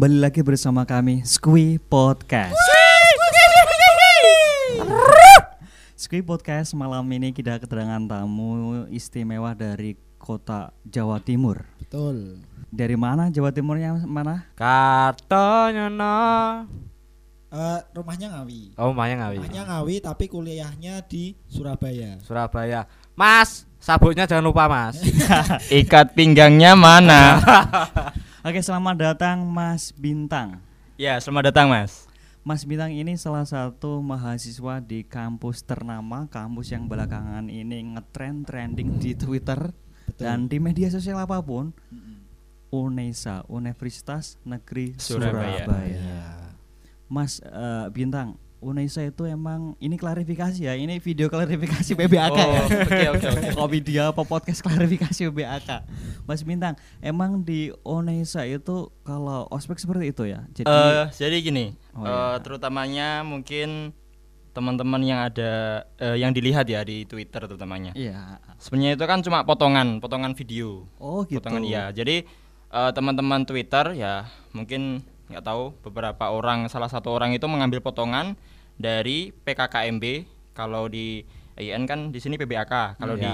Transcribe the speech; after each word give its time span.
kembali 0.00 0.16
lagi 0.16 0.40
bersama 0.40 0.88
kami 0.88 1.20
Squi 1.28 1.76
Podcast. 1.76 2.56
Squi 5.92 6.24
Podcast 6.24 6.72
malam 6.72 7.04
ini 7.12 7.36
kita 7.36 7.60
kedatangan 7.60 8.08
tamu 8.08 8.88
istimewa 8.88 9.52
dari 9.52 10.00
kota 10.16 10.72
Jawa 10.88 11.20
Timur. 11.20 11.68
Betul. 11.76 12.40
Dari 12.72 12.96
mana 12.96 13.28
Jawa 13.28 13.52
Timurnya 13.52 13.92
mana? 14.08 14.48
Kartonyono. 14.56 16.16
Eh, 17.52 17.80
rumahnya 17.92 18.40
Ngawi. 18.40 18.80
Oh, 18.80 18.96
Maya 18.96 19.20
Ngawi. 19.20 19.36
Rumahnya 19.36 19.62
Ngawi 19.68 19.94
tapi 20.00 20.32
kuliahnya 20.32 21.04
di 21.04 21.36
Surabaya. 21.44 22.16
Surabaya. 22.24 22.88
Mas, 23.12 23.68
sabuknya 23.76 24.24
jangan 24.24 24.48
lupa, 24.48 24.64
Mas. 24.64 24.96
Ikat 25.68 26.16
pinggangnya 26.16 26.72
mana? 26.72 27.36
Oke, 28.40 28.56
selamat 28.64 28.96
datang 28.96 29.44
Mas 29.44 29.92
Bintang. 29.92 30.64
ya, 30.96 31.20
selamat 31.20 31.52
datang 31.52 31.68
Mas. 31.68 32.08
Mas 32.40 32.64
Bintang 32.64 32.88
ini 32.88 33.12
salah 33.20 33.44
satu 33.44 34.00
mahasiswa 34.00 34.80
di 34.80 35.04
kampus 35.04 35.60
ternama, 35.60 36.24
kampus 36.24 36.72
yang 36.72 36.88
belakangan 36.88 37.52
ini 37.52 37.92
ngetrend 37.92 38.48
trending 38.48 38.96
di 38.96 39.12
Twitter 39.12 39.76
Betul. 40.08 40.24
dan 40.24 40.48
di 40.48 40.56
media 40.56 40.88
sosial 40.88 41.20
apa 41.20 41.36
pun. 41.44 41.76
UNESA, 42.72 43.44
Universitas 43.52 44.40
Negeri 44.40 44.96
Surabaya. 44.96 45.68
Surabaya. 45.68 46.00
Mas 47.12 47.44
eh, 47.44 47.92
Bintang, 47.92 48.40
UNESA 48.60 49.08
itu 49.08 49.24
emang 49.24 49.72
ini 49.76 49.96
klarifikasi 49.96 50.60
ya, 50.60 50.76
ini 50.76 51.00
video 51.00 51.26
klarifikasi 51.26 51.96
PBAK 51.96 52.36
ya. 52.36 52.44
Oh, 52.44 52.68
oke, 52.84 53.00
oke, 53.16 53.26
oke. 53.32 53.48
Kopi 53.58 53.78
dia 53.80 54.12
apa 54.12 54.20
podcast 54.20 54.60
klarifikasi 54.60 55.16
PBAK. 55.26 55.70
Mas 56.24 56.44
Bintang, 56.44 56.76
emang 57.00 57.40
di 57.40 57.72
UNESA 57.80 58.44
itu 58.44 58.92
kalau 59.00 59.48
ospek 59.48 59.76
seperti 59.76 60.12
itu 60.12 60.28
ya. 60.28 60.44
Jadi 60.52 60.68
Eh, 60.68 61.04
jadi 61.10 61.36
gini, 61.40 61.64
Oh, 61.92 62.04
iya. 62.04 62.36
terutamanya 62.38 63.24
mungkin 63.24 63.96
teman-teman 64.50 65.00
yang 65.00 65.24
ada 65.24 65.52
eh, 65.96 66.18
yang 66.18 66.30
dilihat 66.30 66.66
ya 66.66 66.82
di 66.82 67.04
Twitter 67.04 67.40
terutamanya. 67.40 67.96
iya. 67.96 68.36
Sebenarnya 68.60 68.92
itu 68.92 69.04
kan 69.04 69.22
cuma 69.22 69.40
potongan, 69.40 69.98
potongan 69.98 70.36
video. 70.36 70.84
Oh 71.00 71.24
gitu. 71.24 71.40
Potongan 71.40 71.64
iya. 71.64 71.88
Jadi 71.90 72.28
eh, 72.68 72.90
teman-teman 72.92 73.48
Twitter 73.48 73.96
ya 73.96 74.28
mungkin 74.52 75.00
nggak 75.30 75.46
tahu 75.46 75.70
beberapa 75.80 76.28
orang 76.28 76.66
salah 76.66 76.90
satu 76.90 77.08
orang 77.08 77.30
itu 77.30 77.46
mengambil 77.46 77.78
potongan 77.78 78.34
dari 78.80 79.28
PKKMB 79.36 80.04
kalau 80.50 80.88
di 80.88 81.20
IN 81.54 81.84
kan 81.84 82.08
di 82.08 82.16
sini 82.16 82.34
PBAK 82.34 82.96
kalau 82.96 83.14
Iya. 83.14 83.20
di 83.20 83.32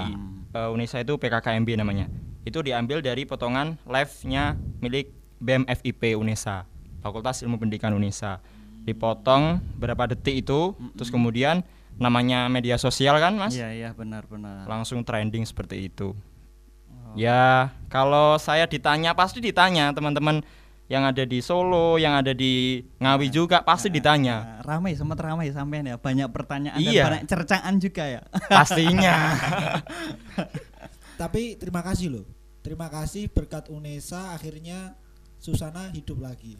eh, 0.51 0.69
Unesa 0.69 0.99
itu 0.99 1.15
PKKMB 1.15 1.69
namanya 1.77 2.11
itu 2.43 2.59
diambil 2.59 2.99
dari 2.99 3.23
potongan 3.23 3.79
live-nya 3.83 4.53
milik 4.77 5.07
BEM 5.37 5.63
FIP 5.65 6.13
Unesa 6.13 6.67
Fakultas 6.99 7.39
Ilmu 7.39 7.55
Pendidikan 7.57 7.91
Unesa 7.91 8.43
dipotong 8.83 9.59
berapa 9.75 10.07
detik 10.07 10.41
itu 10.41 10.71
terus 10.93 11.07
kemudian 11.07 11.63
namanya 11.95 12.47
media 12.47 12.75
sosial 12.75 13.15
kan 13.17 13.33
mas 13.33 13.51
Iya 13.51 13.71
iya 13.71 13.89
benar 13.91 14.23
benar. 14.25 14.63
langsung 14.65 15.01
trending 15.01 15.43
seperti 15.43 15.87
itu 15.87 16.11
Oh. 17.07 17.15
Ya, 17.15 17.71
kalau 17.87 18.35
saya 18.35 18.67
ditanya 18.67 19.15
pasti 19.15 19.39
ditanya 19.39 19.95
teman-teman 19.95 20.43
yang 20.87 21.03
ada 21.03 21.23
di 21.23 21.43
Solo, 21.43 21.99
yang 21.99 22.15
ada 22.15 22.31
di 22.31 22.79
Ngawi 22.99 23.27
juga 23.27 23.59
pasti 23.59 23.91
ditanya. 23.91 24.63
Nah, 24.63 24.63
ramai 24.63 24.95
sempat 24.95 25.19
ramai 25.19 25.51
sampean 25.51 25.83
ya 25.83 25.99
banyak 25.99 26.31
pertanyaan 26.31 26.79
Iya. 26.79 27.03
dan 27.03 27.11
banyak 27.11 27.27
cercaan 27.27 27.73
juga 27.75 28.03
ya. 28.07 28.21
Pastinya. 28.47 29.15
Tapi 31.21 31.57
terima 31.57 31.83
kasih 31.83 32.07
loh. 32.13 32.25
Terima 32.63 32.87
kasih 32.87 33.27
berkat 33.27 33.67
UNESA 33.67 34.35
akhirnya 34.35 34.95
Susana 35.37 35.93
hidup 35.93 36.17
lagi. 36.19 36.57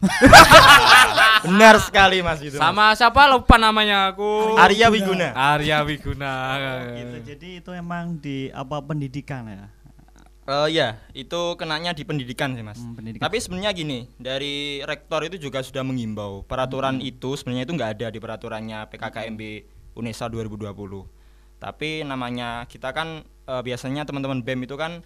Benar 1.44 1.82
sekali 1.82 2.22
Mas 2.22 2.38
itu. 2.40 2.56
Sama 2.56 2.94
siapa 2.94 3.26
lupa 3.26 3.58
namanya 3.58 4.08
aku? 4.08 4.54
Arya 4.54 4.86
Wiguna. 4.88 5.34
Arya 5.34 5.82
Wiguna. 5.82 6.32
gitu. 6.94 7.16
Jadi 7.34 7.48
itu 7.58 7.70
emang 7.74 8.16
di 8.16 8.48
apa 8.54 8.78
pendidikan 8.80 9.50
ya. 9.50 9.66
Eh 10.48 10.68
ya, 10.72 10.96
itu 11.12 11.60
kenanya 11.60 11.92
di 11.92 12.08
pendidikan 12.08 12.56
sih, 12.56 12.64
Mas. 12.64 12.80
Hmm, 12.80 12.96
pendidikan. 12.96 13.20
Tapi 13.20 13.36
sebenarnya 13.36 13.68
gini, 13.76 14.08
dari 14.16 14.80
rektor 14.80 15.20
itu 15.20 15.36
juga 15.36 15.60
sudah 15.60 15.84
mengimbau 15.84 16.40
peraturan 16.40 17.04
itu 17.04 17.36
sebenarnya 17.36 17.68
itu 17.68 17.76
nggak 17.76 17.90
ada 18.00 18.06
di 18.08 18.16
peraturannya 18.16 18.88
PKKMB 18.88 19.42
UNESA 19.92 20.32
2020. 20.32 21.04
Tapi 21.60 22.00
namanya 22.00 22.64
kita 22.64 22.96
kan 22.96 23.28
eh, 23.44 23.60
biasanya 23.60 24.08
teman-teman 24.08 24.40
BEM 24.40 24.64
itu 24.64 24.80
kan 24.80 25.04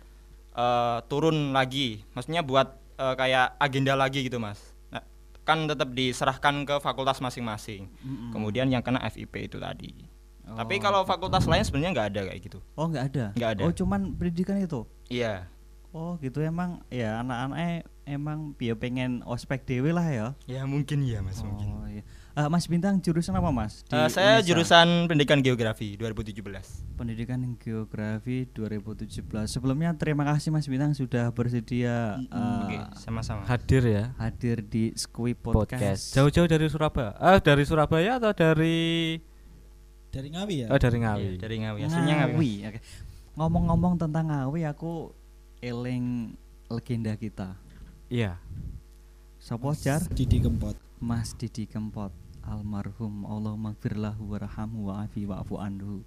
eh, 0.54 0.98
turun 1.10 1.50
lagi, 1.50 2.06
maksudnya 2.14 2.47
buat 2.47 2.78
eh, 3.03 3.14
kayak 3.19 3.59
agenda 3.59 3.98
lagi 3.98 4.22
gitu, 4.22 4.38
Mas. 4.38 4.62
Nah, 4.94 5.03
kan 5.42 5.66
tetap 5.66 5.91
diserahkan 5.91 6.62
ke 6.62 6.78
fakultas 6.78 7.19
masing-masing. 7.19 7.91
Mm-mm. 7.98 8.30
Kemudian 8.30 8.70
yang 8.70 8.86
kena 8.86 9.03
FIP 9.10 9.50
itu 9.50 9.59
tadi. 9.59 10.12
Tapi 10.42 10.74
Oh. 10.78 10.82
kalau 10.82 11.00
fakultas 11.06 11.47
lain 11.47 11.62
sebenarnya 11.62 11.91
nggak 11.94 12.09
ada 12.14 12.20
kayak 12.28 12.41
gitu. 12.42 12.59
Oh 12.74 12.91
nggak 12.91 13.04
ada. 13.14 13.24
Nggak 13.38 13.50
ada. 13.56 13.62
Oh 13.62 13.72
cuman 13.72 14.10
pendidikan 14.19 14.59
itu. 14.59 14.82
Iya. 15.12 15.34
Oh 15.93 16.17
gitu 16.17 16.41
emang 16.41 16.81
ya 16.89 17.21
anak-anaknya 17.21 17.84
emang 18.09 18.56
dia 18.56 18.73
pengen 18.73 19.21
ospek 19.23 19.61
dewe 19.62 19.93
lah 19.93 20.09
ya. 20.09 20.27
Ya 20.47 20.65
mungkin 20.65 21.05
ya, 21.05 21.21
Mas, 21.21 21.39
mungkin. 21.39 21.69
Oh 21.71 21.84
iya. 21.84 22.00
Eh, 22.33 22.49
mas 22.49 22.65
Bintang 22.65 22.97
jurusan 22.97 23.37
apa 23.37 23.53
Mas? 23.53 23.84
Di 23.84 23.93
Eh, 23.93 24.09
saya 24.09 24.41
UNESA? 24.41 24.47
jurusan 24.49 24.89
pendidikan 25.05 25.45
geografi 25.45 26.01
2017. 26.01 26.81
Pendidikan 26.97 27.45
Geografi 27.61 28.49
2017. 28.49 29.21
Sebelumnya 29.47 29.93
terima 29.93 30.25
kasih 30.25 30.49
Mas 30.49 30.65
Bintang 30.65 30.97
sudah 30.97 31.28
bersedia 31.28 32.17
eh, 32.25 32.65
Oke, 32.65 32.77
sama-sama. 32.97 33.45
Hadir 33.45 33.84
ya. 33.84 34.05
hadir 34.17 34.65
di 34.65 34.97
Squi 34.97 35.37
Podcast. 35.37 35.77
Podcast. 35.77 36.03
Jauh-jauh 36.17 36.49
dari 36.49 36.67
Surabaya. 36.67 37.12
Eh, 37.21 37.39
dari 37.39 37.62
Surabaya 37.62 38.17
atau 38.17 38.33
dari 38.33 39.21
Dari 40.09 40.28
Ngawi 40.28 40.55
ya? 40.59 40.67
Oh, 40.69 40.77
dari 40.77 40.93
Iya, 40.95 41.05
Ngawi. 41.06 41.28
dari 41.37 41.56
Ngawi. 41.59 41.81
Aslinya 41.83 42.15
Ngawi. 42.19 42.33
Ngawi. 42.33 42.53
Oke. 42.67 42.78
Ngomong-ngomong 43.32 43.97
tentang 43.97 44.28
Ngawi, 44.28 44.69
aku 44.69 45.09
eling 45.65 46.37
legenda 46.69 47.16
kita. 47.16 47.56
Iya. 48.12 48.37
Sopo 49.41 49.72
jar? 49.72 50.04
Didi 50.12 50.37
Kempot. 50.37 50.76
Mas 51.03 51.34
Didi 51.34 51.66
Kempot 51.66 52.15
almarhum 52.42 53.22
Allah 53.26 53.54
magfirlahu 53.54 54.34
warhamhu 54.34 54.91
wa'afi 54.91 55.22
wa'fu 55.25 55.54
anhu. 55.59 56.03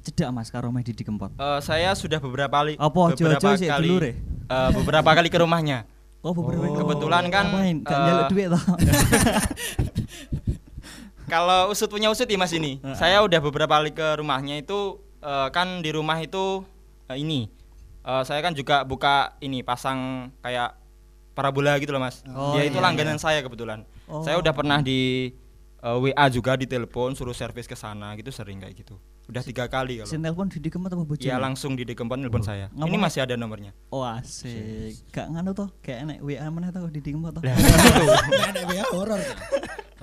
Cedak 0.00 0.32
Mas 0.32 0.48
karo 0.48 0.72
Mas 0.72 0.88
Didi 0.88 1.04
Kempot. 1.04 1.28
Eh, 1.36 1.60
saya 1.60 1.92
sudah 1.92 2.16
beberapa 2.16 2.64
kali 2.64 2.80
Apa 2.80 3.12
beberapa 3.12 3.52
sih 3.60 3.68
kali 3.68 3.88
dulur 3.90 4.04
eh, 4.08 4.16
beberapa 4.72 5.10
kali 5.12 5.28
ke 5.28 5.38
rumahnya. 5.38 5.84
Oh, 6.20 6.36
beberapa 6.36 6.68
Oh. 6.68 6.76
Kebetulan 6.84 7.32
kan, 7.32 7.48
Ngapain? 7.48 7.76
Gak 7.80 7.96
eh, 7.96 8.28
duit 8.28 8.52
toh. 8.52 8.60
Kalau 11.32 11.72
usut 11.72 11.88
punya 11.88 12.12
usut 12.12 12.28
ya 12.28 12.36
Mas 12.36 12.52
ini. 12.52 12.76
Heeh. 12.76 12.92
saya 12.92 13.24
udah 13.24 13.40
beberapa 13.40 13.80
kali 13.80 13.96
ke 13.96 14.20
rumahnya 14.20 14.60
itu 14.60 15.00
eh, 15.20 15.48
kan 15.52 15.84
di 15.84 15.90
rumah 15.92 16.18
itu 16.20 16.64
eh, 17.08 17.16
ini 17.20 17.46
eh, 18.04 18.22
saya 18.24 18.40
kan 18.40 18.56
juga 18.56 18.82
buka 18.82 19.36
ini 19.44 19.60
pasang 19.60 20.32
kayak 20.40 20.80
parabola 21.34 21.78
gitu 21.80 21.94
loh 21.94 22.02
Mas. 22.02 22.20
Oh, 22.28 22.58
ya 22.58 22.66
itu 22.66 22.76
iya, 22.76 22.84
langganan 22.84 23.16
iya. 23.16 23.22
saya 23.22 23.38
kebetulan. 23.40 23.86
Oh. 24.10 24.20
Saya 24.20 24.36
udah 24.36 24.52
pernah 24.52 24.84
di 24.84 25.32
eh, 25.80 25.96
WA 25.96 26.26
juga 26.28 26.58
di 26.58 26.66
telepon 26.68 27.16
suruh 27.16 27.36
servis 27.36 27.64
ke 27.64 27.76
sana 27.78 28.12
gitu 28.18 28.28
sering 28.34 28.60
kayak 28.60 28.76
gitu. 28.76 28.98
Udah 29.30 29.46
tiga 29.46 29.70
kali 29.70 30.02
kalau. 30.02 30.10
telepon 30.10 30.50
Didi 30.50 30.68
Kempot 30.74 30.90
apa 30.90 31.06
bojone? 31.06 31.30
Ya 31.30 31.38
langsung 31.38 31.78
di 31.78 31.86
dekempon 31.86 32.18
telepon 32.18 32.42
saya. 32.42 32.66
Ini 32.74 32.98
masih 32.98 33.22
ada 33.22 33.38
nomornya. 33.38 33.70
Oh 33.94 34.02
asik. 34.02 35.06
Gak 35.14 35.30
nganu 35.30 35.54
toh, 35.54 35.70
kayak 35.86 36.02
enek 36.02 36.18
WA 36.18 36.50
mana 36.50 36.74
toh 36.74 36.90
Didi 36.90 37.14
Kempot 37.14 37.38
toh. 37.38 37.42
Lah, 37.46 37.54
itu. 37.54 38.06
Nenek 38.34 38.64
WA 38.66 38.84
horor. 38.90 39.22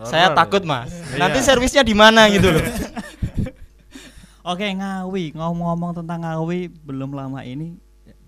saya 0.08 0.32
takut 0.32 0.64
mas. 0.64 0.94
Iya. 0.94 1.20
Nanti 1.20 1.40
servisnya 1.44 1.84
di 1.84 1.92
mana 1.92 2.32
gitu 2.32 2.56
loh. 2.56 2.64
Oke 4.47 4.63
Ngawi 4.72 5.35
ngomong-ngomong 5.35 5.92
tentang 5.92 6.24
Ngawi 6.24 6.72
belum 6.72 7.12
lama 7.12 7.44
ini 7.44 7.75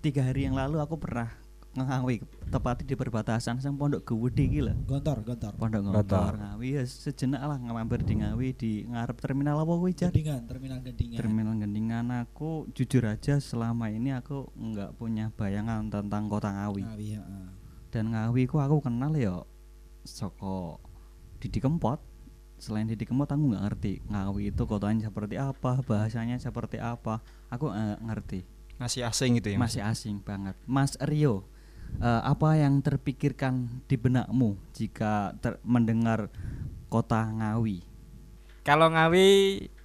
tiga 0.04 0.28
hari 0.28 0.44
yang 0.44 0.52
lalu 0.52 0.76
aku 0.76 1.00
pernah 1.00 1.32
Ngawi 1.72 2.20
tepatnya 2.52 2.92
di 2.92 2.92
perbatasan 2.92 3.56
sang 3.56 3.80
Pondok 3.80 4.04
Gede 4.04 4.44
gila 4.52 4.76
Gontor, 4.84 5.24
gontor. 5.24 5.56
Pondok 5.56 5.80
Gontor. 5.80 6.04
Gontor 6.04 6.32
Ngawi 6.36 6.76
ya 6.76 6.84
sejenak 6.84 7.40
lah 7.40 7.56
ngamampir 7.56 8.04
di 8.04 8.20
Ngawi 8.20 8.48
di 8.52 8.84
ngarep 8.84 9.16
terminal 9.16 9.64
apa 9.64 9.72
kuwi 9.72 9.96
Jar? 9.96 10.12
Gendingan, 10.12 10.44
terminal 10.44 10.78
Gendingan. 10.84 11.16
Terminal 11.16 11.54
Gendingan 11.56 12.06
aku 12.12 12.68
jujur 12.76 13.00
aja 13.08 13.40
selama 13.40 13.88
ini 13.88 14.12
aku 14.12 14.52
nggak 14.60 15.00
punya 15.00 15.32
bayangan 15.32 15.88
tentang 15.88 16.28
kota 16.28 16.52
Ngawi 16.52 16.84
Ngawi, 16.84 17.06
heeh. 17.16 17.48
dan 17.88 18.12
Ngawi 18.12 18.44
ku 18.44 18.60
aku 18.60 18.84
kenal 18.84 19.16
ya 19.16 19.40
soko 20.04 20.84
Didi 21.40 21.64
Kempot 21.64 22.09
selain 22.60 22.84
Didi 22.84 23.02
Kempot 23.02 23.24
aku 23.24 23.40
nggak 23.50 23.64
ngerti 23.64 23.92
Ngawi 24.06 24.52
itu 24.52 24.62
kotanya 24.62 25.02
seperti 25.02 25.34
apa 25.34 25.80
bahasanya 25.80 26.36
seperti 26.36 26.76
apa 26.76 27.18
aku 27.48 27.66
nggak 27.66 28.00
ngerti 28.04 28.40
Masih 28.76 29.02
asing 29.02 29.36
gitu 29.36 29.52
ya. 29.52 29.56
Mas? 29.56 29.72
masih 29.72 29.82
asing 29.82 30.16
banget 30.20 30.54
Mas 30.64 30.94
Rio 31.00 31.48
eh, 31.98 32.22
apa 32.22 32.54
yang 32.54 32.80
terpikirkan 32.80 33.68
di 33.84 33.96
benakmu 33.96 34.60
jika 34.70 35.32
ter- 35.36 35.60
mendengar 35.62 36.28
kota 36.86 37.24
Ngawi 37.26 37.80
Kalau 38.60 38.88
Ngawi 38.88 39.28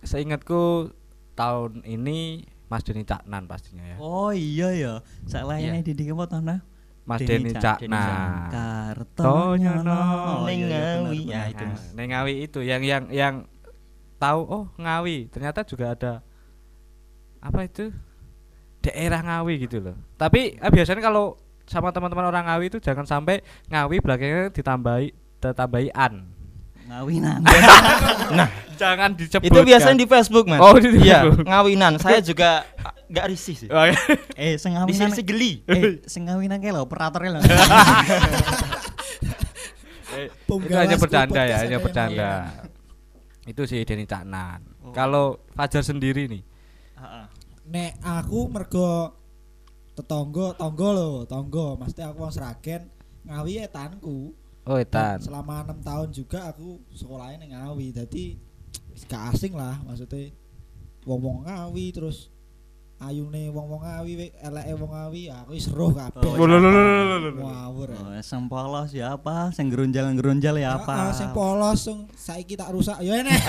seingatku 0.01 0.91
tahun 1.33 1.81
ini 1.81 2.43
Mas 2.65 2.81
Deni 2.81 3.03
Caknan 3.03 3.45
pastinya 3.45 3.83
ya. 3.85 3.97
oh 3.97 4.31
iya 4.31 4.69
ya 4.71 4.93
saya 5.23 5.47
Iya. 5.79 5.79
Didi 5.81 6.03
Kempot 6.03 6.27
nah 6.29 6.59
Mas 7.05 7.21
Cak- 7.21 7.85
Cakna. 7.85 8.03
Kartonyono. 8.49 10.01
Ning 10.45 10.59
iya, 10.65 10.67
iya, 10.67 10.81
Ngawi. 10.97 11.19
benar, 11.21 11.29
Ya, 11.29 11.41
itu. 11.47 11.65
Nah, 11.93 12.03
Ngawi 12.03 12.33
itu 12.41 12.59
yang 12.61 12.81
yang 12.81 13.03
yang 13.09 13.35
tahu 14.17 14.41
oh 14.43 14.65
Ngawi 14.75 15.29
ternyata 15.29 15.61
juga 15.61 15.93
ada 15.93 16.13
apa 17.39 17.59
itu 17.61 17.93
daerah 18.81 19.21
Ngawi 19.21 19.53
gitu 19.63 19.77
loh. 19.79 19.95
Tapi 20.15 20.57
eh, 20.57 20.71
biasanya 20.73 20.99
kalau 20.99 21.37
sama 21.65 21.89
teman-teman 21.89 22.25
orang 22.25 22.45
Ngawi 22.45 22.65
itu 22.69 22.77
jangan 22.81 23.05
sampai 23.05 23.41
Ngawi 23.69 24.01
belakangnya 24.01 24.49
ditambahi 24.49 25.07
ditambahi 25.39 25.89
an. 25.93 26.25
Ngawinan. 26.85 27.41
Jangan 28.81 29.17
disebut. 29.17 29.47
Itu 29.47 29.65
biasanya 29.65 29.97
di 29.97 30.05
Facebook, 30.05 30.45
Mas. 30.45 30.61
Oh, 30.61 30.77
di 30.77 31.01
Iya, 31.01 31.25
Facebook. 31.25 31.47
ngawinan. 31.47 31.97
Saya 31.97 32.21
juga 32.21 32.61
nggak 33.07 33.25
risih 33.29 33.55
sih. 33.55 33.69
Oh, 33.69 33.83
iya. 33.83 33.95
eh, 34.33 34.55
sing 34.55 34.71
Di 34.71 34.77
ngawinan. 34.77 35.09
sisi 35.11 35.21
geli. 35.21 35.51
Eh, 35.65 36.01
sing 36.05 36.25
ngawinan 36.25 36.57
kae 36.57 36.71
lho, 36.71 36.81
operatornya 36.81 37.37
lho. 37.37 37.41
Eh, 40.15 40.31
itu 40.31 40.55
hanya 40.71 40.95
bercanda 40.95 41.41
ya, 41.43 41.59
hanya 41.59 41.75
bercanda. 41.75 42.29
ngawi. 42.47 43.51
Itu 43.51 43.61
sih 43.67 43.83
Denny 43.83 44.07
Caknan. 44.07 44.63
Oh. 44.79 44.93
Kalau 44.95 45.43
Fajar 45.51 45.83
sendiri 45.83 46.31
nih, 46.31 46.43
Heeh. 46.95 47.25
Nek 47.67 47.91
aku 47.99 48.47
mergo 48.47 49.11
tetangga, 49.91 50.55
tangga 50.55 50.89
lho, 50.93 51.27
tangga. 51.27 51.75
Mesti 51.75 51.99
aku 51.99 52.17
wong 52.21 52.31
Sragen, 52.31 52.87
Ngawi 53.27 53.59
etanku. 53.59 54.31
oh 54.63 54.77
Dan 54.77 54.81
Etan. 54.81 55.17
selama 55.19 55.61
enam 55.61 55.77
tahun 55.83 56.09
juga 56.09 56.47
aku 56.47 56.79
sekolahnya 56.89 57.37
ning 57.37 57.51
Ngawi. 57.51 57.87
Jadi 57.91 58.23
gak 59.05 59.35
asing 59.35 59.53
lah 59.53 59.77
maksudnya 59.83 60.31
wong-wong 61.03 61.43
Ngawi 61.43 61.91
terus 61.91 62.31
ayune 62.97 63.51
wong-wong 63.51 63.83
Ngawi, 63.83 64.11
we- 64.15 64.35
eleke 64.39 64.73
wong 64.75 64.91
Ngawi, 64.91 65.21
aku 65.27 65.51
wis 65.51 65.67
roh 65.67 65.91
kabeh. 65.91 66.23
Oh. 66.23 66.35
Ngawur. 67.35 67.89
ya. 67.91 67.99
Oh, 67.99 68.15
sing 68.23 68.47
polos 68.47 68.89
ya 68.91 69.05
apa? 69.13 69.51
Sing 69.51 69.67
gerunjal-gerunjal 69.67 70.55
ya 70.55 70.79
apa? 70.79 71.11
Heeh, 71.11 71.13
sing 71.13 71.29
polos 71.35 71.79
sing 71.83 72.07
saiki 72.15 72.55
tak 72.55 72.71
rusak 72.71 72.97
ya 73.03 73.19
enek. 73.19 73.41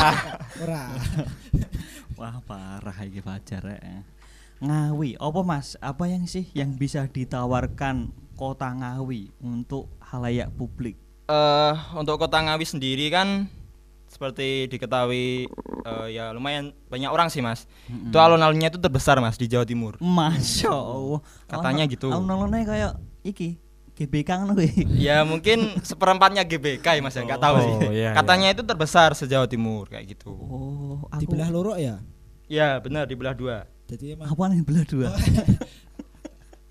Ora. 0.62 0.94
Wah, 2.14 2.38
parah 2.46 2.98
iki 3.02 3.18
Fajar 3.18 3.66
eh. 3.74 4.02
Ngawi, 4.62 5.18
apa 5.18 5.40
Mas? 5.42 5.74
Apa 5.82 6.06
yang 6.06 6.24
sih 6.24 6.46
yang 6.54 6.72
bisa 6.72 7.04
ditawarkan 7.10 8.08
kota 8.38 8.70
Ngawi 8.70 9.34
untuk 9.42 9.90
halayak 10.00 10.54
publik? 10.54 10.94
Eh, 11.26 11.74
untuk 11.98 12.16
kota 12.16 12.38
Ngawi 12.40 12.64
sendiri 12.64 13.10
kan 13.10 13.50
seperti 14.14 14.70
diketahui 14.70 15.50
eh, 15.82 16.06
ya 16.14 16.30
lumayan 16.30 16.70
banyak 16.86 17.10
orang 17.10 17.26
sih 17.34 17.42
mas. 17.42 17.66
Mm-mm. 17.90 18.14
Itu 18.14 18.16
alun-alunnya 18.22 18.70
itu 18.70 18.78
terbesar 18.78 19.18
mas 19.18 19.34
di 19.34 19.50
Jawa 19.50 19.66
Timur. 19.66 19.98
Masya 19.98 20.70
Allah. 20.70 21.20
Katanya 21.50 21.84
gitu. 21.90 22.14
Alun-alunnya 22.14 22.62
kayak 22.62 22.92
iki 23.26 23.58
GBK 23.94 24.30
ngono 24.42 24.58
kuwi. 24.58 24.70
ya 24.98 25.22
mungkin 25.22 25.78
seperempatnya 25.82 26.42
GBK 26.42 26.86
ya 26.98 27.02
mas 27.02 27.14
ya 27.14 27.22
nggak 27.26 27.42
tahu 27.42 27.56
sih. 27.58 27.74
Oh, 27.74 27.92
iya, 27.94 28.10
Katanya 28.14 28.54
itu 28.54 28.62
terbesar 28.62 29.14
se 29.18 29.26
Jawa 29.26 29.50
Timur 29.50 29.90
kayak 29.90 30.14
gitu. 30.14 30.30
Oh, 30.34 31.06
Di 31.18 31.26
aku 31.26 31.34
belah 31.34 31.50
loro 31.50 31.74
ya. 31.74 31.98
Ya 32.46 32.78
benar 32.78 33.06
di 33.10 33.18
belah 33.18 33.34
dua. 33.34 33.66
Jadi 33.84 34.16
emang 34.16 34.32
apa 34.32 34.42
nih 34.50 34.62
belah 34.64 34.86
dua? 34.86 35.08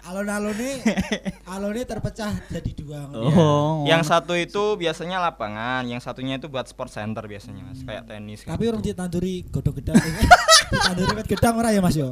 alun-alune 0.03 0.83
alunnya 1.53 1.87
terpecah 1.87 2.35
jadi 2.51 2.71
dua. 2.75 3.07
Oh, 3.15 3.87
Yang 3.87 4.11
satu 4.11 4.35
itu 4.35 4.75
biasanya 4.75 5.23
lapangan, 5.23 5.87
yang 5.87 6.03
satunya 6.03 6.35
itu 6.35 6.51
buat 6.51 6.67
sport 6.67 6.91
center 6.91 7.23
biasanya 7.23 7.63
mas, 7.63 7.79
kayak 7.81 8.03
tenis. 8.05 8.43
kayak 8.43 8.51
Tapi 8.51 8.63
gitu. 8.67 8.71
urung 8.75 8.83
ditanduri 8.83 9.35
gedang. 9.47 9.95
ditanduri 10.75 11.11
wet 11.15 11.27
gedang 11.31 11.53
ora 11.55 11.71
ya 11.71 11.79
Mas 11.79 11.95
yo? 11.95 12.11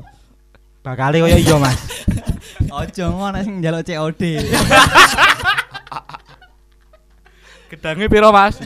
bakali 0.82 1.22
koyo 1.22 1.38
iya 1.38 1.56
mas. 1.62 1.78
ojo 2.82 3.06
ngono 3.12 3.38
sing 3.44 3.60
njaluk 3.62 3.86
COD. 3.86 4.24
Gedangnya 7.70 8.08
piro 8.12 8.30
Mas? 8.34 8.60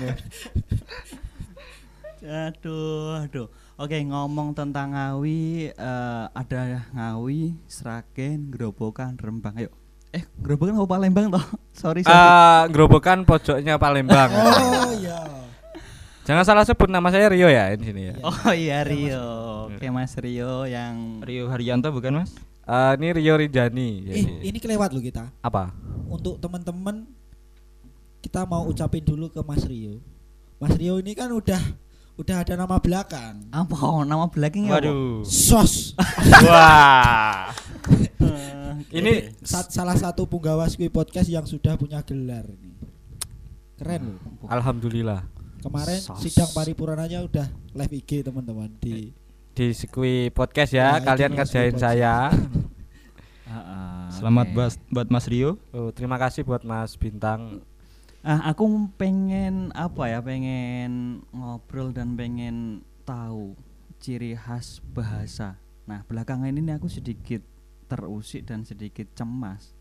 aduh, 2.26 3.22
aduh. 3.22 3.48
Oke, 3.76 4.00
ngomong 4.00 4.56
tentang 4.56 4.96
Ngawi, 4.96 5.68
eh, 5.76 6.26
ada 6.32 6.88
Ngawi, 6.96 7.60
Sragen, 7.68 8.48
Grobogan, 8.48 9.20
Rembang. 9.20 9.52
Ayo. 9.60 9.68
Eh, 10.16 10.24
Grobogan 10.40 10.80
apa 10.80 10.88
Palembang 10.88 11.28
toh? 11.28 11.44
Sorry, 11.76 12.00
sorry. 12.00 12.16
Eh, 12.16 12.62
gerobokan 12.72 13.28
pojoknya 13.28 13.76
Palembang. 13.76 14.32
Oh 14.32 14.96
iya. 14.96 15.28
Jangan 16.24 16.48
salah 16.48 16.64
sebut 16.64 16.88
nama 16.88 17.12
saya 17.12 17.28
Rio 17.28 17.52
ya 17.52 17.68
di 17.76 17.84
sini 17.84 18.02
ya. 18.10 18.16
Oh 18.24 18.48
iya 18.56 18.80
Rio. 18.88 19.28
Oke, 19.68 19.92
Mas 19.92 20.16
Rio 20.16 20.64
yang 20.64 21.20
Rio 21.20 21.52
Haryanto 21.52 21.92
bukan 21.92 22.24
mas? 22.24 22.32
Eh, 22.64 22.92
ini 22.96 23.12
Rio 23.12 23.36
Rijani. 23.36 23.90
Eh, 24.08 24.24
Jadi- 24.24 24.56
ini 24.56 24.58
kelewat 24.64 24.96
loh 24.96 25.04
kita. 25.04 25.36
apa? 25.44 25.76
Untuk 26.08 26.40
teman-teman 26.40 27.04
kita 28.24 28.48
mau 28.48 28.64
ucapin 28.66 29.04
dulu 29.04 29.28
ke 29.28 29.44
Mas 29.44 29.68
Rio. 29.68 30.00
Mas 30.64 30.72
Rio 30.80 30.96
ini 30.98 31.12
kan 31.12 31.28
udah 31.28 31.60
udah 32.16 32.38
ada 32.42 32.54
nama 32.56 32.78
belakang. 32.78 33.44
apa 33.50 33.76
nama 34.04 34.26
belakangnya 34.26 34.72
apa? 34.72 34.80
Waduh. 34.82 35.24
Sos. 35.24 35.92
Wah. 36.42 37.52
Eh, 38.18 38.74
Ini 38.94 39.36
Sa- 39.42 39.68
salah 39.68 39.94
satu 39.94 40.24
punggawa 40.24 40.64
Squid 40.66 40.90
Podcast 40.90 41.28
yang 41.28 41.44
sudah 41.44 41.76
punya 41.76 42.00
gelar 42.02 42.48
ini. 42.48 42.72
Keren 43.76 44.16
loh. 44.16 44.48
alhamdulillah 44.48 45.28
Kemarin 45.60 46.00
Sos. 46.00 46.24
sidang 46.24 46.48
paripurnanya 46.50 47.20
udah 47.22 47.44
live 47.74 47.94
IG 47.94 48.24
teman-teman 48.24 48.72
di 48.78 49.12
di 49.52 49.72
Sekui 49.72 50.28
Podcast 50.30 50.72
ya, 50.72 50.96
Nah, 50.96 51.00
kalian 51.02 51.32
ngerjain 51.34 51.72
Sekui 51.72 51.82
saya. 51.82 52.32
Heeh, 53.46 54.04
Selamat 54.16 54.48
oke. 54.48 54.54
buat 54.54 54.72
buat 54.90 55.08
Mas 55.10 55.28
Rio. 55.28 55.60
Oh, 55.72 55.92
terima 55.92 56.16
kasih 56.16 56.44
buat 56.44 56.64
Mas 56.64 56.96
Bintang. 56.96 57.60
Ah, 58.26 58.42
aku 58.50 58.90
pengen 58.98 59.70
apa 59.78 60.10
ya? 60.10 60.18
Pengen 60.18 61.22
ngobrol 61.30 61.94
dan 61.94 62.18
pengen 62.18 62.82
tahu 63.06 63.54
ciri 64.02 64.34
khas 64.34 64.82
bahasa. 64.82 65.62
Nah, 65.86 66.02
belakangan 66.10 66.50
ini 66.50 66.74
aku 66.74 66.90
sedikit 66.90 67.46
terusik 67.86 68.50
dan 68.50 68.66
sedikit 68.66 69.06
cemas. 69.14 69.78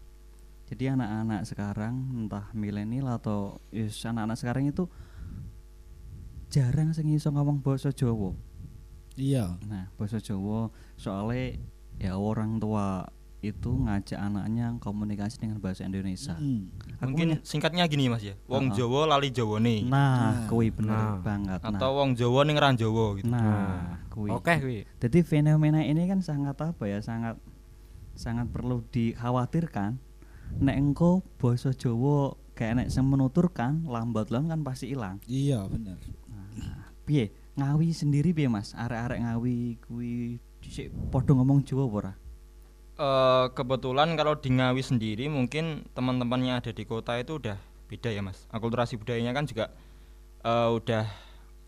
Jadi 0.68 0.92
anak-anak 0.92 1.48
sekarang 1.48 1.96
entah 2.12 2.52
milenial 2.52 3.16
atau 3.16 3.64
yus, 3.72 4.04
anak-anak 4.04 4.36
sekarang 4.36 4.68
itu 4.68 4.92
jarang 6.52 6.92
sing 6.92 7.08
iso 7.16 7.32
ngomong 7.32 7.64
basa 7.64 7.96
Jawa. 7.96 8.36
Iya. 9.16 9.56
Nah, 9.64 9.88
bahasa 9.96 10.20
Jawa 10.20 10.68
soalnya 11.00 11.56
ya 11.96 12.20
orang 12.20 12.60
tua 12.60 13.08
itu 13.44 13.68
ngajak 13.68 14.16
anaknya 14.16 14.72
komunikasi 14.78 15.36
dengan 15.36 15.60
bahasa 15.60 15.84
Indonesia. 15.84 16.32
Mm. 16.34 16.72
Aku 16.96 17.10
Mungkin 17.10 17.26
punya- 17.36 17.40
singkatnya 17.42 17.84
gini 17.84 18.08
mas 18.08 18.22
ya. 18.22 18.34
Wong 18.46 18.72
Heeh. 18.72 18.76
Jawa 18.78 19.00
lali 19.10 19.28
Jawa 19.28 19.60
nih. 19.60 19.84
Nah, 19.84 19.92
Nah. 19.92 20.48
kuwi 20.48 20.68
bener 20.70 20.94
Nah. 20.94 21.16
banget. 21.20 21.60
Nah. 21.60 21.70
Atau 21.74 21.90
wong 21.94 22.14
Jawa 22.14 22.40
ning 22.42 22.56
ran 22.56 22.74
Jawa 22.74 23.04
gitu. 23.16 23.28
Nah, 23.28 24.00
kuwi. 24.08 24.30
Oke, 24.30 24.54
kuwi. 24.58 24.78
Jadi 24.98 25.18
fenomena 25.20 25.80
ini 25.80 26.04
kan 26.04 26.18
sangat 26.18 26.56
apa 26.56 26.84
ya? 26.84 26.98
Sangat 26.98 27.36
sangat 28.14 28.48
perlu 28.48 28.80
dikhawatirkan. 28.88 29.98
Nek 30.60 30.76
engko 30.76 31.20
basa 31.36 31.70
Jawa 31.70 32.32
kayak 32.52 32.74
nek 32.76 32.88
sing 32.88 33.04
menuturkan 33.04 33.82
lambat 33.84 34.30
laun 34.30 34.46
kan 34.46 34.62
pasti 34.62 34.90
hilang. 34.90 35.18
Iya, 35.26 35.66
bener. 35.66 35.98
Nah, 36.56 36.94
piye? 37.02 37.34
Ngawi 37.54 37.90
sendiri 37.90 38.30
piye 38.30 38.46
Mas? 38.46 38.74
Arek-arek 38.74 39.18
Ngawi 39.18 39.56
kuwi 39.82 40.12
dhisik 40.58 40.90
padha 41.10 41.34
ngomong 41.34 41.62
Jawa 41.62 41.84
ora? 41.84 42.12
Eh, 42.94 43.46
kebetulan 43.58 44.14
kalau 44.14 44.38
di 44.38 44.54
Ngawi 44.54 44.78
sendiri 44.78 45.26
mungkin 45.26 45.82
teman-teman 45.98 46.38
yang 46.46 46.56
ada 46.62 46.70
di 46.70 46.86
kota 46.86 47.18
itu 47.18 47.42
udah 47.42 47.58
beda 47.90 48.14
ya 48.14 48.22
mas. 48.22 48.46
Akulturasi 48.54 48.94
budayanya 48.94 49.34
kan 49.34 49.50
juga 49.50 49.74
eh, 50.46 50.70
udah 50.70 51.10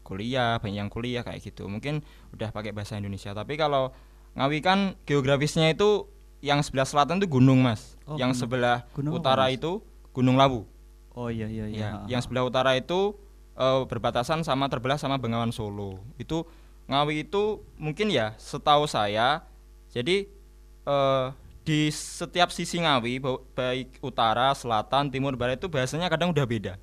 kuliah, 0.07 0.63
banyak 0.63 0.87
yang 0.87 0.91
kuliah 0.91 1.27
kayak 1.27 1.43
gitu. 1.43 1.67
Mungkin 1.67 2.07
udah 2.31 2.55
pakai 2.55 2.71
bahasa 2.71 2.95
Indonesia. 2.95 3.35
Tapi 3.35 3.59
kalau 3.59 3.91
Ngawi 4.39 4.63
kan 4.63 4.95
geografisnya 5.03 5.75
itu 5.75 6.07
yang 6.47 6.63
sebelah 6.63 6.87
selatan 6.87 7.19
itu 7.19 7.27
gunung 7.27 7.59
mas. 7.59 7.99
Oh, 8.07 8.15
yang 8.15 8.31
gunung. 8.31 8.39
sebelah 8.47 8.87
Gunung 8.95 9.19
utara 9.19 9.51
Mas? 9.51 9.59
itu 9.59 9.83
Gunung 10.15 10.39
Lawu. 10.39 10.63
Oh 11.11 11.27
iya 11.27 11.51
iya 11.51 11.67
iya. 11.67 12.07
Ya, 12.07 12.17
yang 12.17 12.23
sebelah 12.23 12.47
utara 12.47 12.79
itu 12.79 13.19
eh, 13.59 13.83
berbatasan 13.83 14.47
sama 14.47 14.71
terbelah 14.71 14.95
sama 14.95 15.19
Bengawan 15.19 15.51
Solo. 15.51 15.99
Itu 16.23 16.47
Ngawi 16.87 17.27
itu 17.27 17.67
mungkin 17.83 18.15
ya 18.15 18.39
setahu 18.39 18.87
saya 18.87 19.43
jadi 19.91 20.31
eh, 20.87 21.27
di 21.67 21.91
setiap 21.91 22.49
sisi 22.49 22.79
Ngawi 22.79 23.19
ba- 23.19 23.43
baik 23.53 23.99
utara, 23.99 24.55
selatan, 24.55 25.11
timur, 25.11 25.35
barat 25.35 25.59
itu 25.59 25.67
bahasanya 25.67 26.07
kadang 26.07 26.31
udah 26.31 26.47
beda. 26.47 26.75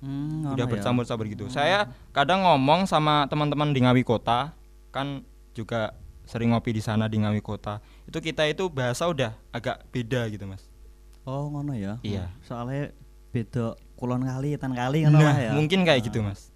Hmm, 0.00 0.52
udah 0.52 0.64
ya. 0.64 0.72
bercampur-campur 0.72 1.26
gitu. 1.28 1.44
Saya 1.48 1.88
kadang 2.12 2.44
ngomong 2.44 2.84
sama 2.84 3.28
teman-teman 3.28 3.72
di 3.72 3.80
Ngawi 3.80 4.04
Kota 4.04 4.52
kan 4.88 5.24
juga 5.52 5.92
sering 6.24 6.52
ngopi 6.52 6.72
di 6.72 6.80
sana 6.80 7.08
di 7.08 7.16
Ngawi 7.20 7.40
Kota. 7.40 7.80
Itu 8.04 8.20
kita 8.20 8.44
itu 8.44 8.68
bahasa 8.68 9.04
udah 9.04 9.32
agak 9.52 9.84
beda 9.88 10.28
gitu, 10.28 10.44
Mas. 10.44 10.64
Oh 11.24 11.48
ngono 11.48 11.72
ya. 11.72 11.96
Iya. 12.00 12.28
Soalnya 12.44 12.92
beda 13.32 13.76
kulon 13.96 14.24
kali, 14.24 14.56
tan 14.56 14.72
kali 14.72 15.04
ngono 15.04 15.16
Nah, 15.16 15.32
lah 15.32 15.36
ya. 15.36 15.52
mungkin 15.52 15.84
kayak 15.84 16.08
gitu, 16.08 16.20
Mas. 16.20 16.52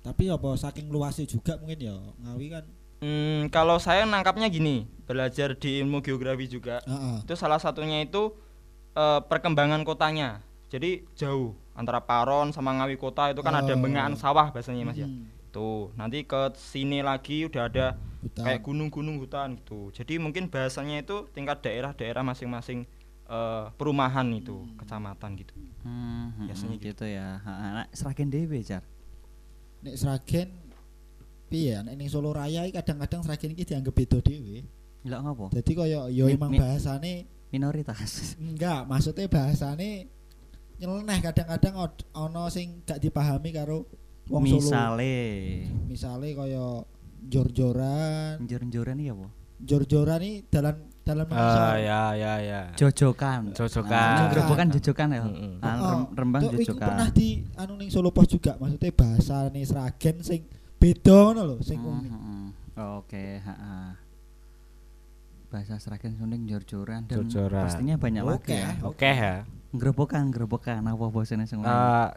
Tapi 0.00 0.28
apa 0.28 0.48
saking 0.56 0.88
luasnya 0.88 1.28
juga 1.28 1.56
mungkin 1.60 1.78
ya 1.80 1.94
Ngawi 2.24 2.46
kan. 2.52 2.64
Hmm, 2.98 3.46
kalau 3.48 3.78
saya 3.78 4.02
nangkapnya 4.02 4.46
gini, 4.46 4.82
belajar 5.04 5.54
di 5.54 5.78
ilmu 5.78 6.00
geografi 6.00 6.46
juga. 6.46 6.82
Heeh. 6.82 7.22
Itu 7.22 7.34
salah 7.34 7.58
satunya 7.58 8.02
itu 8.02 8.34
eh, 8.92 9.20
perkembangan 9.22 9.82
kotanya. 9.82 10.42
Jadi 10.68 11.06
jauh 11.14 11.54
antara 11.72 12.02
Paron 12.02 12.50
sama 12.50 12.74
Ngawi 12.74 12.98
kota 12.98 13.30
itu 13.30 13.40
kan 13.40 13.54
ada 13.54 13.72
Oh. 13.72 13.78
bengakan 13.78 14.18
sawah 14.18 14.50
biasanya 14.50 14.82
Mas 14.82 14.98
ya. 14.98 15.06
Hmm, 15.06 15.30
Tuh, 15.48 15.94
nanti 15.94 16.22
ke 16.22 16.52
sini 16.52 17.00
lagi 17.00 17.46
udah 17.46 17.62
ada 17.64 17.86
hutan. 18.20 18.44
kayak 18.44 18.60
gunung-gunung 18.60 19.16
hutan 19.16 19.56
gitu. 19.56 19.88
Jadi 19.94 20.18
mungkin 20.18 20.50
bahasanya 20.50 21.00
itu 21.00 21.24
tingkat 21.30 21.62
daerah-daerah 21.62 22.20
masing-masing 22.20 22.84
eh, 23.28 23.64
perumahan 23.78 24.26
itu, 24.34 24.66
kecamatan 24.76 25.38
gitu. 25.38 25.54
Hmm, 25.86 26.34
Biasanya 26.44 26.76
hmm, 26.76 26.84
gitu 26.84 27.04
ya. 27.06 27.38
Heeh, 27.40 27.68
Nek 27.78 27.88
Sragen 27.94 28.28
dhewe, 28.28 28.58
Jar. 28.60 28.82
nek 29.78 29.94
Sragen 29.94 30.48
piye 31.48 31.72
ya 31.72 31.80
nek 31.80 31.96
ning 31.96 32.06
Solo 32.06 32.30
Raya 32.30 32.68
kadang-kadang 32.70 33.24
Sragen 33.24 33.52
iki 33.52 33.64
dianggap 33.64 33.92
beda 33.92 34.18
dhewe. 34.20 34.62
Lha 35.02 35.18
ngopo? 35.18 35.48
Dadi 35.48 35.72
kaya 35.72 36.06
ya 36.06 36.24
emang 36.26 36.52
mi- 36.52 36.60
bahasane 36.60 37.24
Minoritas. 37.48 38.12
enggak, 38.38 38.84
maksudnya 38.84 39.24
bahasane 39.26 40.12
nyeleneh 40.76 41.18
kadang-kadang 41.18 41.74
od- 41.80 42.04
ana 42.12 42.46
sing 42.48 42.84
gak 42.84 42.98
dipahami 42.98 43.50
karo 43.50 43.88
wong 44.28 44.44
Solo. 44.44 44.60
Misale 44.60 45.16
Misale 45.86 46.28
kaya 46.32 46.84
jor-joran, 47.38 48.38
njur-njuran 48.40 48.96
iki 48.96 49.10
apa? 49.10 49.28
jor-joran 49.58 50.20
iki 50.20 50.36
dalam 50.48 50.76
dalam 51.02 51.26
Ah 51.32 51.74
ya 51.74 52.12
ya 52.12 52.32
ya. 52.38 52.60
Jojokan. 52.76 53.50
Jojokan. 53.52 53.90
Nah, 53.90 54.28
Gerobokan 54.28 54.66
jojokan 54.70 55.08
ya. 55.08 55.20
Ah, 55.58 55.76
rem- 55.96 56.10
rembang 56.14 56.42
jojokan. 56.52 56.84
pernah 56.84 57.08
di 57.08 57.28
anu 57.54 57.74
ning 57.74 57.88
Solo 57.88 58.12
Pos 58.12 58.28
juga, 58.28 58.54
maksudnya 58.54 58.92
bahasane 58.92 59.60
Sragen 59.62 60.20
sing 60.20 60.44
beda 60.78 61.16
ngono 61.26 61.42
lho, 61.44 61.56
sing 61.60 61.78
Hmm, 61.78 61.90
unik. 62.00 62.12
hmm, 62.12 62.22
hmm. 62.22 62.46
Oke, 62.98 63.24
heeh. 63.38 63.88
Bahasa 65.48 65.80
Sragen 65.80 66.12
Sunding 66.14 66.44
jor-joran 66.44 67.08
dan 67.08 67.24
Jor-joran. 67.24 67.64
pastinya 67.64 67.96
banyak 67.96 68.20
lagi 68.22 68.52
Oke, 68.52 68.54
ya. 68.54 68.68
Oke 68.84 69.08
ya. 69.08 69.34
Gerobokan, 69.72 70.28
gerobokan 70.28 70.84
apa 70.84 71.04
bahasanya 71.08 71.48
sing? 71.48 71.60
Eh, 71.60 72.08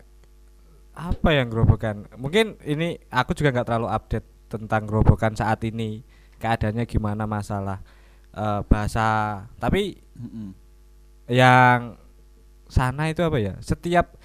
apa 0.92 1.30
yang 1.32 1.48
gerobokan? 1.48 2.06
Mungkin 2.20 2.60
ini 2.62 3.00
aku 3.08 3.32
juga 3.32 3.56
nggak 3.56 3.68
terlalu 3.68 3.88
update 3.90 4.28
tentang 4.52 4.84
gerobokan 4.84 5.34
saat 5.34 5.64
ini 5.64 6.04
keadaannya 6.38 6.84
gimana 6.84 7.24
masalah 7.24 7.80
eh, 8.36 8.62
bahasa. 8.68 9.08
Tapi 9.58 9.96
Mm-mm. 10.20 10.52
yang 11.32 11.96
sana 12.68 13.08
itu 13.08 13.24
apa 13.24 13.40
ya? 13.40 13.56
Setiap 13.64 14.20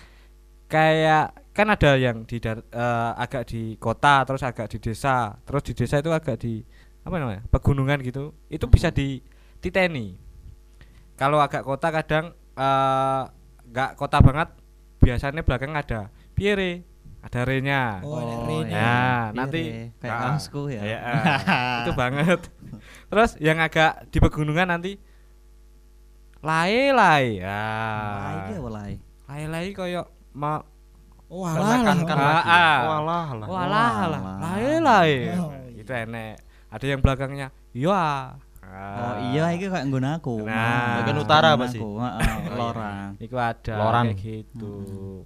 kayak 0.66 1.30
kan 1.56 1.72
ada 1.72 1.96
yang 1.96 2.28
di 2.28 2.36
dar- 2.36 2.68
eh, 2.68 3.12
agak 3.16 3.48
di 3.48 3.80
kota, 3.80 4.28
terus 4.28 4.44
agak 4.44 4.68
di 4.68 4.78
desa, 4.78 5.40
terus 5.42 5.64
di 5.64 5.72
desa 5.72 5.96
itu 5.98 6.12
agak 6.12 6.36
di 6.36 6.60
apa 7.02 7.16
namanya? 7.16 7.42
pegunungan 7.48 8.04
gitu. 8.04 8.36
Itu 8.46 8.68
bisa 8.68 8.92
di 8.92 9.24
titeni. 9.58 10.20
Kalau 11.16 11.40
agak 11.40 11.64
kota 11.64 11.88
kadang 11.88 12.36
eh, 12.54 13.22
nggak 13.72 13.96
kota 13.96 14.20
banget, 14.20 14.52
biasanya 15.00 15.40
belakang 15.40 15.72
ada 15.72 16.12
piere, 16.36 16.84
ada 17.24 17.40
renya. 17.42 18.04
Oh, 18.04 18.20
Oh, 18.20 18.60
ya. 18.62 18.76
Nah, 18.76 19.22
nanti 19.32 19.90
kayak 19.96 20.12
Ah, 20.12 20.20
kaosku 20.36 20.68
ya. 20.68 20.82
ah, 20.84 21.24
itu 21.82 21.92
banget. 21.96 22.40
Terus 23.08 23.30
yang 23.40 23.58
agak 23.58 24.12
di 24.12 24.18
pegunungan 24.20 24.68
nanti 24.68 25.00
lae-lae. 26.44 27.40
Ya. 27.42 27.62
Lai 28.20 28.36
iki 28.46 28.54
apa 28.60 28.68
lai? 28.70 28.92
Lae-lae 29.26 29.70
koyo 29.74 30.02
Oh, 31.26 31.42
alah. 31.42 31.82
Menekankan 31.82 32.16
lah. 32.16 32.26
lagi. 32.30 32.46
Ah, 32.46 32.54
ah. 32.54 32.78
Walah 32.86 33.26
lah. 33.34 33.46
walah 33.46 33.94
lah, 34.06 34.20
Walah. 34.22 34.38
lae-lae. 34.54 35.14
Oh, 35.38 35.50
Itu 35.74 35.90
enek. 35.90 36.34
Ada 36.70 36.84
yang 36.86 37.00
belakangnya, 37.02 37.48
iya. 37.72 38.34
Oh 38.66 39.14
iya 39.30 39.54
iki 39.54 39.70
kayak 39.70 39.86
nggon 39.86 40.06
aku. 40.18 40.42
Nah. 40.42 40.98
Bagian 41.00 41.22
utara 41.22 41.54
apa 41.54 41.70
sih? 41.70 41.78
Heeh, 41.78 42.34
loran. 42.50 43.14
Iku 43.16 43.38
ada 43.38 43.74
Loran. 43.78 44.10
kayak 44.10 44.18
gitu. 44.18 44.74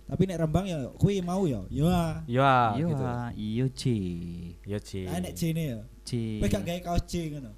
Tapi 0.04 0.22
nek 0.28 0.36
Rembang 0.44 0.68
ya 0.68 0.78
kuwi 1.00 1.24
mau 1.24 1.48
ya. 1.48 1.64
Ya. 1.72 2.20
Iya, 2.28 2.54
Iya, 2.76 2.84
gitu. 2.84 3.04
iya 3.34 3.66
C. 3.72 3.82
Iya, 4.62 4.78
Ci. 4.84 5.00
Ah 5.08 5.18
nek 5.24 5.32
J 5.32 5.40
ne 5.56 5.62
ya. 5.72 5.78
C. 6.04 6.10
Kowe 6.36 6.46
gak 6.46 6.62
gawe 6.62 6.80
kaos 6.84 7.02
J 7.08 7.12
ngono. 7.32 7.50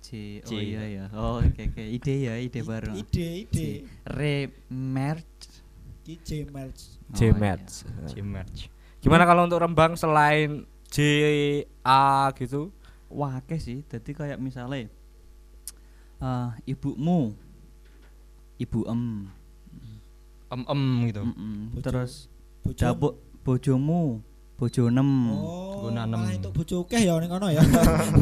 C. 0.00 0.08
C. 0.40 0.50
Oh 0.50 0.58
iya 0.58 0.82
ya. 0.88 1.04
Oh, 1.12 1.38
oke 1.38 1.62
oke. 1.68 1.84
Ide 1.84 2.14
ya, 2.24 2.34
ide 2.40 2.60
baru. 2.64 2.90
Ide, 2.96 3.28
ide. 3.44 3.68
Re 4.08 4.48
merch. 4.72 5.28
Ki 6.00 6.16
J 6.18 6.46
merch. 6.46 6.96
J 7.10 7.20
Oh, 7.28 7.36
match. 7.36 7.84
G-Merch. 8.06 8.70
Gimana 8.98 9.24
kalau 9.24 9.44
untuk 9.44 9.58
Rembang 9.58 9.94
selain 9.94 10.62
J 10.86 10.96
A 11.80 12.30
gitu? 12.32 12.70
Wah, 13.08 13.36
akeh 13.36 13.58
sih. 13.58 13.78
Jadi 13.84 14.10
kayak 14.10 14.38
misalnya 14.38 14.88
eh 16.20 16.48
ibumu 16.66 17.32
ibu 18.56 18.80
em 18.84 19.26
Em-em 20.50 20.82
gitu. 21.06 21.22
Mm-mm. 21.22 21.70
Bojo- 21.72 21.84
terus 21.84 22.12
Bojo. 22.60 22.74
dapuk 22.76 23.14
bojomu 23.40 24.18
bojo 24.54 24.90
nem 24.90 25.08
Oh, 25.32 25.86
Guna 25.86 26.04
nem. 26.04 26.18
malah 26.18 26.34
entuk 26.34 26.52
bojo 26.52 26.84
akeh 26.84 27.00
ya 27.00 27.16
ning 27.16 27.30
kono 27.30 27.48
ya. 27.48 27.62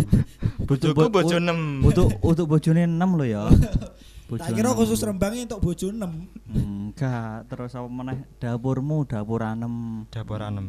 Bojoku 0.68 1.08
bo- 1.08 1.10
bojo 1.10 1.36
nem. 1.40 1.80
untuk 1.80 2.12
untuk 2.20 2.46
bojone 2.46 2.84
enam 2.84 3.16
lo 3.16 3.24
ya 3.24 3.48
Bojo 4.28 4.44
Tak 4.44 4.52
kira 4.52 4.76
khusus 4.76 5.00
Rembangnya 5.00 5.48
entuk 5.48 5.64
bojo 5.64 5.88
6. 5.88 6.04
enggak 6.52 7.48
terus 7.48 7.72
apa 7.72 7.88
meneh? 7.88 8.28
Dapurmu 8.36 9.08
dapur 9.08 9.40
anem. 9.40 10.04
Dapur 10.12 10.44
anem. 10.44 10.68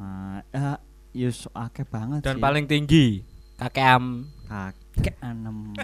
nah 0.00 0.40
ya 0.50 0.80
yus 1.12 1.46
akeh 1.52 1.84
banget 1.84 2.24
Dan 2.24 2.40
sih. 2.40 2.42
paling 2.42 2.64
tinggi 2.64 3.20
KKM 3.54 4.04
kakek 4.48 5.16
anem. 5.20 5.76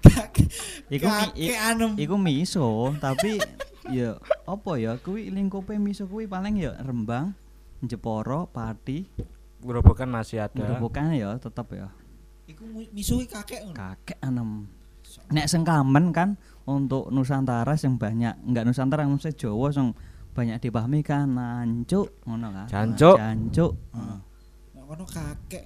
Kakek 0.00 0.48
iku 0.88 1.06
kakek 1.06 1.58
anem. 1.60 1.92
iku 2.00 2.16
miso 2.16 2.96
tapi 2.96 3.36
ya 3.92 4.16
apa 4.48 4.80
ya? 4.80 4.96
Kuwi 4.96 5.28
lingkupe 5.28 5.76
miso 5.76 6.08
kuwi 6.08 6.24
paling 6.24 6.56
ya 6.56 6.72
Rembang 6.80 7.36
Jeporo 7.84 8.48
Pati 8.48 9.04
Gerobokan 9.60 10.08
masih 10.08 10.40
ada. 10.40 10.56
Gerobokan 10.56 11.12
ya 11.12 11.36
tetep 11.36 11.68
ya. 11.76 11.92
Iku 12.48 12.64
misuhi 12.96 13.28
kakek 13.28 13.76
kakek 13.76 14.16
anem 14.24 14.77
nek 15.28 15.46
sengkamen 15.46 16.10
kan 16.14 16.38
untuk 16.68 17.08
Nusantara 17.08 17.74
yang 17.76 17.96
banyak 17.96 18.34
enggak 18.44 18.64
Nusantara 18.68 19.08
maksudnya 19.08 19.36
Jawa 19.36 19.68
yang 19.72 19.88
banyak 20.36 20.56
dipahami 20.62 21.00
kan 21.02 21.26
nancuk 21.32 22.14
ngono 22.22 22.48
kan 22.54 22.66
Jancuk. 22.70 23.16
jancuk 23.18 23.72
Heeh. 23.96 24.18
Nek 24.76 24.84
kono 24.86 25.04
kakek. 25.04 25.64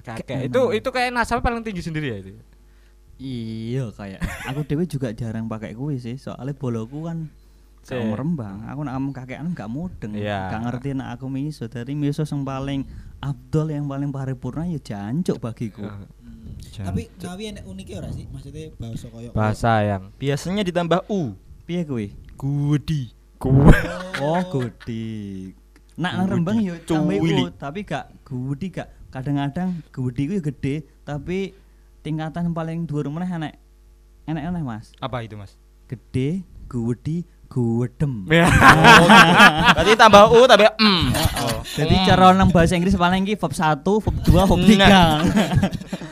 Kakek 0.00 0.48
itu 0.48 0.62
itu 0.72 0.88
kayak 0.88 1.12
nasabnya 1.12 1.44
paling 1.44 1.60
tinggi 1.60 1.84
sendiri 1.84 2.06
ya 2.08 2.16
itu. 2.24 2.30
iya 3.14 3.84
kayak 3.92 4.24
aku 4.48 4.64
dewe 4.64 4.88
juga 4.88 5.12
jarang 5.12 5.46
pakai 5.46 5.76
kuwi 5.76 6.00
sih 6.00 6.16
soalnya 6.16 6.56
boloku 6.56 7.04
kan. 7.04 7.28
Gak 7.84 8.16
rembang, 8.16 8.64
aku 8.64 8.80
nak 8.80 8.96
kakek 9.12 9.44
gak 9.52 9.68
mudeng, 9.68 10.16
Iya. 10.16 10.56
gak 10.56 10.62
ngerti 10.64 10.96
nak 10.96 11.20
aku 11.20 11.28
miso 11.28 11.68
dari 11.68 11.92
miso 11.92 12.24
yang 12.24 12.40
paling 12.40 12.80
abdol 13.20 13.68
yang 13.68 13.84
paling 13.84 14.08
paripurna 14.08 14.64
ya 14.64 14.80
jancuk 14.80 15.36
bagiku. 15.36 15.84
Iya. 16.58 16.90
Tapi 16.90 17.02
Ngawi 17.20 17.44
enek 17.54 17.64
unike 17.66 17.92
ora 17.98 18.08
sih? 18.10 18.26
Maksudnya 18.30 18.74
bahasa 18.78 19.06
koyo 19.10 19.28
Bahasa 19.34 19.72
yang 19.82 20.02
Biasanya 20.16 20.62
ditambah 20.62 21.06
u. 21.10 21.34
Piye 21.64 21.82
kuwi? 21.86 22.12
Gudi. 22.34 23.14
kuat. 23.44 23.84
Oh, 24.24 24.40
gudi. 24.48 25.52
Nak 25.94 26.12
nang 26.16 26.26
Rembang 26.26 26.58
yo 26.64 26.74
tambah. 26.82 27.20
U, 27.20 27.52
tapi 27.54 27.84
gak 27.86 28.10
gudi 28.26 28.72
gak. 28.72 28.88
Kadang-kadang 29.12 29.78
gudi 29.94 30.26
yo 30.26 30.42
gede, 30.42 30.82
tapi 31.06 31.54
tingkatan 32.02 32.50
paling 32.50 32.88
dhuwur 32.88 33.06
meneh 33.12 33.30
enek 33.30 33.54
enek 34.26 34.42
enek 34.50 34.62
Mas. 34.64 34.90
Apa 34.98 35.22
itu, 35.22 35.38
Mas? 35.38 35.54
Gede, 35.86 36.42
gudi, 36.66 37.22
gudem. 37.46 38.26
Ya. 38.32 38.48
Oh, 38.94 39.08
Berarti 39.76 39.92
tambah 39.94 40.22
u 40.34 40.38
tambah 40.48 40.74
em. 40.80 41.10
Oh. 41.14 41.60
Jadi 41.62 41.94
cara 42.06 42.34
nang 42.34 42.50
bahasa 42.50 42.74
Inggris 42.74 42.96
paling 42.98 43.26
iki 43.26 43.38
verb 43.38 43.54
1, 43.54 43.82
verb 43.84 44.16
2, 44.22 44.50
verb 44.50 44.60
3. 44.66 46.03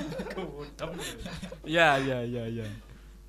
Ya 1.62 1.94
ya 2.02 2.26
ya 2.26 2.44
ya. 2.50 2.66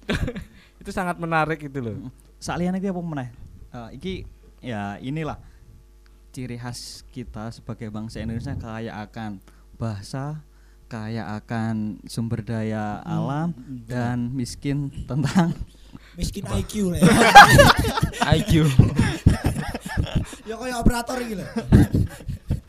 itu 0.81 0.89
sangat 0.89 1.21
menarik 1.21 1.61
itu 1.61 1.79
loh. 1.79 2.09
Saliyane 2.41 2.81
iki 2.81 2.89
apa 2.89 3.01
meneh? 3.01 3.29
Eh, 3.69 3.89
iki 3.97 4.13
ya 4.59 4.97
inilah 4.97 5.37
ciri 6.33 6.57
khas 6.57 7.05
kita 7.13 7.53
sebagai 7.53 7.93
bangsa 7.93 8.25
Indonesia 8.25 8.57
kaya 8.57 8.97
akan 9.05 9.37
bahasa, 9.77 10.41
kaya 10.89 11.29
akan 11.37 12.01
sumber 12.09 12.41
daya 12.41 13.05
alam 13.05 13.53
hmm, 13.53 13.85
dan 13.85 14.33
miskin 14.33 14.89
tentang 15.05 15.53
miskin 16.19 16.41
IQ 16.49 16.89
lah. 16.89 17.01
IQ. 18.33 18.65
ya 20.49 20.57
koyo 20.57 20.73
operator 20.81 21.21
iki 21.21 21.37
lho. 21.37 21.45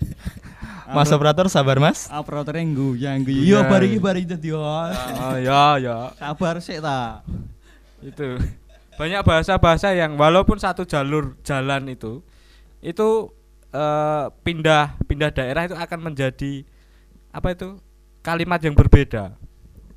Mas 0.87 1.09
operator 1.09 1.49
sabar, 1.49 1.79
Mas. 1.79 2.07
operatornya 2.07 2.61
guyang 2.69 3.23
guyu. 3.23 3.41
Yo 3.41 3.57
Guyang. 3.57 3.69
bari 3.69 3.87
iki 3.89 3.99
bari 3.99 4.23
dadi 4.23 4.49
yo. 4.49 4.61
Oh 4.61 5.37
ya 5.39 5.77
ya. 5.77 6.13
Sabar 6.15 6.61
sik 6.61 6.79
ta. 6.79 7.25
itu 8.01 8.37
banyak 8.95 9.23
bahasa-bahasa 9.23 9.91
yang 9.91 10.15
walaupun 10.15 10.55
satu 10.55 10.85
jalur 10.85 11.35
jalan 11.41 11.89
itu 11.89 12.21
itu 12.79 13.33
eh, 13.71 14.25
pindah 14.45 15.01
pindah 15.03 15.33
daerah 15.33 15.65
itu 15.65 15.73
akan 15.73 16.01
menjadi 16.05 16.69
apa 17.31 17.49
itu 17.51 17.81
kalimat 18.21 18.61
yang 18.61 18.73
berbeda 18.73 19.33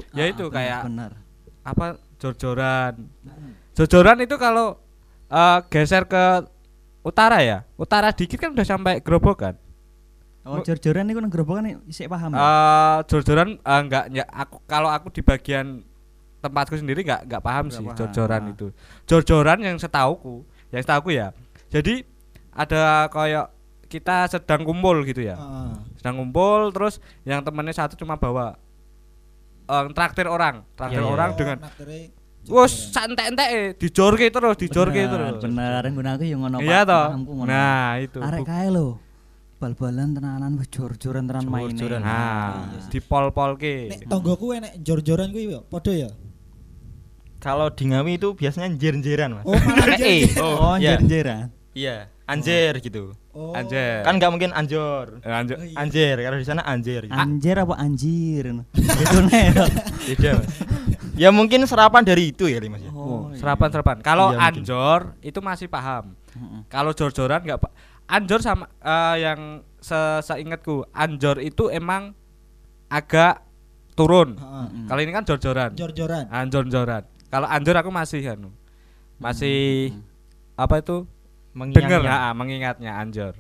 Ah, 0.07 0.15
yaitu 0.15 0.47
kayak 0.47 0.87
benar. 0.87 1.11
apa 1.61 1.99
jor-joran 2.15 3.11
Jojoran 3.73 4.17
itu 4.23 4.39
kalau 4.39 4.79
eh, 5.27 5.59
geser 5.67 6.07
ke 6.07 6.47
utara 7.03 7.39
ya, 7.39 7.67
utara 7.75 8.09
dikit 8.09 8.35
kan 8.37 8.51
udah 8.51 8.65
sampai 8.65 8.99
gerobokan. 8.99 9.53
Oh, 10.49 10.59
jor-joran 10.59 11.05
iku 11.05 11.19
nang 11.19 11.27
gerobokan 11.27 11.67
isih 11.83 12.07
paham. 12.07 12.31
ya? 12.31 12.39
Eh 12.39 12.97
jojoran 13.05 13.49
eh, 13.55 13.79
enggak 13.79 14.03
ya 14.09 14.23
aku 14.25 14.63
kalau 14.63 14.87
aku 14.87 15.07
di 15.09 15.19
bagian 15.19 15.83
tempatku 16.37 16.73
sendiri 16.73 17.01
enggak 17.01 17.23
enggak 17.23 17.41
paham 17.41 17.65
Nggak 17.65 17.75
sih 17.75 17.83
paham. 17.83 17.97
jojoran 17.97 18.41
Ah. 18.41 18.51
itu. 18.51 18.67
Jojoran 19.03 19.59
yang 19.59 19.75
setauku, 19.75 20.35
yang 20.69 20.81
setauku 20.81 21.09
ya. 21.11 21.35
Jadi 21.67 22.07
ada 22.51 22.83
kayak 23.07 23.51
kita 23.85 24.27
sedang 24.27 24.63
kumpul 24.63 25.03
gitu 25.03 25.19
ya. 25.21 25.35
Heeh. 25.35 25.71
Sedang 25.95 26.15
kumpul 26.17 26.71
terus 26.71 26.97
yang 27.23 27.39
temennya 27.39 27.73
satu 27.73 27.93
cuma 27.93 28.15
bawa 28.15 28.55
eh, 29.65 29.85
traktir 29.91 30.25
orang, 30.25 30.63
traktir 30.73 30.97
Iya, 30.97 31.05
iya. 31.05 31.13
orang 31.13 31.29
Oh, 31.29 31.35
dengan 31.35 31.57
naktere 31.59 31.99
Wes 32.47 32.71
jojoran. 32.71 32.93
santai-entek 32.93 33.49
dijorke 33.75 34.25
terus, 34.29 34.55
dijorke 34.55 35.01
Bener, 35.01 35.11
terus. 35.35 35.43
Bener, 35.43 35.83
nggon 35.83 36.07
aku 36.09 36.23
yo 36.23 36.37
ngono 36.37 36.57
Iya 36.57 36.79
Pak, 36.79 36.87
toh. 36.87 37.03
pahamku 37.05 37.31
ngono. 37.33 37.49
Nah, 37.49 37.89
itu. 37.99 38.19
Arek 38.21 38.41
kae 38.41 38.67
lho. 38.69 38.87
Bal-balan 39.57 40.13
tenanan 40.13 40.53
wis 40.55 40.69
jor-joran 40.69 41.25
tenan 41.25 41.49
maine. 41.49 41.73
Jor-joran. 41.73 41.99
Nah, 41.99 42.69
Iya 42.69 42.81
dipol-polke. 42.89 43.89
Nek 43.89 43.99
tonggoku 44.05 44.53
enek 44.53 44.73
jor-joran 44.79 45.29
kuwi 45.29 45.49
yo 45.49 45.65
padha 45.65 45.93
ya. 45.97 46.09
Kalau 47.37 47.69
di 47.69 47.83
Ngawi 47.85 48.17
itu 48.17 48.33
biasanya 48.33 48.69
jer-jeran, 48.71 49.29
Mas. 49.31 49.45
Oh, 49.45 49.53
malah 49.53 49.93
Pakai 49.93 49.97
E. 50.03 50.25
jer- 50.25 50.41
Oh, 50.41 50.73
iya. 50.75 50.93
jer-jeran. 50.93 51.49
Iya, 51.71 51.95
anjir 52.25 52.73
gitu. 52.79 53.13
Oh. 53.29 53.53
Anjir. 53.53 54.01
Kan 54.01 54.17
nggak 54.17 54.31
mungkin 54.31 54.49
anjor. 54.51 55.21
Eh, 55.21 55.29
lanjut. 55.31 55.55
Oh, 55.55 55.63
iya. 55.63 55.77
Anjir, 55.77 56.15
kalau 56.17 56.37
di 56.37 56.45
sana 56.45 56.61
anjir. 56.63 57.05
gitu. 57.05 57.13
Anjir 57.13 57.55
apa 57.55 57.73
anjir? 57.77 58.43
Itu 58.73 59.17
nih. 59.23 59.45
Beda, 60.07 60.29
Mas. 60.35 60.49
Ya 61.13 61.29
mungkin 61.29 61.61
serapan 61.63 62.01
dari 62.01 62.29
itu 62.29 62.45
ya, 62.45 62.57
Mas. 62.63 62.77
ya. 62.79 62.89
Oh, 62.91 63.29
iya. 63.29 63.37
serapan-serapan. 63.37 64.01
Kalau 64.01 64.27
Iya, 64.27 64.37
mungkin. 64.39 64.61
anjor 64.61 64.99
itu 65.19 65.39
masih 65.39 65.67
paham. 65.67 66.17
Kalau 66.67 66.89
jor-joran 66.91 67.41
enggak 67.41 67.57
Pak. 67.59 67.71
Anjor 68.07 68.39
sama 68.39 68.71
eh, 68.79 69.15
yang 69.23 69.61
se 69.83 69.99
seingatku, 70.23 70.87
anjor 70.95 71.43
itu 71.43 71.67
emang 71.67 72.15
agak 72.87 73.43
turun. 73.99 74.39
Kalau 74.87 75.01
ini 75.03 75.11
kan 75.11 75.23
jor-joran. 75.27 75.75
Jor-joran. 75.75 76.25
Anjor-joran. 76.31 77.03
Kalau 77.27 77.47
anjor 77.51 77.75
aku 77.75 77.91
masih 77.91 78.23
anu. 78.23 78.55
Masih 79.19 79.91
apa 80.55 80.79
itu? 80.79 81.03
Mengingatnya. 81.57 81.99
Dengar, 81.99 82.01
ah, 82.05 82.33
mengingatnya 82.37 82.91
anjor. 82.95 83.33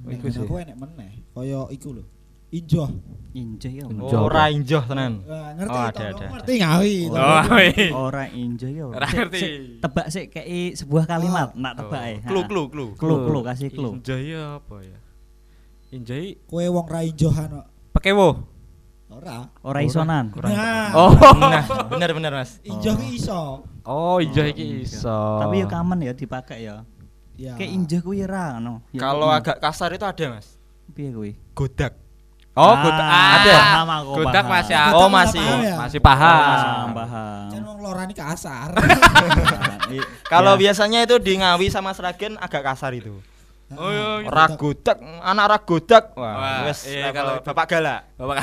Iku 0.00 0.32
sih. 0.32 0.40
aku 0.40 0.56
enek 0.64 0.76
meneh 0.80 1.20
kaya 1.36 1.68
iku 1.68 1.92
lho. 1.92 2.04
Injo. 2.50 2.84
Injih 3.30 3.72
ya. 3.72 3.84
Injih. 3.86 4.10
Oh, 4.10 4.26
ora 4.26 4.50
injoh 4.50 4.82
tenan. 4.82 5.22
Wah, 5.22 5.54
ngerti 5.54 5.70
Oh, 5.70 5.82
ada, 5.86 6.02
ada, 6.10 6.24
ngerti 6.34 6.52
ngawi. 6.58 6.94
Oh, 7.06 7.42
iya. 7.62 7.86
Ora 7.94 8.24
injih 8.26 8.70
ya. 8.74 8.84
Ora 8.84 9.06
Sik, 9.06 9.14
ngerti. 9.16 9.38
sik, 9.38 9.54
Tebak 9.78 10.06
sih 10.10 10.24
kayak 10.26 10.50
sebuah 10.76 11.04
kalimat, 11.06 11.48
nak 11.54 11.72
tebak 11.78 11.94
Oh. 11.96 12.08
ae. 12.10 12.14
Klu 12.26 12.40
klu 12.44 12.62
klu. 12.66 12.86
Klu 12.94 13.14
klu 13.22 13.38
kasih 13.40 13.70
klu. 13.70 13.90
Injai 13.94 14.34
apa 14.34 14.74
ya? 14.82 14.98
Injai 15.90 16.42
Kowe 16.42 16.66
wong 16.66 16.86
ra 16.86 17.00
injohan 17.02 17.48
kok. 17.52 17.66
pekewo. 17.92 18.28
Ora. 19.10 19.46
Ora 19.62 19.80
isonan. 19.80 20.34
Nah, 20.36 20.90
Oh. 20.92 21.14
Nah, 21.36 21.62
benar 21.86 22.10
benar, 22.10 22.32
Mas. 22.32 22.58
injoh 22.62 22.94
Oh. 22.94 22.98
ki 22.98 23.08
iso. 23.12 23.40
Oh, 23.82 24.18
injai 24.18 24.50
Oh, 24.50 24.52
iki 24.52 24.64
iya. 24.64 24.82
iso. 24.82 25.18
Tapi 25.38 25.62
ya 25.62 25.66
kamen 25.66 25.98
ya 26.02 26.12
dipakai 26.12 26.66
ya. 26.66 26.82
Ya. 27.34 27.54
Kayak 27.54 27.70
injih 27.72 28.00
kuwi 28.02 28.22
ra 28.22 28.54
ngono. 28.54 28.82
Ya, 28.90 29.06
Kalau 29.06 29.30
agak 29.30 29.58
kasar 29.58 29.90
itu 29.90 30.02
ada, 30.02 30.24
Mas. 30.28 30.58
piye 30.90 31.10
kuwi? 31.10 31.32
Godak. 31.54 31.94
Oh, 32.50 32.66
Ah, 32.66 32.82
godak. 32.82 33.06
ada. 33.06 33.54
Paham 33.54 33.88
aku, 33.88 34.10
Godak 34.18 34.34
paham. 34.42 34.50
masih 34.50 34.74
Godak 34.74 34.92
Oh, 34.92 35.08
masih. 35.08 35.40
paham 35.40 35.60
ya? 35.62 35.74
Masih 35.78 36.00
paham. 36.02 36.40
Paham, 36.42 36.88
paham. 36.92 37.48
Wong 37.60 37.78
lorani 37.80 38.12
kasar. 38.12 38.70
I- 39.94 40.08
Kalau 40.26 40.52
ya. 40.54 40.58
biasanya 40.60 40.98
itu 41.00 41.16
di 41.16 41.32
Ngawi 41.38 41.66
sama 41.70 41.94
Sragen 41.94 42.36
agak 42.36 42.62
kasar 42.64 42.92
itu. 42.92 43.22
Oh, 43.70 43.86
iya, 43.86 44.20
gitu. 44.20 44.34
Ragodak, 44.34 44.98
anak 45.22 45.46
ragodak. 45.48 46.04
Wah, 46.18 46.34
Wah, 46.34 46.58
wes 46.66 46.90
iya, 46.90 47.14
kalau 47.14 47.38
Bapak 47.38 47.66
galak. 47.70 48.00
Bapak 48.18 48.36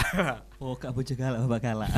Oh, 0.58 0.74
gak 0.74 0.90
bojo 0.90 1.14
galak, 1.14 1.38
bapak 1.44 1.60
galak. 1.62 1.90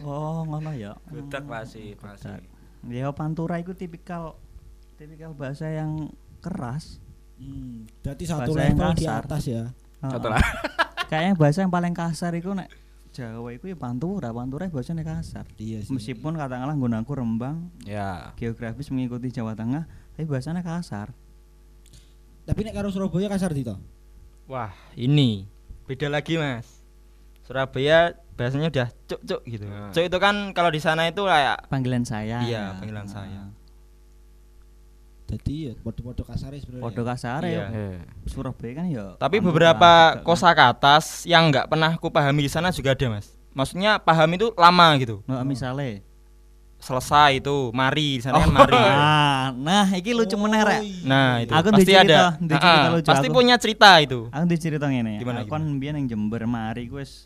oh, 0.00 0.46
ngono 0.46 0.70
ya. 0.72 0.94
godak 1.04 1.42
Hmm, 1.42 1.52
masih 1.52 1.98
masih. 1.98 2.38
Ya 2.86 3.10
pantura 3.10 3.58
itu 3.58 3.72
tipikal 3.72 4.36
tipikal 4.94 5.34
bahasa 5.34 5.66
yang 5.66 6.12
keras. 6.38 7.02
Hmm, 7.34 7.82
berarti 7.98 8.24
satu 8.24 8.54
level 8.54 8.94
di 8.94 9.04
atas 9.04 9.42
ya. 9.44 9.74
Heeh. 10.06 10.30
lah. 10.30 10.44
Kayaknya 11.10 11.32
bahasa 11.34 11.58
yang 11.60 11.72
paling 11.72 11.94
kasar 11.94 12.32
itu 12.32 12.50
nek 12.50 12.68
Jawa 13.14 13.54
itu 13.54 13.70
ya 13.70 13.78
pantura, 13.78 14.34
pantura 14.34 14.66
bahasanya 14.66 15.06
kasar. 15.06 15.46
Iya 15.54 15.86
sih. 15.86 15.94
Meskipun 15.94 16.34
katakanlah 16.34 16.74
gunaku 16.74 17.14
Rembang 17.14 17.70
Ya. 17.86 18.34
geografis 18.34 18.90
mengikuti 18.90 19.30
Jawa 19.30 19.54
Tengah, 19.54 19.86
tapi 19.86 20.26
bahasanya 20.26 20.66
kasar. 20.66 21.14
Tapi 22.42 22.60
nek 22.60 22.74
karo 22.74 22.90
Surabaya 22.90 23.30
kasar 23.30 23.54
di 23.54 23.62
to. 23.62 23.78
Wah, 24.44 24.74
ini 24.98 25.46
beda 25.86 26.10
lagi, 26.10 26.36
Mas. 26.36 26.82
Surabaya 27.46 28.18
bahasanya 28.34 28.68
udah 28.68 28.88
cuk 29.06 29.20
cuk 29.22 29.40
gitu. 29.46 29.64
Nah. 29.70 29.94
Cuk 29.94 30.04
itu 30.04 30.18
kan 30.18 30.50
kalau 30.50 30.74
di 30.74 30.82
sana 30.82 31.06
itu 31.06 31.22
kayak 31.22 31.70
Panggilan 31.70 32.02
saya. 32.02 32.42
Iya, 32.42 32.76
panggilan 32.76 33.06
saya. 33.06 33.46
Jadi 35.24 35.54
ya 35.66 35.72
podo-podo 35.76 36.20
kasare 36.22 36.60
sebenarnya. 36.60 36.84
Podo 36.84 37.02
kasar 37.02 37.40
Iya. 37.42 37.64
ya. 37.66 37.88
Surabaya 38.24 38.72
kan 38.74 38.86
ya. 38.86 39.04
Tapi 39.16 39.40
beberapa 39.40 39.90
kosakata 40.20 41.00
yang 41.24 41.48
nggak 41.48 41.66
pernah 41.66 41.96
ku 41.96 42.08
pahami 42.08 42.44
di 42.44 42.50
sana 42.50 42.68
juga 42.68 42.92
ada, 42.92 43.08
Mas. 43.10 43.32
Maksudnya 43.50 43.96
paham 43.96 44.28
itu 44.30 44.52
lama 44.54 44.86
gitu. 44.96 45.24
Nah, 45.24 45.40
misalnya 45.42 46.04
Selesai 46.76 47.40
itu, 47.40 47.72
mari 47.72 48.20
di 48.20 48.22
sana 48.22 48.44
kan 48.44 48.44
Oh. 48.44 48.52
mari. 48.52 48.76
Ah, 48.76 49.48
nah 49.56 49.88
iki 49.88 50.12
lucu 50.12 50.36
meneh 50.36 50.60
rek. 50.60 50.80
iya. 50.84 51.00
Nah, 51.02 51.30
itu 51.40 51.48
Aku 51.50 51.68
pasti 51.72 51.84
cerita, 51.86 52.02
ada. 52.04 52.20
cerita 52.36 52.60
Ah, 52.60 52.88
lucu. 52.92 53.08
pasti 53.08 53.26
Aku- 53.26 53.34
punya 53.34 53.54
cerita 53.56 53.90
itu. 53.98 54.20
Aku 54.28 54.44
dicerita 54.44 54.84
ngene. 54.84 55.16
Gimana, 55.16 55.40
Aku 55.40 55.48
kan 55.48 55.64
biyen 55.74 55.96
ning 55.96 56.06
Jember 56.06 56.44
mari 56.44 56.84
ku 56.84 57.00
wis 57.00 57.24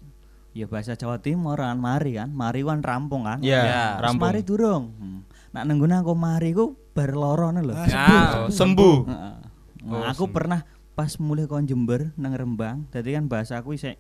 ya 0.55 0.71
bahasa 0.71 0.95
Jawa 0.95 1.19
Timur 1.19 1.59
kan 1.59 1.75
mari 1.75 2.15
kan. 2.15 2.31
Mari 2.31 2.63
kan 2.63 2.79
rampung 2.79 3.27
kan. 3.27 3.43
Iya, 3.43 3.59
Ya, 3.59 3.83
Terus 3.91 4.03
rampung. 4.07 4.23
mari 4.23 4.41
durung. 4.47 4.85
Hmm. 4.95 5.21
Nak 5.49 5.65
nengguna 5.65 6.01
aku 6.01 6.13
mari 6.13 6.53
ku 6.53 6.77
bar 6.93 7.13
loro 7.13 7.49
lho. 7.51 7.73
Ah, 7.73 7.85
Ya, 7.85 7.89
sembuh, 7.89 8.23
Oh, 8.39 8.49
sembuh. 8.51 8.97
Heeh. 9.05 9.35
Nah, 9.81 9.91
Oh, 9.91 10.05
aku 10.05 10.25
sembuh. 10.25 10.35
pernah 10.35 10.61
pas 10.93 11.13
mulai 11.17 11.47
kon 11.47 11.63
Jember 11.63 12.11
nang 12.15 12.35
Rembang, 12.35 12.91
dadi 12.91 13.15
kan 13.15 13.25
bahasa 13.27 13.57
aku 13.57 13.73
isek 13.73 13.97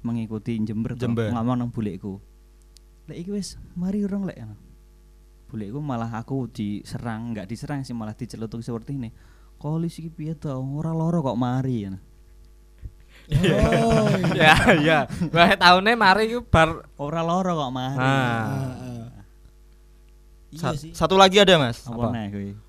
mengikuti 0.00 0.58
Jember, 0.58 0.92
toh, 0.92 1.06
Jember. 1.06 1.30
ngomong 1.30 1.56
nang 1.56 1.70
bulekku. 1.70 2.18
Lek 3.06 3.16
iki 3.18 3.30
wis 3.30 3.54
mari 3.72 4.02
urung 4.02 4.24
lek. 4.24 4.36
Bulekku 5.46 5.78
malah 5.78 6.10
aku 6.12 6.46
diserang, 6.46 7.32
enggak 7.32 7.46
diserang 7.46 7.80
sih 7.80 7.90
malah 7.90 8.12
dicelutuk 8.12 8.60
seperti 8.60 8.94
ini. 8.94 9.10
Kolis 9.56 9.96
iki 9.96 10.08
piye 10.08 10.34
to? 10.34 10.50
Ora 10.52 10.90
loro 10.90 11.20
kok 11.20 11.36
mari. 11.36 11.86
Oh. 11.86 11.94
Ya, 14.34 14.54
ya. 14.74 14.98
Wah, 15.30 15.54
tahunnya 15.54 15.94
mari 15.94 16.26
iku 16.26 16.42
bar 16.42 16.82
Ora 16.98 17.22
loro 17.22 17.54
kok 17.56 17.70
mari. 17.70 18.02
Ah. 18.02 18.89
Iya 20.50 20.60
Sa- 20.60 20.74
sih. 20.74 20.92
Satu 20.92 21.14
lagi 21.14 21.38
ada, 21.38 21.54
Mas. 21.56 21.86
Apa? 21.86 22.10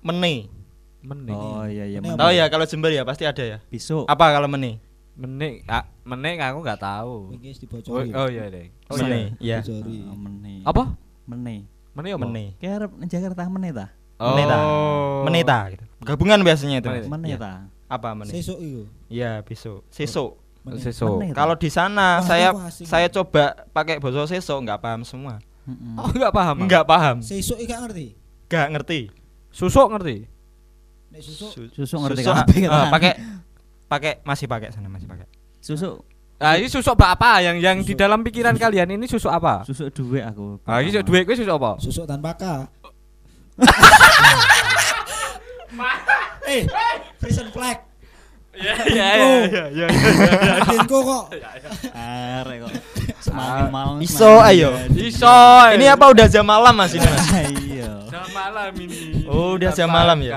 Mene. 0.02 0.46
menik. 1.02 1.34
Oh 1.34 1.66
iya 1.66 1.84
iya. 1.84 1.98
Ini 1.98 2.14
meneh. 2.14 2.18
Tahu 2.22 2.30
ya 2.30 2.44
kalau 2.46 2.62
Jember 2.62 2.94
ya 2.94 3.02
pasti 3.02 3.26
ada 3.26 3.42
ya. 3.42 3.58
Besok. 3.66 4.06
Apa 4.06 4.30
kalau 4.38 4.46
mene? 4.46 4.78
Menik, 5.12 5.66
ah, 5.68 5.84
menik 6.06 6.38
aku 6.40 6.62
nggak 6.62 6.78
tahu. 6.80 7.36
Wis 7.36 7.58
Oh, 7.90 8.00
oh 8.00 8.28
iya 8.30 8.48
deh. 8.48 8.70
Oh, 8.88 8.96
mene, 8.96 9.34
iya. 9.42 9.60
Dibocori. 9.60 9.98
Ah, 10.08 10.16
meneh. 10.16 10.58
Apa? 10.62 10.82
Meneh. 11.26 11.66
Menik 11.92 12.10
apa? 12.16 12.22
Mene. 12.24 12.44
Kayak 12.56 12.88
Jakarta 13.10 13.50
meneh 13.50 13.70
ta? 13.74 13.86
Oh. 14.22 15.26
Meneta 15.26 15.58
gitu. 15.74 15.84
Gabungan 16.06 16.38
biasanya 16.46 16.78
itu. 16.78 16.88
Meneh 17.10 17.34
Iya. 17.34 17.38
ta? 17.42 17.52
Apa 17.90 18.14
mene? 18.14 18.30
Sesuk 18.30 18.62
iku. 18.62 18.86
Iya, 19.10 19.42
besok. 19.42 19.82
Sesuk. 19.90 20.38
Meneh. 20.62 21.34
Kalau 21.34 21.58
di 21.58 21.66
sana 21.68 22.22
saya 22.22 22.54
itu 22.54 22.86
saya 22.86 23.10
coba 23.10 23.66
pakai 23.74 23.98
bahasa 23.98 24.30
sesuk 24.30 24.62
nggak 24.62 24.78
paham 24.78 25.02
semua. 25.02 25.42
Heeh. 25.62 25.94
Oh, 25.94 26.10
enggak 26.10 26.32
paham. 26.34 26.56
ah? 26.58 26.66
Nggak 26.66 26.84
paham. 26.84 27.16
Sesuk 27.22 27.56
iki 27.56 27.70
gak 27.70 27.86
ngerti. 27.86 28.06
Nggak 28.50 28.68
ngerti. 28.74 29.00
Susuk 29.48 29.88
ngerti? 29.92 30.16
Nek 31.12 31.20
susuk 31.20 31.50
Su- 31.52 31.70
Susuk 31.70 31.98
ngerti 32.02 32.24
susuk, 32.24 32.32
ah, 32.32 32.42
kan? 32.42 32.88
pakai 32.90 33.12
pakai 33.92 34.12
masih 34.24 34.48
pakai 34.48 34.72
sana 34.72 34.88
masih 34.88 35.06
pakai. 35.06 35.28
Susuk 35.60 36.08
Nah, 36.42 36.58
ini 36.58 36.66
susuk 36.66 36.98
apa 36.98 37.38
yang 37.38 37.54
yang 37.62 37.78
di 37.86 37.94
dalam 37.94 38.26
pikiran 38.26 38.58
kalian 38.58 38.90
ini 38.90 39.06
susuk 39.06 39.30
apa? 39.30 39.62
susuk 39.62 39.94
duwe 39.94 40.26
aku. 40.26 40.58
Ah, 40.66 40.82
ini 40.82 40.90
susuk 40.90 41.06
duit 41.06 41.22
kuwi 41.22 41.38
susuk 41.38 41.54
apa? 41.54 41.78
susuk 41.78 42.02
tanpa 42.02 42.34
K. 42.34 42.66
eh, 46.50 46.66
prison 47.22 47.46
flag. 47.54 47.78
Iya, 48.52 48.74
iya, 48.84 49.08
iya, 49.48 49.64
iya. 49.72 49.86
Adinku 50.60 50.98
kok. 51.00 51.24
Arek 51.94 52.58
kok. 52.66 52.70
Semakin 53.22 53.66
malam. 53.70 53.94
Iso, 54.02 54.18
semakin 54.18 54.50
ayo. 54.50 54.70
Iso. 54.98 55.38
Ini 55.78 55.86
apa 55.94 56.10
udah 56.10 56.26
jam 56.26 56.42
malam 56.42 56.74
Mas 56.74 56.92
ini 56.98 57.06
Mas? 57.06 57.26
Iya. 57.72 57.90
Jam 58.10 58.26
malam 58.34 58.72
ini. 58.82 59.22
Oh, 59.30 59.54
udah 59.54 59.70
jam 59.70 59.86
malam 59.86 60.18
ya? 60.26 60.34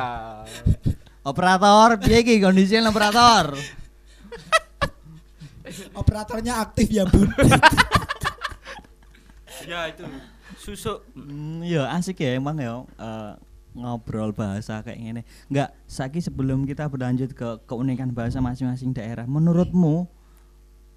Operator, 1.25 1.97
piye 1.97 2.21
iki 2.21 2.37
kondisinya 2.37 2.93
operator? 2.93 3.57
Operatornya 6.01 6.61
aktif 6.61 6.87
ya, 6.93 7.09
Bun. 7.09 7.33
Ya 9.65 9.89
itu. 9.89 10.05
susuk 10.61 11.01
Hmm, 11.17 11.65
ya 11.65 11.89
asik 11.97 12.21
ya 12.21 12.37
emang 12.37 12.61
ya 12.61 12.85
eh, 13.01 13.33
ngobrol 13.73 14.29
bahasa 14.29 14.85
kayak 14.85 14.97
gini. 15.01 15.21
Enggak, 15.49 15.73
Saki 15.89 16.21
sebelum 16.21 16.69
kita 16.69 16.85
berlanjut 16.85 17.33
ke 17.33 17.65
keunikan 17.65 18.13
bahasa 18.13 18.37
masing-masing 18.45 18.93
daerah, 18.93 19.25
menurutmu 19.25 20.05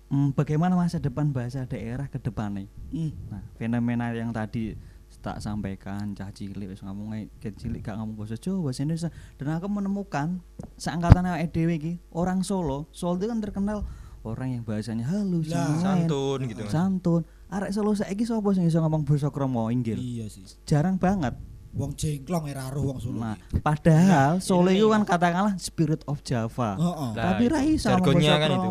hmm, 0.08 0.34
bagaimana 0.34 0.74
masa 0.74 0.98
depan 0.98 1.32
bahasa 1.32 1.64
daerah 1.64 2.08
ke 2.08 2.18
depannya? 2.18 2.68
Hmm. 2.92 3.12
Nah, 3.28 3.42
fenomena 3.56 4.12
yang 4.12 4.32
tadi 4.32 4.76
tak 5.18 5.40
sampaikan 5.42 6.14
cah 6.14 6.30
cilik 6.30 6.68
wis 6.70 6.84
ngomong 6.84 7.10
ket 7.40 7.56
cilik 7.58 7.80
gak 7.80 7.96
ngomong 7.98 8.14
bahasa 8.14 8.36
Jawa, 8.38 8.70
bahasa 8.70 8.84
Indonesia 8.84 9.10
dan 9.40 9.56
aku 9.56 9.66
menemukan 9.66 10.38
seangkatan 10.78 11.26
awake 11.26 11.50
dhewe 11.50 11.74
iki 11.74 11.92
orang 12.12 12.44
Solo, 12.46 12.86
Solo 12.92 13.18
itu 13.18 13.26
kan 13.26 13.40
terkenal 13.42 13.82
orang 14.22 14.60
yang 14.60 14.62
bahasanya 14.62 15.08
halus, 15.08 15.48
Lah, 15.48 15.74
lain, 15.74 15.80
Santun 15.80 16.38
gitu 16.46 16.62
Mas. 16.66 16.70
santun. 16.70 17.22
Arek 17.48 17.72
Solo 17.72 17.96
saiki 17.96 18.28
sapa 18.28 18.52
sing 18.52 18.68
iso 18.68 18.78
ngomong 18.84 19.08
basa 19.08 19.32
krama 19.32 19.72
Inggil? 19.72 19.96
Iya 19.96 20.28
sih. 20.28 20.44
Jarang 20.68 21.00
banget. 21.00 21.32
Wong 21.72 21.96
jengklong 21.96 22.44
era 22.46 22.68
roh 22.68 22.92
wong 22.92 22.98
Solo. 23.00 23.18
Nah, 23.18 23.34
padahal 23.64 24.38
Solo 24.44 24.68
ini. 24.68 24.78
itu 24.78 24.86
kan 24.92 25.02
katakanlah 25.08 25.56
spirit 25.56 26.04
of 26.04 26.20
Java. 26.22 26.76
Heeh. 26.76 27.10
Lah, 27.16 27.24
Tapi 27.32 27.44
ra 27.48 27.60
iso 27.64 27.88
basa 27.90 28.34
kan 28.36 28.50
itu. 28.54 28.70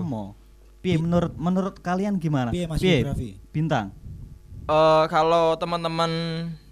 Piye 0.88 1.04
menurut 1.04 1.36
menurut 1.36 1.76
kalian 1.84 2.16
gimana? 2.16 2.56
Piye 2.56 2.64
Mas 2.64 2.80
Piye? 2.80 3.04
Bintang. 3.52 3.92
Eh, 4.68 5.06
kalau 5.12 5.60
teman-teman 5.60 6.12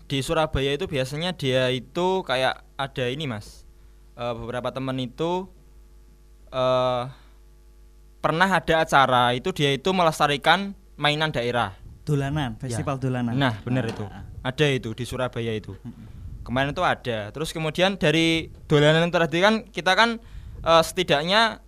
di 0.07 0.23
Surabaya 0.23 0.71
itu 0.71 0.87
biasanya 0.87 1.35
dia 1.35 1.67
itu 1.67 2.23
kayak 2.23 2.63
ada 2.79 3.05
ini 3.11 3.27
mas 3.27 3.67
Eh, 4.15 4.31
beberapa 4.31 4.71
teman 4.71 4.95
itu 4.95 5.51
eh 6.47 7.03
pernah 8.23 8.47
ada 8.47 8.75
acara 8.81 9.35
itu 9.35 9.51
dia 9.51 9.75
itu 9.75 9.91
melestarikan 9.91 10.71
mainan 10.95 11.35
daerah 11.35 11.75
Dolanan, 12.07 12.55
festival 12.55 12.95
dolanan. 12.95 13.35
nah 13.35 13.59
benar 13.67 13.83
Ah, 13.83 13.91
itu 13.91 14.03
ah, 14.07 14.15
ah. 14.15 14.23
ada 14.45 14.65
itu 14.71 14.95
di 14.95 15.03
Surabaya 15.03 15.51
itu 15.51 15.75
kemarin 16.47 16.71
itu 16.71 16.79
ada 16.79 17.33
terus 17.35 17.51
kemudian 17.51 17.99
dari 17.99 18.53
dolanan 18.71 19.11
itu 19.11 19.17
tadi 19.19 19.39
kan 19.43 19.53
kita 19.67 19.91
kan 19.99 20.09
eh, 20.63 20.83
setidaknya 20.85 21.64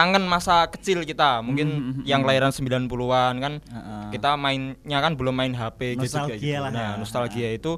kangen 0.00 0.24
masa 0.24 0.64
kecil 0.66 1.04
kita 1.04 1.44
mungkin 1.44 1.68
Hmm, 1.68 1.92
hmm, 2.00 2.02
yang 2.08 2.24
hmm. 2.24 2.32
kelahiran 2.32 2.52
90-an 2.56 3.34
kan 3.36 3.52
Heeh. 3.60 4.04
kita 4.16 4.30
mainnya 4.34 4.98
kan 4.98 5.12
belum 5.12 5.36
main 5.36 5.52
HP 5.52 5.94
kayak 5.94 6.00
Nostalgia 6.00 6.36
gitu. 6.40 6.64
lah 6.64 6.70
Nah, 6.72 6.88
ya. 6.88 6.96
nostalgia 6.96 7.48
itu 7.52 7.76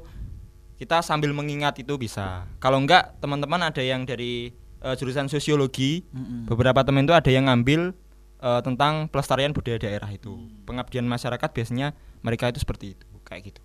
kita 0.73 0.99
sambil 0.99 1.31
mengingat 1.31 1.75
itu 1.77 1.95
bisa. 1.95 2.47
Kalau 2.57 2.79
enggak 2.79 3.19
teman-teman 3.19 3.59
ada 3.61 3.79
yang 3.79 4.03
dari 4.03 4.51
eh, 4.79 4.95
jurusan 4.95 5.27
sosiologi, 5.27 6.03
Mm-mm. 6.11 6.47
beberapa 6.47 6.79
teman 6.81 7.03
itu 7.03 7.15
ada 7.15 7.27
yang 7.27 7.47
ngambil 7.47 7.91
eh, 8.39 8.61
tentang 8.63 9.07
pelestarian 9.07 9.51
budaya 9.51 9.79
daerah 9.79 10.07
itu. 10.07 10.31
Hmm. 10.33 10.63
Pengabdian 10.63 11.03
masyarakat 11.03 11.49
biasanya 11.51 11.91
mereka 12.19 12.47
itu 12.47 12.59
seperti 12.59 12.95
itu, 12.95 13.07
kayak 13.23 13.51
gitu. 13.51 13.63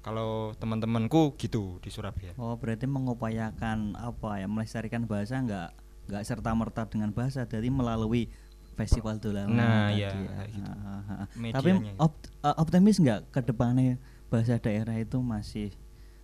Kalau 0.00 0.56
teman-temanku 0.56 1.36
gitu 1.36 1.76
di 1.84 1.90
Surabaya. 1.90 2.32
Oh, 2.36 2.56
berarti 2.56 2.88
mengupayakan 2.88 3.92
apa 3.98 4.40
ya 4.40 4.46
melestarikan 4.48 5.04
bahasa 5.04 5.36
enggak 5.36 5.68
enggak 6.08 6.24
serta 6.24 6.50
merta 6.52 6.82
dengan 6.84 7.12
bahasa 7.12 7.44
jadi 7.44 7.68
melalui 7.68 8.32
festival 8.74 9.18
dolanan 9.18 9.52
Nah, 9.52 9.90
ya. 9.90 10.08
gitu. 10.14 10.62
Ah, 10.64 11.02
ah, 11.02 11.12
ah. 11.22 11.26
Tapi 11.28 11.70
itu. 11.74 11.94
opt- 11.98 12.30
eh, 12.32 12.56
optimis 12.56 12.96
enggak 12.96 13.28
ke 13.28 13.40
depannya 13.42 14.00
bahasa 14.28 14.56
daerah 14.56 14.96
itu 14.96 15.18
masih 15.18 15.68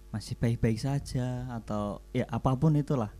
masih 0.08 0.38
baik-baik 0.38 0.78
saja 0.78 1.50
atau 1.52 1.98
ya 2.10 2.24
apa 2.28 2.54
pun 2.54 2.72
itulah. 2.74 3.10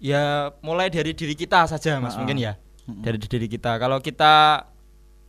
Ya 0.00 0.54
mulai 0.64 0.88
dari 0.88 1.12
diri 1.12 1.36
kita 1.36 1.68
saja 1.68 2.00
Mas 2.00 2.16
mungkin 2.16 2.40
ya. 2.40 2.56
Dari 2.88 3.20
diri 3.20 3.46
kita. 3.46 3.76
Kalau 3.76 4.00
kita 4.00 4.64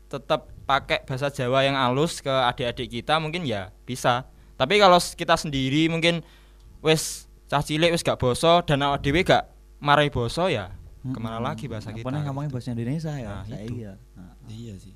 tetap 0.07 0.47
pakai 0.63 1.03
bahasa 1.03 1.27
Jawa 1.27 1.67
yang 1.67 1.75
halus 1.75 2.23
ke 2.23 2.31
adik-adik 2.31 3.01
kita 3.01 3.19
mungkin 3.19 3.43
ya 3.43 3.75
bisa. 3.83 4.23
Tapi 4.55 4.79
kalau 4.79 4.95
kita 4.97 5.35
sendiri 5.35 5.91
mungkin 5.91 6.23
wes 6.79 7.27
cah 7.51 7.59
cilik 7.59 7.91
wes 7.91 7.99
gak 7.99 8.15
boso 8.15 8.63
dan 8.63 8.79
awak 8.79 9.03
dhewe 9.03 9.27
gak 9.27 9.50
marai 9.81 10.07
boso 10.07 10.45
ya 10.45 10.69
ke 11.01 11.17
mana 11.17 11.35
Mm-mm. 11.35 11.47
lagi 11.49 11.65
bahasa 11.65 11.89
kita. 11.89 12.05
nih 12.05 12.21
ngomongin 12.23 12.49
bahasa 12.49 12.69
Indonesia 12.71 13.09
ya? 13.11 13.29
Nah, 13.31 13.43
saya 13.43 13.65
iya. 13.65 13.91
Nah, 14.13 14.33
Iya 14.45 14.73
sih. 14.77 14.93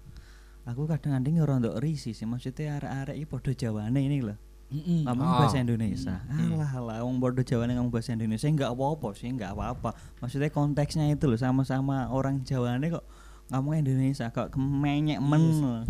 aku 0.64 0.86
kadang-kadang 0.86 1.42
rondok 1.42 1.76
risi 1.78 2.14
sih 2.14 2.24
maksudnya 2.24 2.78
arek-arek 2.78 3.16
iki 3.16 3.26
padha 3.26 3.52
Jawane 3.52 4.00
ini 4.00 4.22
loh. 4.22 4.38
Mm-mm. 4.66 5.06
ngomong 5.06 5.26
Ah. 5.28 5.38
bahasa 5.42 5.58
Indonesia. 5.58 6.22
Hmm. 6.26 6.54
Alah 6.54 6.72
alah 6.72 6.98
wong 7.02 7.18
padha 7.18 7.42
Jawane 7.42 7.74
ngomong 7.74 7.90
bahasa 7.90 8.14
Indonesia 8.14 8.46
enggak 8.46 8.70
apa-apa 8.70 9.10
sih, 9.14 9.28
enggak 9.28 9.52
apa-apa. 9.52 9.94
Maksudnya 10.20 10.50
konteksnya 10.50 11.06
itu 11.08 11.26
loh 11.26 11.38
sama-sama 11.38 12.06
orang 12.08 12.42
Jawane 12.42 12.90
kok 12.92 13.06
ngomong 13.48 13.74
Indonesia 13.76 14.30
kok 14.30 14.50
kemenyek 14.50 15.18
men. 15.20 15.44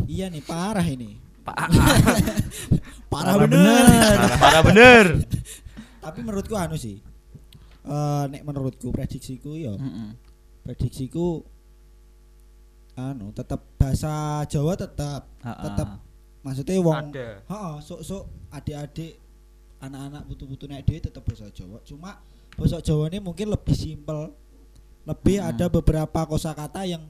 Iya 0.05 0.27
nih 0.27 0.43
parah 0.43 0.84
ini. 0.86 1.19
Pak 1.43 1.55
Parah, 3.05 3.36
Parah 3.36 3.36
bener. 3.45 4.17
Parah 4.36 4.63
bener. 4.65 5.05
Tapi 6.01 6.19
menurutku 6.19 6.53
anu 6.53 6.75
sih. 6.75 6.99
Eh 7.86 8.24
nek 8.28 8.41
menurutku 8.41 8.89
prediksiku 8.89 9.54
yo, 9.54 9.76
Mm-mm. 9.76 10.17
prediksiku 10.62 11.45
anu 12.95 13.30
tetap 13.30 13.60
bahasa 13.76 14.10
Jawa 14.45 14.74
tetap 14.74 15.28
tetap 15.38 16.00
maksudnya 16.41 16.80
wong 16.80 17.12
Ada. 17.12 17.28
heeh 17.43 17.74
sok-sok 17.82 18.24
adik-adik 18.50 19.19
anak-anak 19.78 20.24
putu-putu 20.26 20.63
nek 20.65 20.82
dhewe 20.82 21.04
tetap 21.04 21.21
bahasa 21.21 21.52
Jawa 21.52 21.84
cuma 21.84 22.24
bahasa 22.56 22.80
Jawa 22.80 23.12
ini 23.12 23.19
mungkin 23.19 23.52
lebih 23.52 23.76
simpel 23.76 24.32
lebih 25.04 25.38
Hmm. 25.38 25.50
ada 25.52 25.65
beberapa 25.67 26.19
kosakata 26.26 26.82
yang 26.84 27.04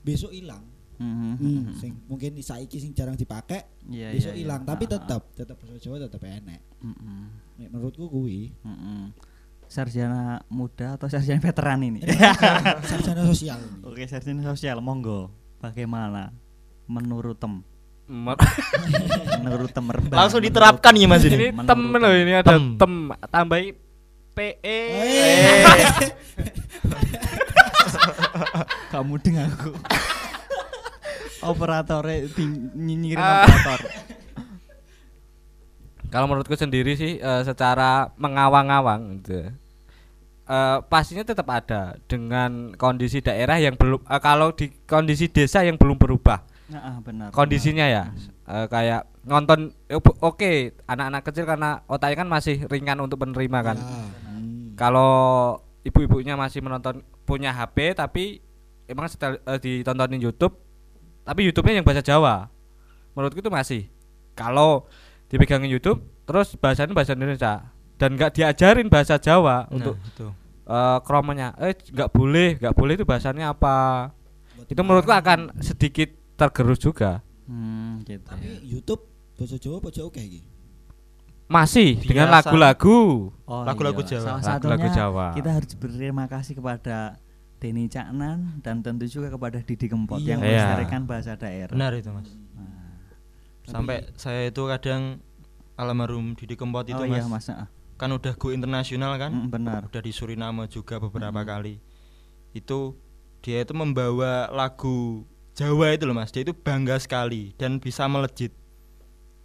besok 0.00 0.30
hilang 0.30 0.62
Mhm. 0.96 1.32
hmm, 1.36 1.64
sing 1.74 1.92
mungkin 2.06 2.32
saiki 2.38 2.78
sing 2.78 2.94
jarang 2.94 3.12
dipakai 3.12 3.66
Iya, 3.84 4.16
besok 4.16 4.32
iya, 4.32 4.40
hilang 4.40 4.62
tapi 4.62 4.86
Ha-ha. 4.86 4.94
tetap 4.96 5.22
tetap 5.34 5.56
bahasa 5.58 5.76
Jawa 5.76 5.96
tetap 6.00 6.22
enek 6.22 6.62
Mm-mm. 6.80 7.20
nek 7.58 7.68
menurutku 7.68 8.06
kuwi 8.06 8.54
Mm-mm. 8.62 9.10
Sarjana 9.66 10.46
muda 10.46 10.94
atau 10.94 11.06
sarjana 11.06 11.38
veteran 11.38 11.78
ini? 11.82 11.98
sarjana 12.90 13.24
sosial 13.24 13.58
ini. 13.58 13.82
Oke, 13.82 14.02
sarjana 14.04 14.40
sosial 14.44 14.78
monggo. 14.78 15.32
Bagaimana? 15.58 16.30
Menurut 16.86 17.34
tem, 17.36 17.60
menurut 19.42 19.68
tem 19.68 19.82
Rembang, 19.82 20.16
Langsung 20.16 20.38
diterapkan 20.38 20.94
ya 20.94 21.04
Mas 21.04 21.26
ini 21.26 21.50
tem 21.50 21.80
loh 21.90 22.12
ini 22.14 22.32
ada 22.32 22.54
Tem. 22.54 22.78
tem 22.78 22.92
tambahi 23.26 23.74
PE 24.30 24.62
Eh. 24.62 25.66
kamu 28.92 29.14
dengan 29.18 29.50
aku 29.50 29.74
operatornya 31.42 32.30
nyinyirin 32.72 33.18
Ah. 33.18 33.42
operator 33.42 33.80
Kalau 36.16 36.32
menurutku 36.32 36.56
sendiri 36.56 36.96
sih 36.96 37.20
eh, 37.20 37.42
secara 37.44 38.08
mengawang-awang 38.16 39.20
gitu. 39.20 39.52
eh, 40.48 40.78
pastinya 40.88 41.28
tetap 41.28 41.44
ada 41.52 42.00
dengan 42.08 42.72
kondisi 42.80 43.20
daerah 43.20 43.60
yang 43.60 43.76
belum 43.76 44.00
eh, 44.00 44.20
kalau 44.24 44.56
di 44.56 44.72
kondisi 44.88 45.28
desa 45.28 45.60
yang 45.60 45.76
belum 45.76 46.00
berubah. 46.00 46.40
Nah, 46.72 46.80
ah, 46.80 46.96
benar 47.04 47.28
kondisinya 47.36 47.84
ya 47.84 48.10
Eh, 48.46 48.66
kayak 48.70 49.10
nonton 49.26 49.74
oke 50.22 50.52
anak-anak 50.86 51.22
kecil 51.26 51.50
karena 51.50 51.82
otaknya 51.90 52.22
kan 52.22 52.28
masih 52.30 52.62
ringan 52.70 53.02
untuk 53.02 53.18
menerima 53.26 53.58
kan. 53.58 53.74
Ya, 53.74 53.90
hmm. 53.90 54.78
kalau 54.78 55.14
ibu-ibunya 55.82 56.38
masih 56.38 56.62
menonton 56.62 57.02
punya 57.26 57.50
HP 57.50 57.98
tapi 57.98 58.38
emang 58.86 59.10
setel, 59.10 59.42
eh, 59.42 59.58
ditontonin 59.58 60.22
YouTube 60.22 60.54
tapi 61.26 61.42
YouTube-nya 61.42 61.82
yang 61.82 61.86
bahasa 61.86 62.06
Jawa. 62.06 62.46
Menurutku 63.18 63.42
itu 63.42 63.50
masih. 63.50 63.90
Kalau 64.38 64.86
dipegangin 65.26 65.68
YouTube 65.68 65.98
terus 66.22 66.54
bahasanya 66.54 66.92
bahasa 66.92 67.12
Indonesia 67.12 67.70
dan 67.96 68.12
nggak 68.12 68.32
diajarin 68.32 68.86
bahasa 68.86 69.16
Jawa 69.16 69.66
untuk 69.68 69.96
Nah, 69.96 70.08
itu. 70.08 70.26
eh 70.66 70.98
kromonya 71.00 71.48
eh 71.56 71.72
nggak 71.72 72.10
boleh 72.10 72.48
nggak 72.56 72.74
boleh 72.74 72.92
itu 72.94 73.04
bahasanya 73.04 73.50
apa 73.50 74.10
Buat 74.54 74.68
itu 74.68 74.80
menurutku 74.80 75.10
akan 75.10 75.38
sedikit 75.60 76.08
tergerus 76.34 76.78
juga 76.78 77.22
hmm, 77.44 78.02
gitu 78.02 78.22
tapi 78.22 78.44
ya. 78.44 78.58
YouTube 78.64 79.02
bahasa 79.34 79.56
Jawa 79.56 79.76
apa 79.78 79.88
Jawa 79.90 80.10
kayak 80.10 80.28
gini 80.32 80.48
masih 81.46 81.94
dengan 82.00 82.26
Biasa. 82.28 82.36
lagu-lagu 82.42 83.30
Oh, 83.46 83.62
Lagu-lagu 83.62 84.02
iya. 84.02 84.18
Jawa. 84.18 84.26
Salah 84.36 84.58
Lagu-lagu 84.58 84.88
Jawa. 84.90 85.26
kita 85.32 85.50
harus 85.52 85.72
berterima 85.72 86.26
kasih 86.26 86.54
kepada 86.54 87.22
Denny 87.56 87.86
Caknan 87.86 88.58
dan 88.60 88.82
tentu 88.82 89.06
juga 89.06 89.30
kepada 89.30 89.58
Didi 89.60 89.86
Kempot 89.86 90.18
Iya. 90.18 90.28
yang 90.28 90.40
Iya. 90.40 90.50
melestarikan 90.50 91.02
bahasa 91.04 91.32
daerah. 91.34 91.70
Benar 91.70 91.94
itu 91.94 92.10
Mas. 92.10 92.26
Sampai 93.66 94.06
saya 94.14 94.46
itu 94.46 94.62
kadang 94.64 95.18
almarhum 95.74 96.32
Didi 96.32 96.54
Kempot 96.54 96.86
itu 96.86 96.94
oh 96.94 97.04
Mas. 97.04 97.20
iya 97.20 97.26
Mas. 97.26 97.46
Kan 97.96 98.10
udah 98.10 98.32
go 98.34 98.48
internasional 98.50 99.16
kan? 99.16 99.32
Mm, 99.32 99.48
benar. 99.48 99.80
udah 99.84 100.00
di 100.00 100.12
Suriname 100.12 100.64
juga 100.66 100.96
beberapa 100.96 101.34
Mm-mm. 101.34 101.48
kali 101.48 101.74
itu 102.52 102.96
dia 103.40 103.60
itu 103.60 103.72
membawa 103.72 104.48
lagu 104.48 105.22
Jawa 105.52 105.92
itu 105.92 106.04
loh 106.04 106.12
mas 106.12 106.28
dia 106.28 106.40
itu 106.40 106.52
bangga 106.52 106.96
sekali 106.96 107.52
dan 107.54 107.76
bisa 107.76 108.04
melejit 108.06 108.52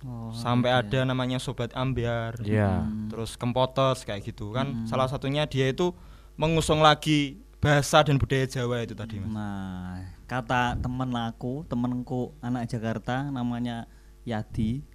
Oh, 0.02 0.34
sampai 0.34 0.74
iya. 0.74 0.82
ada 0.82 1.00
namanya 1.06 1.38
sobat 1.38 1.70
ambiar 1.74 2.34
Iya. 2.42 2.82
Hmm. 2.82 3.06
terus 3.06 3.38
kempotos 3.38 4.02
kayak 4.02 4.26
gitu 4.26 4.50
kan 4.50 4.66
Mm. 4.66 4.88
salah 4.88 5.06
satunya 5.06 5.46
dia 5.46 5.70
itu 5.70 5.94
mengusung 6.34 6.82
lagi 6.82 7.38
bahasa 7.62 8.02
dan 8.02 8.18
budaya 8.18 8.44
Jawa 8.44 8.82
itu 8.82 8.98
tadi 8.98 9.22
mas 9.22 9.30
Nah, 9.30 10.02
kata 10.26 10.74
temen 10.76 11.14
aku, 11.14 11.62
temenku 11.64 12.34
anak 12.42 12.66
Jakarta 12.66 13.30
namanya 13.30 13.86
Yadi. 14.26 14.86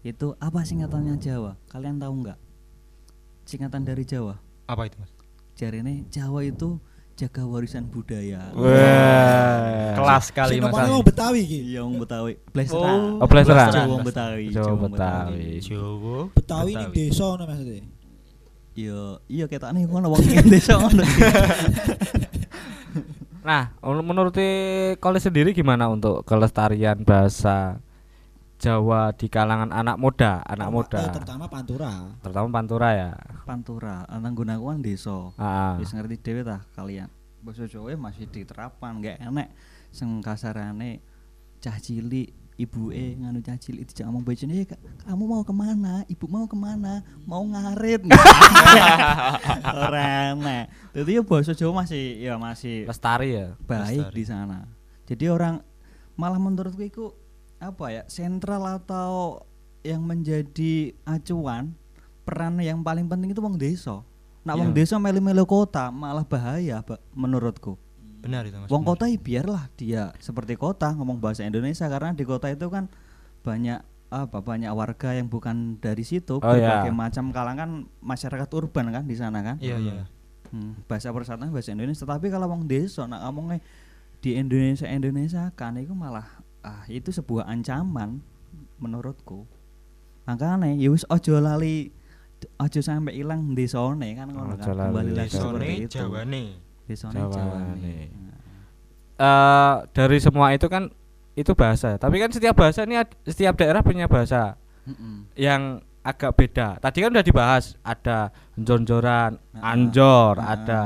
Itu 0.00 0.32
apa 0.40 0.64
singkatannya 0.64 1.20
Jawa? 1.20 1.60
Kalian 1.68 2.00
tahu 2.00 2.24
nggak? 2.24 2.38
Singkatan 3.44 3.84
dari 3.84 4.08
Jawa. 4.08 4.40
Apa 4.64 4.88
itu, 4.88 4.96
Mas? 4.96 5.12
Jarine 5.58 6.08
Jawa 6.08 6.40
itu 6.46 6.80
jaga 7.20 7.44
warisan 7.44 7.84
budaya. 7.84 8.48
Wah. 8.56 9.92
Kelas 9.92 10.32
Sing 10.32 10.64
Mas. 10.64 10.72
ngomongnya 10.72 10.92
wong 10.96 11.04
Betawi 11.04 11.44
iki. 11.44 11.60
Iya, 11.68 11.84
wong 11.84 12.00
Betawi. 12.00 12.32
Blesteran. 12.48 13.20
Oh, 13.20 13.28
Blesteran. 13.28 13.68
Jawa 13.76 13.96
Betawi. 14.00 14.44
Jawa 14.48 14.74
Betawi. 14.88 15.60
Jawa. 15.60 16.18
Betawi 16.32 16.70
ning 16.80 16.90
desa 16.96 17.22
ngono 17.28 17.44
maksudnya. 17.44 17.84
Iya, 18.72 19.00
iya 19.28 19.44
ketane 19.52 19.84
ngono 19.84 20.16
wong 20.16 20.24
desa 20.48 20.80
ngono. 20.80 21.04
Nah, 23.44 23.76
menurut 23.84 24.32
Kole 24.96 25.20
sendiri 25.20 25.52
gimana 25.52 25.92
untuk 25.92 26.24
kelestarian 26.24 27.04
bahasa 27.04 27.84
Jawa 28.60 29.16
di 29.16 29.26
kalangan 29.26 29.72
anak 29.72 29.96
muda, 29.96 30.44
anak 30.44 30.68
Eh, 30.68 30.72
muda, 30.72 31.00
terutama 31.10 31.48
Pantura. 31.48 31.92
terutama 32.20 32.48
Pantura 32.52 32.88
ya. 32.92 33.10
Pantura, 33.42 34.04
aku 34.04 34.68
kan 34.68 34.80
desa. 34.80 35.32
Ah, 35.34 35.80
Wis 35.80 35.90
ngerti 35.90 36.20
dhewe 36.20 36.44
tah 36.44 36.60
kalian. 36.76 37.08
Basa 37.40 37.64
Jawa 37.64 37.96
masih 37.96 38.28
diterapkan, 38.28 39.00
enggak 39.00 39.16
enek 39.16 39.48
sing 39.88 40.20
kasarane 40.20 41.00
cah 41.56 41.76
cilik 41.76 42.28
ibuke 42.54 43.16
nganu 43.16 43.40
cah 43.40 43.56
cilik 43.56 43.88
dijak 43.88 44.04
ngomong 44.04 44.20
bojone 44.22 44.52
"Eh, 44.54 44.68
Kak, 44.68 44.76
kamu 45.02 45.24
mau 45.24 45.40
ke 45.40 45.50
mana 45.50 46.04
ibu 46.06 46.28
mau 46.28 46.44
ke 46.44 46.52
mana 46.52 47.00
mau 47.24 47.40
ngarit 47.40 48.04
ora 49.82 50.36
enek 50.36 50.68
jadi 50.92 51.10
ya 51.16 51.22
bahasa 51.24 51.56
Jawa 51.56 51.80
masih 51.82 52.20
ya 52.20 52.36
masih 52.36 52.84
lestari 52.84 53.28
ya. 53.34 53.46
baik 53.64 54.04
Lestari. 54.04 54.14
di 54.14 54.24
sana 54.24 54.58
jadi 55.08 55.32
orang 55.32 55.64
malah 56.14 56.36
menurutku 56.36 56.84
itu 56.84 57.16
apa 57.60 57.84
ya 57.90 58.02
sentral 58.06 58.64
atau 58.66 59.44
yang 59.80 60.00
menjadi 60.00 60.96
acuan 61.04 61.76
peran 62.22 62.56
yang 62.58 62.80
paling 62.80 63.04
penting 63.04 63.30
itu 63.30 63.40
wong 63.40 63.56
desa 63.56 64.00
nak 64.40 64.56
wong 64.56 64.72
Iya. 64.72 64.76
desa 64.80 64.96
melu-melu 64.96 65.44
kota 65.44 65.88
malah 65.88 66.24
bahaya 66.24 66.80
menurutku 67.12 67.76
Benar 68.20 68.44
itu, 68.44 68.56
Mas. 68.56 68.68
wong 68.68 68.80
benar. 68.82 68.90
kota 68.96 69.04
ya 69.06 69.16
biarlah 69.16 69.62
dia 69.74 70.02
seperti 70.16 70.56
kota 70.56 70.92
ngomong 70.92 71.16
bahasa 71.18 71.44
Indonesia 71.44 71.84
karena 71.86 72.12
di 72.12 72.24
kota 72.24 72.48
itu 72.48 72.66
kan 72.66 72.88
banyak 73.40 73.80
apa 74.10 74.38
banyak 74.40 74.68
warga 74.70 75.14
yang 75.14 75.28
bukan 75.28 75.78
dari 75.78 76.02
situ 76.02 76.36
Oh, 76.36 76.52
iya. 76.52 76.82
berbagai 76.82 76.92
macam 76.92 77.24
kalangan 77.30 77.70
masyarakat 78.00 78.48
urban 78.50 78.90
kan 78.90 79.04
di 79.04 79.14
sana 79.14 79.40
kan 79.40 79.56
Iya, 79.56 79.76
iya. 79.78 80.04
Hmm, 80.50 80.80
bahasa 80.84 81.08
persatuan 81.10 81.48
bahasa 81.48 81.70
Indonesia 81.70 82.02
tapi 82.02 82.26
kalau 82.26 82.48
wong 82.48 82.66
desa 82.66 83.06
nak 83.06 83.22
ngomongnya 83.22 83.62
di 84.18 84.34
Indonesia 84.34 84.84
Indonesia 84.84 85.48
kan 85.54 85.76
itu 85.76 85.94
malah 85.94 86.26
ah 86.60 86.84
itu 86.86 87.08
sebuah 87.10 87.46
ancaman 87.46 88.20
menurutku 88.76 89.44
makanya 90.24 90.72
ya 90.76 90.88
wis 90.92 91.04
ojo 91.08 91.40
lali 91.40 91.90
ojo 92.56 92.80
sampai 92.80 93.16
hilang 93.16 93.52
desone 93.52 94.12
kan 94.14 94.28
ngono 94.28 94.56
kan 94.56 94.72
lali 94.72 94.88
kembali 94.92 95.12
lagi 95.16 95.36
itu 95.84 95.98
Jawane. 96.00 96.44
desone 96.88 97.18
Jawane. 97.18 97.34
Jawane 97.34 97.98
Eh, 99.20 99.74
dari 99.92 100.16
semua 100.16 100.56
itu 100.56 100.64
kan 100.64 100.88
itu 101.36 101.52
bahasa. 101.52 102.00
Tapi 102.00 102.16
kan 102.16 102.32
setiap 102.32 102.56
bahasa 102.56 102.88
ini 102.88 102.96
setiap 103.28 103.52
daerah 103.52 103.84
punya 103.84 104.08
bahasa 104.08 104.56
Mm-mm. 104.88 105.28
yang 105.36 105.84
agak 106.00 106.32
beda. 106.40 106.80
Tadi 106.80 107.04
kan 107.04 107.12
udah 107.12 107.20
dibahas 107.20 107.76
ada 107.84 108.32
jonjoran, 108.56 109.36
Ah, 109.60 109.76
anjor, 109.76 110.40
ah. 110.40 110.56
ada 110.56 110.80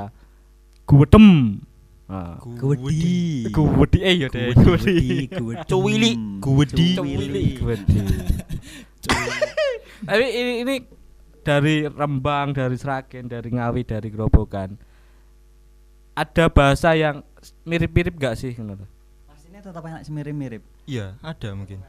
guwedem. 0.83 1.63
Ah. 2.05 2.37
Gudi. 2.37 3.49
Guwedi 3.49 3.99
eh 4.05 4.15
ya 4.25 4.29
deh, 4.29 4.53
Gudi, 4.53 5.25
gudi. 5.33 5.65
Cuwili, 5.65 6.13
gudi. 6.37 6.89
Cuwili. 7.01 7.45
Guwedi. 7.57 8.01
Tapi 10.05 10.25
ini, 10.37 10.53
ini 10.61 10.75
dari 11.41 11.89
Rembang, 11.89 12.53
dari 12.53 12.77
Sragen, 12.77 13.29
dari 13.29 13.49
Ngawi, 13.49 13.89
dari 13.89 14.09
Grobogan. 14.13 14.77
Ada 16.13 16.53
bahasa 16.53 16.93
yang 16.93 17.25
mirip-mirip 17.65 18.15
gak 18.21 18.37
sih 18.37 18.53
menurut? 18.55 18.87
Pastinya 19.25 19.65
tetap 19.65 19.83
enak 19.85 20.05
mirip-mirip. 20.13 20.63
Iya, 20.85 21.17
ada 21.25 21.49
mungkin. 21.57 21.81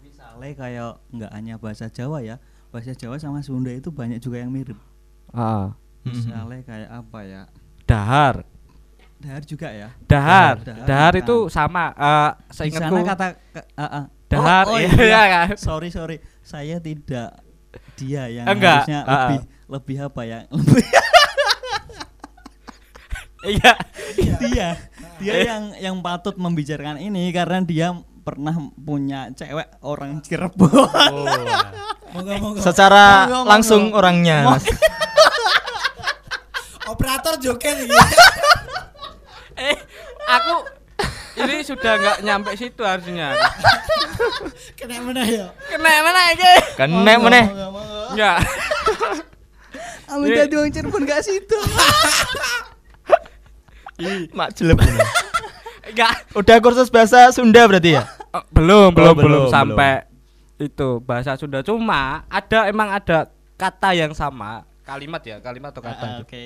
Misalnya 0.00 0.54
kayak 0.54 0.90
nggak 1.10 1.30
hanya 1.34 1.54
bahasa 1.58 1.90
Jawa 1.90 2.22
ya, 2.22 2.38
bahasa 2.70 2.94
Jawa 2.94 3.18
sama 3.18 3.42
Sunda 3.42 3.74
itu 3.74 3.90
banyak 3.90 4.22
juga 4.22 4.38
yang 4.38 4.54
mirip. 4.54 4.78
Ah. 5.34 5.74
Misalnya 6.06 6.62
kayak 6.62 6.90
apa 6.94 7.18
ya? 7.26 7.42
Dahar. 7.84 8.53
Dahar 9.14 9.42
juga 9.42 9.68
ya. 9.70 9.88
Dahar, 10.04 10.54
Dahar, 10.60 10.84
dahar 10.84 11.12
kan. 11.12 11.22
itu 11.24 11.36
sama. 11.48 11.84
eh 11.90 12.30
Di 12.36 12.54
seingatku 12.54 12.94
sana 12.94 13.08
kata 13.08 13.26
ah, 13.74 13.82
ah. 13.82 14.04
dahar, 14.28 14.64
Oh, 14.68 14.74
oh, 14.74 14.78
iya, 14.78 14.90
iya. 15.00 15.22
kan? 15.30 15.48
sorry 15.56 15.88
sorry, 15.88 16.16
saya 16.40 16.76
tidak 16.78 17.32
dia 17.94 18.28
yang 18.28 18.44
Enggak, 18.44 18.84
harusnya 18.84 19.00
ah. 19.02 19.10
lebih 19.14 19.38
lebih 19.64 19.96
apa 20.02 20.20
ya? 20.22 20.38
Lebih 20.50 20.84
Iya. 23.44 23.72
dia 24.40 24.68
dia 25.20 25.34
yang 25.44 25.64
yang 25.76 25.96
patut 26.00 26.32
membicarakan 26.34 26.96
ini 26.96 27.28
karena 27.28 27.60
dia 27.60 27.92
pernah 28.24 28.56
punya 28.72 29.28
cewek 29.32 29.68
orang 29.84 30.24
Cirebon. 30.24 30.72
Monggo 32.16 32.34
monggo. 32.40 32.60
Secara 32.62 33.28
Monggo, 33.28 33.44
langsung 33.44 33.82
monggo. 33.92 33.98
orangnya, 34.00 34.36
Mas. 34.48 34.64
Operator 36.86 37.36
joget 37.36 37.84
iki. 37.84 37.92
eh, 39.58 39.76
aku 40.26 40.54
ini 41.34 41.66
sudah 41.66 41.92
nggak 41.98 42.18
nyampe 42.22 42.54
situ 42.54 42.82
harusnya. 42.86 43.34
Kena 44.78 45.02
meneh 45.02 45.26
ya. 45.26 45.46
Kena 45.66 45.90
mana 46.06 46.22
iki? 46.30 46.52
Kena 46.78 47.12
meneh. 47.18 47.44
Enggak. 48.14 48.36
Amin 50.04 50.30
dadi 50.30 50.54
wong 50.54 50.70
Cirebon 50.70 51.02
gak 51.08 51.26
situ. 51.26 51.58
Mak 54.30 54.54
jelek. 54.54 54.78
Enggak. 55.90 56.12
Udah 56.38 56.56
kursus 56.62 56.86
bahasa 56.86 57.34
Sunda 57.34 57.66
berarti 57.66 57.98
ya? 57.98 58.06
Oh, 58.34 58.42
belum, 58.50 58.90
belum, 58.94 59.14
belum, 59.14 59.46
belum, 59.46 59.50
sampai 59.50 60.06
itu 60.58 61.02
bahasa 61.02 61.34
Sunda. 61.34 61.62
Cuma 61.66 62.26
ada 62.30 62.70
emang 62.70 62.90
ada 62.94 63.30
kata 63.54 63.94
yang 63.94 64.10
sama, 64.10 64.66
kalimat 64.82 65.22
ya, 65.22 65.38
kalimat 65.38 65.70
atau 65.70 65.82
kata. 65.82 66.02
Ah, 66.02 66.10
itu. 66.18 66.26
Oke. 66.26 66.40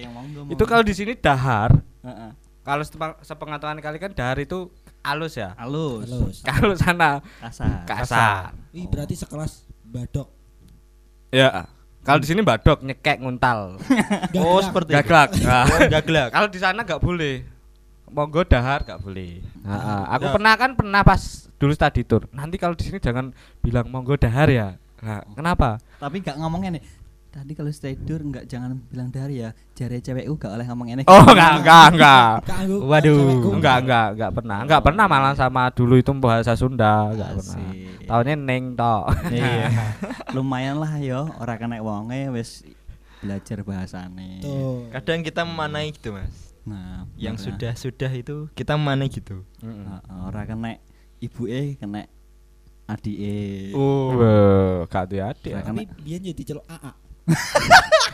Itu 0.53 0.65
kalau 0.69 0.85
di 0.85 0.93
sini 0.93 1.17
dahar, 1.17 1.73
Heeh. 2.05 2.31
Kalau 2.69 2.85
sepeng- 2.85 3.17
sepengetahuan 3.23 3.81
kali 3.81 3.97
kan 3.97 4.13
dahar 4.13 4.37
itu 4.37 4.69
halus 5.01 5.35
ya. 5.35 5.57
halus. 5.57 6.05
Halus. 6.05 6.37
Kalau 6.45 6.77
sana 6.77 7.25
Kasar. 7.41 7.89
kasar. 7.89 8.53
Ih 8.71 8.85
berarti 8.85 9.17
sekelas 9.17 9.65
badok. 9.83 10.29
Ya. 11.31 11.65
Kalau 12.05 12.21
di 12.21 12.29
sini 12.29 12.41
badok 12.41 12.81
nyekek 12.81 13.21
nguntal. 13.21 13.81
Oh, 14.37 14.61
seperti 14.61 14.93
itu. 14.93 15.01
Gaglak. 15.01 15.29
Oh, 15.73 15.81
gaglak. 15.89 16.29
Kalau 16.29 16.49
di 16.49 16.59
sana 16.59 16.85
nggak 16.85 17.01
boleh. 17.01 17.41
Monggo 18.09 18.45
dahar 18.45 18.85
nggak 18.85 19.01
boleh. 19.01 19.41
Nah, 19.61 20.09
aku 20.13 20.29
Ya. 20.29 20.33
pernah 20.33 20.53
kan 20.55 20.71
pernah 20.73 21.01
pas 21.01 21.21
dulu 21.57 21.73
study 21.73 22.05
tour. 22.05 22.25
Nanti 22.31 22.57
kalau 22.57 22.73
di 22.73 22.85
sini 22.85 22.97
jangan 22.97 23.33
bilang 23.61 23.89
monggo 23.89 24.17
dahar 24.17 24.49
ya. 24.49 24.77
Nah, 24.99 25.21
kenapa? 25.31 25.79
Tapi 25.97 26.21
gak 26.21 26.37
ngomongnya 26.37 26.77
nih. 26.77 26.83
Tadi 27.39 27.55
kalau 27.55 27.71
stay 27.71 27.95
tidur 27.95 28.19
enggak 28.19 28.51
jangan 28.51 28.83
bilang 28.91 29.15
dari 29.15 29.39
ya. 29.39 29.55
Jare 29.71 30.03
cewekku 30.03 30.35
gak 30.35 30.59
oleh 30.59 30.67
ngomong 30.67 30.91
ini. 30.91 31.03
Oh, 31.07 31.23
enggak, 31.23 31.63
enggak, 31.63 31.87
enggak. 31.95 32.31
Kanggo 32.51 32.77
Waduh. 32.83 33.15
cewekku. 33.15 33.49
Enggak, 33.55 33.77
enggak, 33.87 34.07
enggak 34.19 34.31
pernah. 34.35 34.59
Enggak 34.67 34.81
pernah 34.83 35.05
malah 35.07 35.35
sama 35.39 35.71
dulu 35.71 35.95
itu 35.95 36.11
bahasa 36.19 36.59
Sunda, 36.59 37.15
enggak 37.15 37.39
pernah. 37.39 37.63
Tahunnya 38.11 38.35
neng 38.35 38.75
tok. 38.75 39.05
Iya. 39.39 39.71
Lumayan 40.35 40.83
lah 40.83 40.99
yo, 40.99 41.31
ora 41.39 41.55
kena 41.55 41.79
wonge 41.79 42.27
wis 42.35 42.67
belajar 43.23 43.63
bahasane. 43.63 44.43
Kadang 44.91 45.23
kita 45.23 45.47
memanai 45.47 45.95
gitu, 45.95 46.11
Mas. 46.19 46.51
Nah, 46.67 47.07
Yang 47.15 47.39
bener. 47.39 47.47
sudah-sudah 47.55 48.13
itu 48.19 48.37
kita 48.59 48.75
memanai 48.75 49.07
gitu. 49.07 49.47
Heeh. 49.63 49.87
Heeh, 49.87 50.19
ora 50.27 50.43
kena 50.43 50.75
ibuke 51.23 51.79
kena 51.79 52.03
adike. 52.91 53.73
Oh. 53.79 54.11
Wah, 54.19 54.91
gak 54.91 55.15
ya. 55.15 55.31
Karena- 55.33 55.63
Tapi 55.63 55.83
biyen 56.03 56.35
jadi 56.35 56.43
celuk 56.43 56.67
AA. 56.67 57.08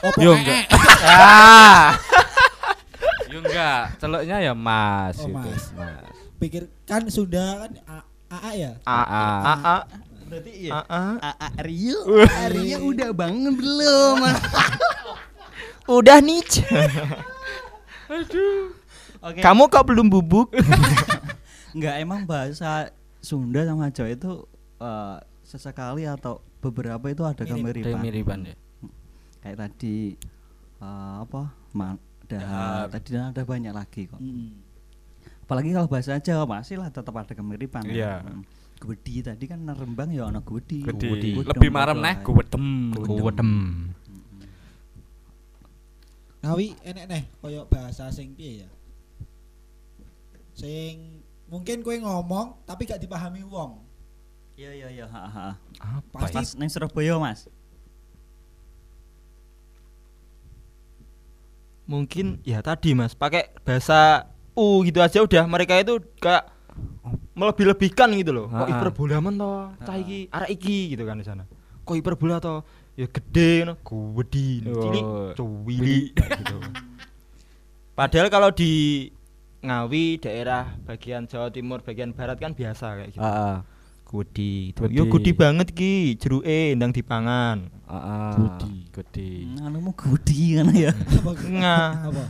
Opo 0.02 0.18
Yo 0.18 0.30
AA? 0.30 0.36
enggak. 0.36 0.62
Ah. 1.02 1.88
Yo 3.32 3.38
enggak, 3.40 3.96
celuknya 3.96 4.36
ya 4.38 4.52
Mas 4.52 5.16
Oh, 5.16 5.26
gitu, 5.26 5.34
Mas. 5.34 5.64
Mas. 5.72 6.14
Pikir 6.36 6.62
kan 6.84 7.02
sudah 7.06 7.64
kan 7.64 7.72
A- 7.86 8.06
AA 8.30 8.50
ya. 8.54 8.72
AA. 8.82 9.24
AA. 9.44 9.76
berarti 10.24 10.52
iya. 10.52 10.72
AA. 10.82 11.04
AA 11.20 11.48
Rio, 11.62 12.00
Rio 12.54 12.78
udah 12.86 13.10
bangun 13.10 13.54
belum? 13.54 14.18
Udah 15.86 16.16
nih. 16.18 16.40
Oke. 19.20 19.40
Kamu 19.40 19.68
kok 19.68 19.84
belum 19.84 20.08
bubuk? 20.08 20.52
Enggak 21.72 21.94
emang 21.98 22.24
bahasa 22.24 22.88
Sunda 23.18 23.64
sama 23.64 23.88
Jawa 23.88 24.10
itu 24.10 24.32
eh, 24.78 25.16
sesekali 25.42 26.04
atau 26.04 26.40
beberapa 26.60 27.04
itu 27.06 27.20
ada 27.20 27.40
Mirip. 27.42 27.56
kemiripan. 27.84 27.92
Kemiripan 28.00 28.38
ya. 28.44 28.54
Kayak 29.44 29.68
tadi 29.68 30.16
eh, 30.80 31.14
apa? 31.20 31.52
Man, 31.76 32.00
dahar. 32.24 32.88
Dahar. 32.88 32.96
Tadi 32.96 33.08
ada 33.20 33.42
banyak 33.44 33.72
lagi 33.76 34.08
kok. 34.08 34.16
Mm. 34.16 34.56
Apalagi 35.44 35.76
kalau 35.76 35.88
bahasa 35.92 36.16
Jawa 36.16 36.48
masih 36.48 36.80
lah 36.80 36.88
tetap 36.88 37.12
ada 37.12 37.36
kemiripan. 37.36 37.84
kan. 37.84 37.92
Iya. 37.92 38.24
Hmm. 38.24 38.40
gwedi 38.74 39.24
tadi 39.24 39.48
kan 39.48 39.64
Rembang 39.64 40.12
ya 40.12 40.28
ana 40.28 40.40
gwedi. 40.40 40.80
Gede. 40.80 41.08
Gede. 41.12 41.30
Lebih 41.44 41.70
marem 41.72 42.00
neh 42.00 42.16
guwedem. 42.24 42.92
Kuwedem. 42.96 43.52
Ngawi 46.44 46.66
enek 46.84 47.04
neh 47.08 47.22
koyo 47.40 47.64
bahasa 47.68 48.08
sing 48.12 48.32
piye 48.32 48.64
ya. 48.64 48.70
Sing 50.56 51.20
mungkin 51.48 51.84
kowe 51.84 51.96
ngomong 51.96 52.64
tapi 52.64 52.88
gak 52.88 53.00
dipahami 53.00 53.44
wong. 53.44 53.84
Iya 54.54 54.70
iya 54.70 54.88
iya, 55.02 55.06
ha 55.10 55.22
ha. 55.26 55.48
Apa 55.82 56.30
ya? 56.30 56.40
Pas 56.40 56.54
nang 56.54 56.70
Surabaya, 56.70 57.18
Mas. 57.18 57.50
Mungkin 61.84 62.40
ya 62.44 62.64
tadi 62.64 62.96
Mas, 62.96 63.12
pakai 63.12 63.52
bahasa 63.60 64.32
U 64.56 64.80
gitu 64.86 65.04
aja 65.04 65.20
udah 65.20 65.44
mereka 65.44 65.76
itu 65.76 66.00
gak 66.22 66.48
melebih-lebihkan 67.34 68.08
gitu 68.16 68.32
loh. 68.32 68.46
Kok 68.48 68.68
hiperbola 68.70 69.18
men 69.20 69.34
to, 69.36 69.52
cah 69.84 69.96
iki, 69.98 70.30
arek 70.30 70.50
iki 70.54 70.94
gitu 70.96 71.04
kan 71.04 71.18
di 71.20 71.26
sana. 71.26 71.44
Kok 71.84 71.96
hiperbola 71.98 72.40
to, 72.40 72.62
ya 72.94 73.10
gede 73.10 73.66
no, 73.68 73.74
gede, 73.84 74.64
cuwili 75.34 76.10
kayak 76.16 76.40
gitu. 76.40 76.58
Padahal 77.94 78.28
kalau 78.30 78.50
di 78.50 79.06
Ngawi 79.64 80.20
daerah 80.20 80.76
bagian 80.84 81.24
Jawa 81.24 81.48
Timur 81.48 81.80
bagian 81.80 82.12
barat 82.12 82.36
kan 82.36 82.52
biasa 82.52 83.00
kayak 83.00 83.10
gitu. 83.16 83.24
Heeh. 83.24 83.56
Gudi. 84.14 84.70
Gudi. 84.78 84.94
Yo 84.94 85.10
gudi 85.10 85.34
banget 85.34 85.74
ki, 85.74 86.14
jeruke 86.22 86.78
ndang 86.78 86.94
dipangan. 86.94 87.66
Heeh. 87.90 88.30
Gudi. 88.38 88.74
Gudi. 88.94 89.28
Hmm, 89.42 89.66
Anumu 89.66 89.90
gwedi 89.90 90.54
kan 90.54 90.70
ya. 90.70 90.94
Apa? 91.18 91.30
Nga. 91.34 91.78
Apa? 92.14 92.24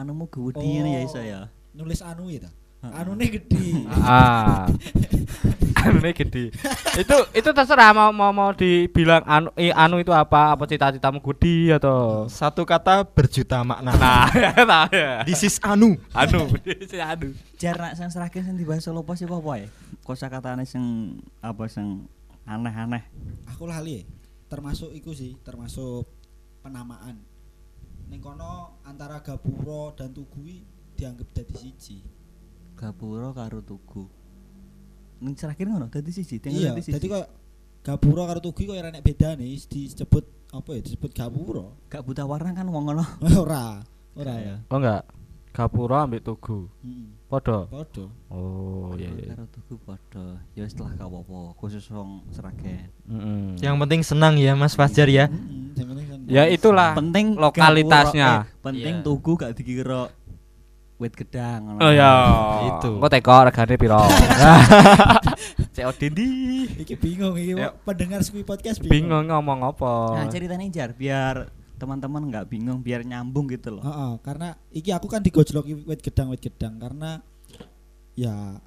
Anumu 0.00 0.24
kan 0.32 0.64
ya 0.64 1.04
Oh. 1.04 1.04
iso 1.04 1.20
ya. 1.20 1.52
Nulis 1.76 2.00
anu 2.00 2.32
ya 2.32 2.48
ta? 2.48 2.50
Anune 2.80 3.28
gede. 3.28 3.84
Ah. 3.92 4.64
Anune 5.80 6.10
gede. 6.12 6.52
itu 7.00 7.16
itu 7.32 7.50
terserah 7.50 7.90
mau 7.96 8.12
mau 8.12 8.30
mau 8.30 8.50
dibilang 8.52 9.24
anu 9.24 9.48
eh, 9.56 9.72
anu 9.72 10.00
itu 10.00 10.12
apa? 10.12 10.52
Apa 10.52 10.68
cita-citamu 10.68 11.18
Gudi 11.24 11.72
atau 11.72 12.28
Satu 12.28 12.68
kata 12.68 13.08
berjuta 13.08 13.64
makna. 13.64 13.96
Nah, 13.96 14.28
ya 14.42 14.52
nah, 14.64 14.86
ya. 14.92 15.24
This 15.24 15.46
is 15.46 15.56
anu. 15.64 15.96
anu, 16.12 16.50
si 16.90 16.96
anu. 17.00 17.32
Jar 17.56 17.76
nak 17.80 17.96
sing 17.96 18.08
serake 18.12 18.44
sing 18.44 18.60
dibahas 18.60 18.84
solo 18.84 19.00
pos 19.00 19.20
iku 19.24 19.40
apa 19.40 19.64
ya? 19.64 19.68
Kosakatane 20.04 20.68
sing 20.68 21.16
apa 21.40 21.64
sing 21.66 22.04
aneh-aneh. 22.44 23.04
Aku 23.56 23.64
lali 23.64 24.00
ya. 24.00 24.04
Termasuk 24.50 24.90
iku 24.92 25.14
sih, 25.14 25.38
termasuk 25.46 26.10
penamaan. 26.60 27.22
Ning 28.10 28.18
kono 28.18 28.82
antara 28.82 29.22
Gapura 29.22 29.94
dan 29.94 30.10
Tugu 30.10 30.42
iki 30.42 30.66
dianggap 30.98 31.30
dadi 31.30 31.54
siji. 31.54 32.02
Gapura 32.74 33.30
karo 33.30 33.62
Tugu. 33.62 34.19
Serake 35.36 35.62
ngono 35.62 35.86
dadi 35.86 36.10
siji, 36.10 36.36
Iya, 36.36 36.42
tinggal 36.42 36.62
dadi 36.72 36.82
siji. 36.82 36.94
dadi 36.96 37.06
koyo 37.08 37.26
Gapura 37.80 38.22
karo 38.26 38.40
Tugu 38.40 38.62
koyo 38.62 38.76
ora 38.76 38.88
nek 38.88 39.00
bedane 39.00 39.44
disebut 39.46 40.24
apa 40.50 40.68
ya 40.70 40.80
disebut 40.82 41.10
Gapura. 41.10 41.64
gak 41.86 42.02
buta 42.02 42.24
warna 42.24 42.50
kan 42.50 42.66
wong 42.66 42.84
ngono. 42.86 43.04
ora, 43.38 43.80
ora 44.14 44.34
ya. 44.36 44.54
Oh 44.66 44.76
enggak. 44.76 45.04
Gapura 45.50 46.04
ambek 46.04 46.22
Tugu. 46.22 46.70
Heeh. 46.80 47.10
Podo. 47.26 47.66
Padha. 47.66 48.04
Oh 48.28 48.94
iya 48.94 49.10
iya. 49.12 49.32
Karo 49.32 49.46
Tugu 49.48 49.74
padha. 49.80 50.38
Ya 50.52 50.62
wis 50.62 50.74
lah 50.74 50.92
gak 50.92 51.04
apa-apa, 51.04 51.54
khusus 51.56 51.82
wong 51.88 52.22
Seragen. 52.28 52.86
Mm-mm. 53.04 53.58
Yang 53.58 53.74
penting 53.78 54.00
senang 54.02 54.34
ya 54.36 54.52
Mas 54.52 54.74
Fajar 54.74 55.06
ya. 55.06 55.26
Heeh, 55.26 56.28
Ya 56.28 56.46
itulah 56.46 56.94
penting 56.94 57.34
lokalitasnya. 57.34 58.28
Gapura- 58.42 58.46
eh, 58.46 58.62
penting 58.62 58.94
Iya. 58.94 59.02
Tugu 59.02 59.32
gak 59.34 59.52
dikira 59.52 60.00
wit 61.00 61.16
gedang 61.16 61.64
ngono. 61.64 61.80
Oh 61.80 61.92
ya. 61.92 62.12
Itu. 62.76 63.00
Engko 63.00 63.08
teko 63.08 63.36
regane 63.48 63.74
piro? 63.80 64.04
COD 65.76 66.02
di. 66.12 66.30
Iki 66.84 66.94
bingung 67.00 67.34
iki 67.40 67.56
pendengar 67.82 68.20
Squee 68.20 68.44
Podcast 68.44 68.84
Bingung 68.84 69.32
ngomong 69.32 69.64
apa. 69.64 70.20
Nah, 70.20 70.26
ceritanya 70.28 70.68
Jar 70.68 70.92
biar 70.92 71.48
teman-teman 71.80 72.28
nggak 72.28 72.52
bingung, 72.52 72.84
biar 72.84 73.00
nyambung 73.00 73.48
gitu 73.48 73.80
loh. 73.80 73.82
Heeh, 73.82 74.12
karena 74.20 74.52
iki 74.68 74.92
aku 74.92 75.08
kan 75.08 75.24
digojloki 75.24 75.88
wit 75.88 76.04
gedang 76.04 76.28
wit 76.28 76.44
gedang 76.44 76.76
karena 76.76 77.24
ya 78.12 78.60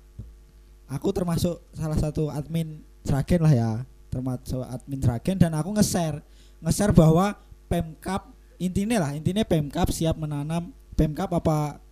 aku 0.89 1.13
termasuk 1.13 1.61
salah 1.77 1.97
satu 2.01 2.33
admin 2.33 2.81
Sragen 3.05 3.45
lah 3.45 3.53
ya, 3.53 3.71
termasuk 4.09 4.65
admin 4.65 4.97
Sragen 5.05 5.37
dan 5.37 5.53
aku 5.53 5.69
nge-share 5.77 6.25
nge-share 6.65 6.95
bahwa 6.95 7.37
Pemkap 7.69 8.33
intinya 8.57 8.97
lah 9.05 9.11
intinya 9.13 9.45
Pemkap 9.45 9.93
siap 9.93 10.17
menanam 10.17 10.73
Pemkap 10.97 11.29
apa 11.33 11.83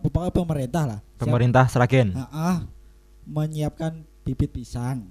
pokoknya 0.00 0.32
pemerintah 0.32 0.84
lah 0.88 1.00
Pemerintah 1.22 1.64
Sragen. 1.70 2.18
Heeh, 2.18 2.56
menyiapkan 3.30 4.02
bibit 4.26 4.50
pisang 4.50 5.06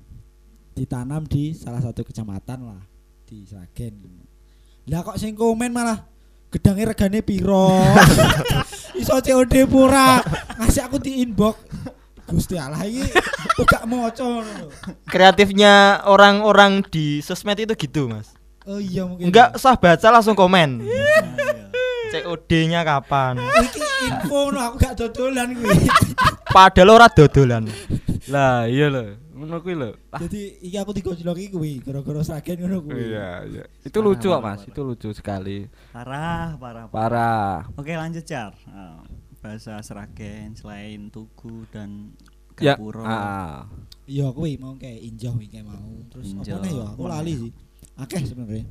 ditanam 0.75 1.23
di 1.23 1.55
salah 1.55 1.79
satu 1.79 2.03
kecamatan 2.03 2.59
lah 2.67 2.81
di 3.23 3.47
Sragen. 3.47 3.95
Lah 4.91 5.07
kok 5.07 5.15
sing 5.15 5.39
komen 5.39 5.71
malah 5.71 6.03
gedangnya 6.51 6.91
regane 6.91 7.23
piro? 7.23 7.71
Iso 9.01 9.15
COD 9.15 9.71
pura 9.71 10.19
ngasih 10.59 10.83
aku 10.91 10.99
di 10.99 11.23
inbox. 11.23 11.55
Gusti 12.27 12.55
Allah 12.55 12.83
iki 12.87 13.07
kok 13.59 13.65
gak 13.67 13.87
moco. 13.87 14.43
Kreatifnya 15.07 16.03
orang-orang 16.07 16.83
di 16.87 17.19
sosmed 17.23 17.59
itu 17.59 17.75
gitu 17.75 18.11
Mas. 18.11 18.35
Oh 18.67 18.79
iya 18.79 19.07
mungkin. 19.07 19.31
Enggak 19.31 19.55
usah 19.55 19.75
baca 19.75 20.07
langsung 20.11 20.35
komen. 20.35 20.83
Nah, 20.83 20.87
iya. 20.87 21.19
COD-nya 22.11 22.83
kapan? 22.83 23.39
Iki 23.39 23.90
info 24.07 24.39
no 24.49 24.59
aku 24.59 24.75
gak 24.81 24.95
dodolan 24.97 25.49
kuwi. 25.53 25.77
Padahal 26.49 26.89
ora 26.97 27.07
dodolan. 27.11 27.63
Lah 28.29 28.65
iya 28.65 28.87
lho. 28.89 29.17
Ngono 29.37 29.61
kuwi 29.61 29.75
lho. 29.77 29.89
Ah, 30.13 30.19
Jadi 30.21 30.61
iki 30.65 30.77
aku 30.77 30.91
digojloki 30.93 31.49
kuwi 31.53 31.81
gara-gara 31.81 32.21
Sragen 32.25 32.57
ngono 32.61 32.81
kuwi. 32.85 33.13
Iya, 33.13 33.29
iya. 33.47 33.63
Itu 33.81 33.99
lucu 34.03 34.29
kok, 34.29 34.41
Mas. 34.41 34.61
Itu 34.67 34.81
lucu 34.85 35.09
sekali. 35.15 35.65
Parah, 35.93 36.57
parah, 36.59 36.85
parah. 36.89 37.65
Parah. 37.65 37.79
Oke, 37.79 37.93
lanjut 37.97 38.25
Jar. 38.25 38.53
Eh, 38.69 38.99
bahasa 39.41 39.81
Seragen 39.81 40.53
selain 40.53 41.09
Tugu 41.09 41.65
dan 41.73 42.13
Ya. 42.61 42.77
Gapura. 42.77 43.01
Ah. 43.01 43.59
Iya 44.05 44.29
kuwi 44.29 44.59
mau 44.61 44.77
kayak 44.77 45.01
injau 45.01 45.33
iki 45.41 45.65
mau. 45.65 45.81
Terus 46.13 46.37
apa 46.37 46.61
nih 46.61 46.77
ya? 46.77 46.85
Aku 46.93 47.03
lali 47.09 47.33
sih. 47.33 47.51
Akeh 47.97 48.21
sebenarnya. 48.21 48.69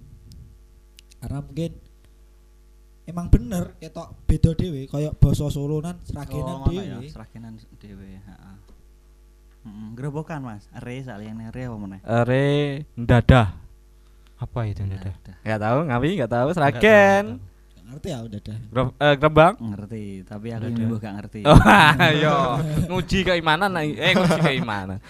Karena 1.19 1.39
mungkin 1.43 1.73
emang 3.11 3.27
bener 3.29 3.75
ketok 3.77 4.09
beda 4.25 4.51
dhewe 4.55 4.87
kayak 4.87 5.13
basa 5.17 5.47
Solonan 5.47 5.99
Sragenan 6.03 6.57
Oh, 6.57 6.59
ngono 6.65 6.73
ya, 6.73 6.97
dhewe. 6.97 7.07
Seragenan 7.09 7.53
dhewe, 7.77 8.09
heeh. 8.17 8.57
Heeh, 9.61 9.89
gerobokan 9.93 10.41
Mas. 10.41 10.65
Re 10.73 11.03
saliyane 11.03 11.51
re 11.51 11.63
apa 11.67 11.77
meneh? 11.77 12.01
Ere 12.01 12.47
ndadah. 12.95 13.49
Apa 14.37 14.65
itu 14.65 14.81
Dada? 14.83 15.13
udah. 15.13 15.37
Enggak 15.45 15.61
tahu, 15.61 15.79
ngawi 15.85 16.09
enggak 16.17 16.33
tahu 16.33 16.49
Sragen. 16.51 17.25
Gak 17.77 17.85
ngerti 17.91 18.09
ya 18.09 18.19
udah 18.23 18.41
dah. 18.41 18.59
Gro- 18.71 18.97
eh, 18.97 19.15
Grembang. 19.15 19.55
Ngerti, 19.61 20.05
tapi 20.25 20.47
aku 20.49 20.63
Udah. 20.63 20.71
nyembuh 20.73 20.99
gak 20.99 21.15
ngerti. 21.19 21.41
Oh, 21.45 21.59
ayo. 22.09 22.37
Nguji 22.89 23.19
keimanan 23.21 23.75
eh 23.77 24.15
nguji 24.15 24.41
keimanan. 24.41 25.03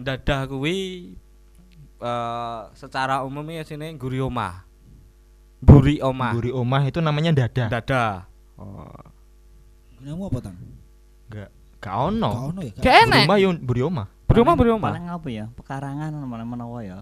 Ndadah 0.00 0.46
kuwi 0.46 1.12
eh 2.00 2.60
secara 2.72 3.20
umum 3.20 3.44
ya 3.46 3.62
sini 3.62 3.92
guri 3.94 4.18
omah. 4.18 4.64
Buri 5.60 5.98
omah. 5.98 6.32
Buri 6.32 6.50
omah 6.50 6.82
itu 6.84 6.98
namanya 6.98 7.30
dada. 7.34 7.66
Dadah. 7.70 8.26
Oh. 8.56 8.90
Gunamu 9.98 10.28
apa 10.28 10.38
tang? 10.42 10.56
Enggak 11.26 11.48
gak 11.80 11.84
Gak 11.84 11.96
ono. 12.00 12.30
ono 12.50 12.60
ya. 12.60 12.72
Gak 12.74 12.84
Buri 12.84 13.02
enek. 13.04 13.24
omah 13.24 13.36
yo 13.38 13.48
buri 13.58 13.80
omah. 13.82 14.06
Buri 14.24 14.38
omah, 14.40 14.54
buri 14.56 14.70
omah. 14.72 14.92
Paling 14.96 15.08
apa 15.10 15.28
ya? 15.28 15.44
Pekarangan 15.52 16.10
mana 16.20 16.44
menawa 16.44 16.80
ya. 16.80 16.98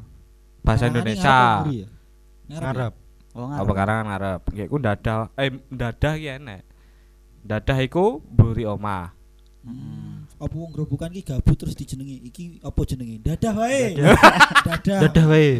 Bahasa 0.60 0.86
Indonesia. 0.86 1.66
ya? 1.66 1.86
Ngarep. 2.50 2.94
Oh, 3.32 3.48
Apa 3.48 3.62
ngarep. 3.62 3.74
karangan 3.74 4.04
ngarep. 4.06 4.40
Nggih 4.52 4.66
ku 4.66 4.76
dadah 4.76 5.18
eh 5.34 5.50
dadah 5.68 6.14
ki 6.14 6.29
enek. 6.37 6.60
Dadah 7.42 7.79
iku 7.81 8.20
buri 8.22 8.62
omah. 8.62 9.10
Mm. 9.62 10.27
Apa 10.37 10.52
wong 10.52 10.70
grobokan 10.70 11.10
ki 11.10 11.22
gabut 11.22 11.54
terus 11.54 11.74
dijenengi. 11.74 12.18
Iki 12.27 12.60
apa 12.60 12.81
jenenge? 12.83 13.18
Dadah 13.18 13.54
wae. 13.56 13.94
Dadah. 14.66 14.98
Dadah 15.06 15.24
wae. 15.27 15.50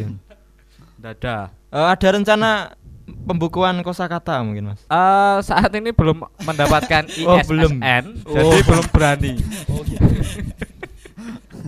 Dadah. 0.99 1.41
Eh, 1.67 1.87
ada 1.89 2.07
rencana 2.09 2.49
pembukuan 3.23 3.79
kosakata 3.81 4.39
mungkin 4.43 4.73
Mas. 4.73 4.81
Eh 4.85 5.37
saat 5.41 5.71
ini 5.73 5.91
belum 5.91 6.23
mendapatkan 6.43 7.03
Oh, 7.27 7.39
ISSN, 7.39 7.47
belum. 7.49 7.71
jadi 8.27 8.57
belum 8.67 8.85
berani. 8.91 9.31
Oh 9.71 9.81
iya. 9.87 9.99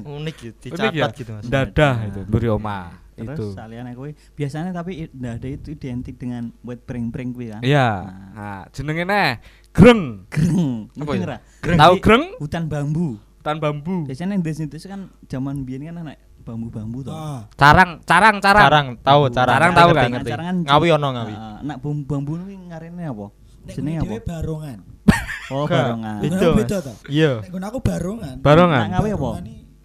Unik 0.06 0.36
gitu, 0.38 0.76
Unik 0.76 0.80
ya? 0.80 0.92
dicatat 0.92 1.14
gitu 1.18 1.32
Mas. 1.34 1.44
Dadah 1.48 1.96
itu 2.08 2.22
buri 2.28 2.48
omah. 2.52 3.04
Terus 3.16 3.32
Itu. 3.32 3.46
saliyane 3.56 3.96
kuwi 3.96 4.12
biasanya 4.36 4.76
tapi 4.76 5.08
dada 5.16 5.48
itu 5.48 5.72
identik 5.72 6.20
dengan 6.20 6.52
buat 6.60 6.84
pring-pring 6.84 7.32
kuwi 7.32 7.48
kan. 7.56 7.62
Iya. 7.64 7.88
Nah. 8.04 8.30
Nah, 8.36 8.62
jenenge 8.76 9.04
neh 9.08 9.32
greng. 9.72 10.28
Greng. 10.28 10.92
Apa 11.00 11.12
ya? 11.16 11.20
nggak? 11.24 11.42
Tahu 11.80 11.96
greng? 12.04 12.24
Hutan 12.44 12.64
bambu. 12.68 13.16
Tan 13.40 13.58
bambu. 13.64 14.04
Biasanya 14.04 14.36
yang 14.36 14.44
desa 14.44 14.68
itu 14.68 14.76
kan 14.84 15.08
zaman 15.32 15.64
biyen 15.64 15.88
kan 15.88 16.04
anak 16.04 16.20
bambu-bambu 16.46 17.02
tuh. 17.02 17.12
Ah, 17.12 17.50
Carang, 17.58 18.00
carang, 18.06 18.38
carang. 18.38 18.64
Carang, 18.70 18.88
tahu 19.02 19.22
carang. 19.34 19.54
Carang 19.58 19.72
Ngerti, 19.74 19.82
tahu 19.82 19.90
kan? 19.90 20.10
ngerti. 20.14 20.32
Carang 20.32 20.46
kan 20.46 20.58
Ngawi 20.70 20.88
ono 20.94 21.08
ngawi. 21.10 21.34
Nah, 21.34 21.58
nak 21.66 21.78
bambu-bambu 21.82 22.32
kuwi 22.46 22.56
ngarene 22.70 23.04
apa? 23.10 23.26
Jenenge 23.66 23.98
apa? 23.98 24.06
dhewe 24.06 24.20
barongan. 24.22 24.80
Oh, 25.46 25.70
barongan. 25.70 26.26
Mas. 26.26 26.42
beda 26.42 26.78
to. 26.82 26.94
Iya. 27.06 27.46
Nek 27.46 27.70
aku 27.70 27.78
barongan. 27.78 28.42
Barongan. 28.42 28.82
Nak 28.90 28.92
ngawi 28.98 29.10
apa? 29.14 29.30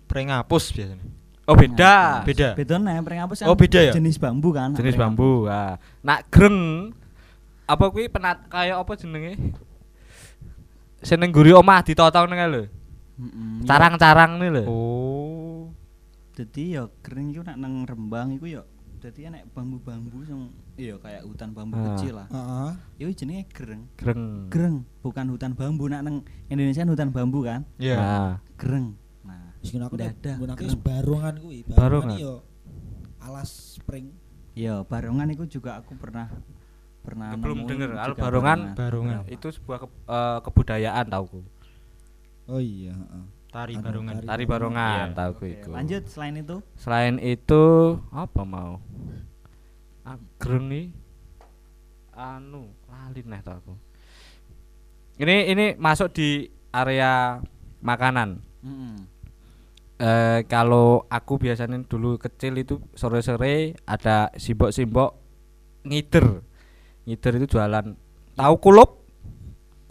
Prengapus 0.09 0.65
biasanya. 0.73 1.05
Oh 1.45 1.57
beda. 1.59 2.23
Beda. 2.25 2.49
Beda 2.55 2.75
nih, 2.79 3.03
pring 3.03 3.21
apa 3.21 3.33
sih? 3.35 3.45
Oh, 3.45 3.59
beda 3.59 3.81
ya? 3.91 3.93
Jenis 3.93 4.17
bambu 4.17 4.55
kan. 4.57 4.73
Jenis 4.73 4.97
bambu. 4.97 5.51
Ah. 5.51 5.77
Nak 6.01 6.33
greng 6.33 6.89
apa 7.69 7.85
kuwi 7.93 8.09
penat 8.09 8.41
kayak 8.49 8.81
apa 8.81 8.93
jenenge? 8.97 9.37
Seneng 11.05 11.29
guri 11.29 11.53
omah 11.53 11.85
ditotong 11.85 12.29
nang 12.31 12.41
lho. 12.49 12.65
Carang-carang 13.69 14.41
nih 14.41 14.49
lho. 14.49 14.65
Oh. 14.65 15.20
Jadi 16.41 16.73
ya 16.73 16.89
kering 17.05 17.29
iku 17.31 17.45
nak 17.45 17.57
nang 17.57 17.85
Rembang 17.85 18.33
iku 18.33 18.49
ya 18.49 18.65
dadi 18.97 19.25
enek 19.25 19.49
bambu-bambu 19.51 20.21
sing 20.23 20.49
iya 20.77 20.97
kayak 20.97 21.25
hutan 21.25 21.53
bambu 21.53 21.73
Ah. 21.75 21.85
kecil 21.91 22.17
lah. 22.17 22.29
Heeh. 22.29 22.71
Iku 22.99 23.11
jenenge 23.15 23.45
greng. 23.51 23.83
Greng. 23.95 24.49
Greng, 24.49 24.77
bukan 25.01 25.25
hutan 25.29 25.53
bambu 25.53 25.85
nak 25.87 26.01
nang 26.01 26.21
Indonesia 26.47 26.81
kan 26.81 26.91
hutan 26.91 27.09
bambu 27.11 27.41
kan. 27.43 27.65
Iya. 27.77 27.97
Nah, 27.97 28.33
Greng. 28.55 28.97
Nah, 29.21 29.53
Wis 29.59 29.69
kena 29.71 29.85
aku 29.87 29.97
Dadah, 29.97 30.37
gunake 30.39 30.61
keren. 30.63 30.81
barongan 30.81 31.35
kuwi. 31.39 31.59
Barongan. 31.67 32.17
yo 32.17 32.35
alas 33.19 33.51
spring. 33.75 34.17
iya 34.51 34.81
barongan 34.83 35.29
itu 35.31 35.45
juga 35.51 35.77
aku 35.77 35.93
pernah 35.95 36.27
pernah 37.01 37.33
belum 37.33 37.65
denger 37.65 37.95
al 37.95 38.13
barongan 38.13 38.73
Barongan. 38.75 39.25
itu 39.27 39.47
sebuah 39.47 39.79
ke- 39.79 40.05
eh, 40.07 40.39
kebudayaan 40.41 41.07
tauku. 41.07 41.41
Oh 42.47 42.59
iya, 42.59 42.93
heeh. 42.93 43.25
Tari 43.51 43.75
Anu, 43.75 43.83
barongan. 43.83 44.15
tari. 44.17 44.27
Tari 44.31 44.45
barongan 44.47 45.07
Iya. 45.11 45.17
tauku 45.17 45.43
Oke, 45.43 45.55
iku. 45.59 45.71
lanjut 45.75 46.03
selain 46.07 46.35
itu 46.39 46.57
Selain 46.79 47.15
itu 47.19 47.63
apa 48.09 48.43
mau? 48.43 48.79
Greng 50.39 50.67
nih 50.67 50.87
anu 52.11 52.67
lali 52.87 53.23
neh 53.23 53.39
tau 53.41 53.59
aku. 53.59 53.75
Ini 55.19 55.51
ini 55.51 55.67
masuk 55.77 56.11
di 56.11 56.47
area 56.71 57.39
makanan. 57.79 58.43
Mm-mm. 58.63 58.95
Eh 60.01 60.41
kalau 60.49 61.05
aku 61.07 61.39
biasanya 61.39 61.79
dulu 61.85 62.17
kecil 62.17 62.57
itu 62.57 62.81
sore-sore 62.93 63.77
ada 63.85 64.33
simbok-simbok 64.35 65.15
ngider. 65.85 66.41
Ngider 67.05 67.33
itu 67.39 67.55
jualan 67.55 67.95
tahu 68.35 68.55
kulup? 68.59 68.91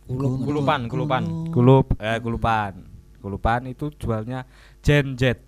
Kulup. 0.04 0.42
Kulupan, 0.42 0.90
kulupan. 0.90 1.24
Kulup, 1.54 1.94
eh 2.02 2.18
kulupan. 2.18 2.89
Kulupan 3.20 3.68
itu 3.68 3.92
jualnya 3.96 4.48
jenjet. 4.80 5.44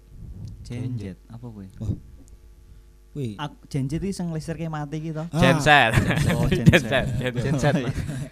Jenjet 0.62 1.18
apa 1.28 1.44
kuwi? 1.44 1.68
Kuwi. 3.12 3.36
Aku 3.36 3.56
jenjet 3.68 4.00
iki 4.00 4.16
sing 4.16 4.32
listrike 4.32 4.68
mati 4.68 5.04
gitu. 5.04 5.20
Ah, 5.20 5.36
Genset. 5.36 5.92
Oh, 6.36 6.48
Genset. 6.48 7.06
genset. 7.20 7.76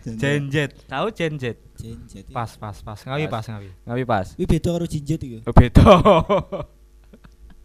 Jenjet. 0.07 0.71
Tahu 0.87 1.07
jenjet? 1.11 1.57
Jenjet. 1.75 2.31
Pas, 2.31 2.47
pas, 2.55 2.75
pas. 2.79 2.99
Ngawi 3.03 3.27
Pas. 3.27 3.43
ngawi. 3.43 3.69
Ngawi 3.83 4.03
pas. 4.07 4.27
Kuwi 4.35 4.47
beda 4.47 4.69
karo 4.71 4.85
jinjet 4.87 5.19
iku. 5.19 5.37
Oh, 5.43 5.51
beda. 5.51 5.83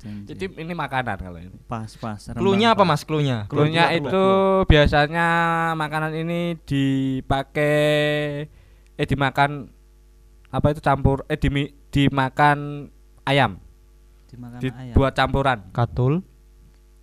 Jenjet. 0.03 0.27
Jadi 0.37 0.45
ini 0.61 0.75
makanan 0.75 1.16
kalau 1.16 1.39
ini. 1.39 1.55
pas 1.64 1.89
pas. 1.97 2.18
Klunya 2.35 2.75
apa. 2.75 2.83
Mas? 2.83 3.07
Klunya. 3.07 3.47
Klunya 3.47 3.89
itu 3.95 4.25
biasanya 4.66 5.27
makanan 5.79 6.12
ini 6.18 6.59
dipakai 6.61 7.81
eh 8.95 9.07
dimakan 9.09 9.74
apa 10.55 10.71
itu 10.71 10.79
campur 10.79 11.27
eh 11.27 11.35
dimi, 11.35 11.67
dimakan 11.91 12.87
ayam, 13.25 13.59
Dimakan 14.27 14.59
ayam. 14.63 14.95
dibuat 14.95 15.13
campuran. 15.13 15.59
katul, 15.71 16.23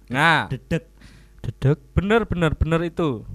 Nah, 0.08 0.48
Dedek. 0.48 0.88
dedek, 1.42 1.78
bener 1.92 2.24
bener 2.24 2.52
bener 2.54 2.80
itu. 2.82 3.28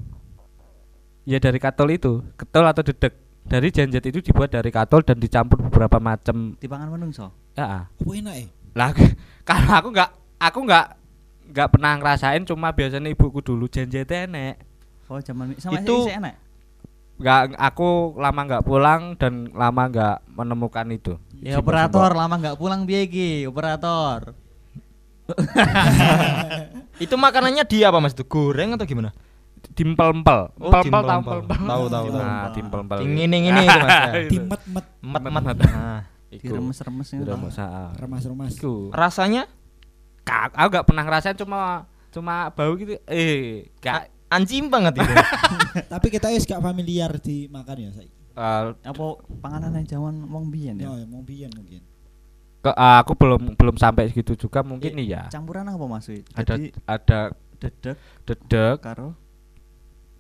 Ya 1.23 1.37
dari 1.37 1.59
katol 1.59 1.91
itu, 1.91 2.25
ketol 2.35 2.65
atau 2.65 2.81
dedek. 2.81 3.13
Dari 3.45 3.69
jenjet 3.69 4.03
itu 4.03 4.19
dibuat 4.21 4.51
dari 4.51 4.69
katol 4.69 5.01
dan 5.01 5.17
dicampur 5.17 5.61
beberapa 5.61 5.99
macam. 5.99 6.57
Dipangan 6.57 6.89
menungso. 6.89 7.31
Ya, 7.53 7.87
Apa 7.89 8.11
enak 8.11 8.35
ya? 8.37 8.47
lah 8.73 8.91
kalau 9.49 9.73
aku 9.73 9.89
nggak 9.91 10.11
aku 10.37 10.59
nggak 10.63 10.87
nggak 11.49 11.69
pernah 11.71 11.93
ngerasain 11.95 12.43
cuma 12.43 12.69
biasanya 12.71 13.09
ibuku 13.09 13.41
dulu 13.41 13.65
jenjet 13.67 14.09
enek. 14.09 14.61
Oh, 15.07 15.17
zaman 15.19 15.55
sama 15.57 15.79
Itu- 15.79 16.05
itu 16.05 16.13
enak. 16.13 16.35
Nggak 17.17 17.57
aku 17.57 18.13
lama 18.17 18.41
nggak 18.45 18.63
pulang 18.63 19.17
dan 19.17 19.49
lama 19.51 19.83
nggak 19.87 20.17
menemukan 20.31 20.87
itu 20.91 21.15
Ya 21.37 21.57
operator 21.57 22.13
lama 22.13 22.35
nggak 22.35 22.57
pulang 22.57 22.85
piye 22.85 23.05
iki? 23.05 23.45
Operator. 23.45 24.33
Itu 26.97 27.15
makanannya 27.15 27.65
dia 27.65 27.93
apa 27.93 28.01
Mas? 28.01 28.17
Itu 28.17 28.25
goreng 28.25 28.75
atau 28.75 28.85
gimana? 28.85 29.13
dimpel-empel 29.67 30.57
Oh, 30.57 30.71
empel-empel 30.71 31.03
tahu 31.03 31.19
empel-empel 31.21 31.57
Tahu, 31.59 31.85
tahu, 31.91 32.07
tahu. 32.09 32.23
nah 32.23 32.49
dimpel-empel 32.49 32.99
Ini 33.03 33.23
ini 33.27 33.37
itu 33.51 33.61
Mas. 33.77 33.93
ya. 33.93 34.13
Dimet-met 34.27 34.87
Met-met. 35.03 35.57
Nah. 35.59 36.01
Iku. 36.27 36.45
Diremes-remes 36.49 37.09
itu. 37.11 37.23
Diremes, 37.23 37.57
ah. 37.59 37.93
remas-remas. 37.95 38.51
Iku. 38.53 38.89
Rasanya 38.91 39.45
Ka- 40.23 40.51
aku 40.51 40.69
nggak 40.73 40.87
pernah 40.87 41.03
ngerasain 41.05 41.37
cuma 41.37 41.85
cuma 42.11 42.49
bau 42.51 42.73
gitu 42.75 42.97
eh 43.05 43.69
gak 43.79 44.09
anjing 44.29 44.67
banget 44.67 44.99
itu. 44.99 45.13
Tapi 45.93 46.07
kita 46.09 46.31
wis 46.31 46.43
gak 46.43 46.59
familiar 46.59 47.11
dimakan 47.17 47.77
ya 47.79 47.91
saiki. 47.93 48.15
eh, 48.33 48.65
Apa 48.83 49.05
panganan 49.39 49.81
zaman 49.83 50.27
wong 50.27 50.51
biyen 50.51 50.77
ya? 50.77 50.91
Ya, 50.91 51.05
mau 51.07 51.21
biyen 51.21 51.51
mungkin. 51.51 51.83
ke, 52.59 52.71
aku 52.75 53.15
belum 53.15 53.55
belum 53.55 53.77
sampai 53.77 54.11
segitu 54.11 54.35
juga 54.37 54.59
mungkin 54.61 54.99
Eh, 54.99 55.07
iya 55.07 55.31
Campuran 55.31 55.63
apa 55.65 55.87
Mas? 55.87 56.11
Ada 56.35 56.59
Jadi 56.59 56.75
ada 56.83 57.21
dedek 57.57 57.95
dedek 58.23 58.77
karo 58.83 59.15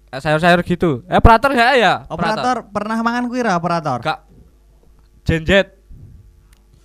eh, 0.09 0.17
sayur-sayur 0.17 0.63
gitu 0.63 1.03
eh 1.05 1.19
operator 1.19 1.51
ya 1.51 1.75
ya 1.75 1.95
operator 2.07 2.71
pernah 2.71 3.03
mangan 3.03 3.27
kuwi 3.27 3.43
ra 3.43 3.59
operator? 3.59 3.99
gak 4.01 4.23
jenjet 5.23 5.75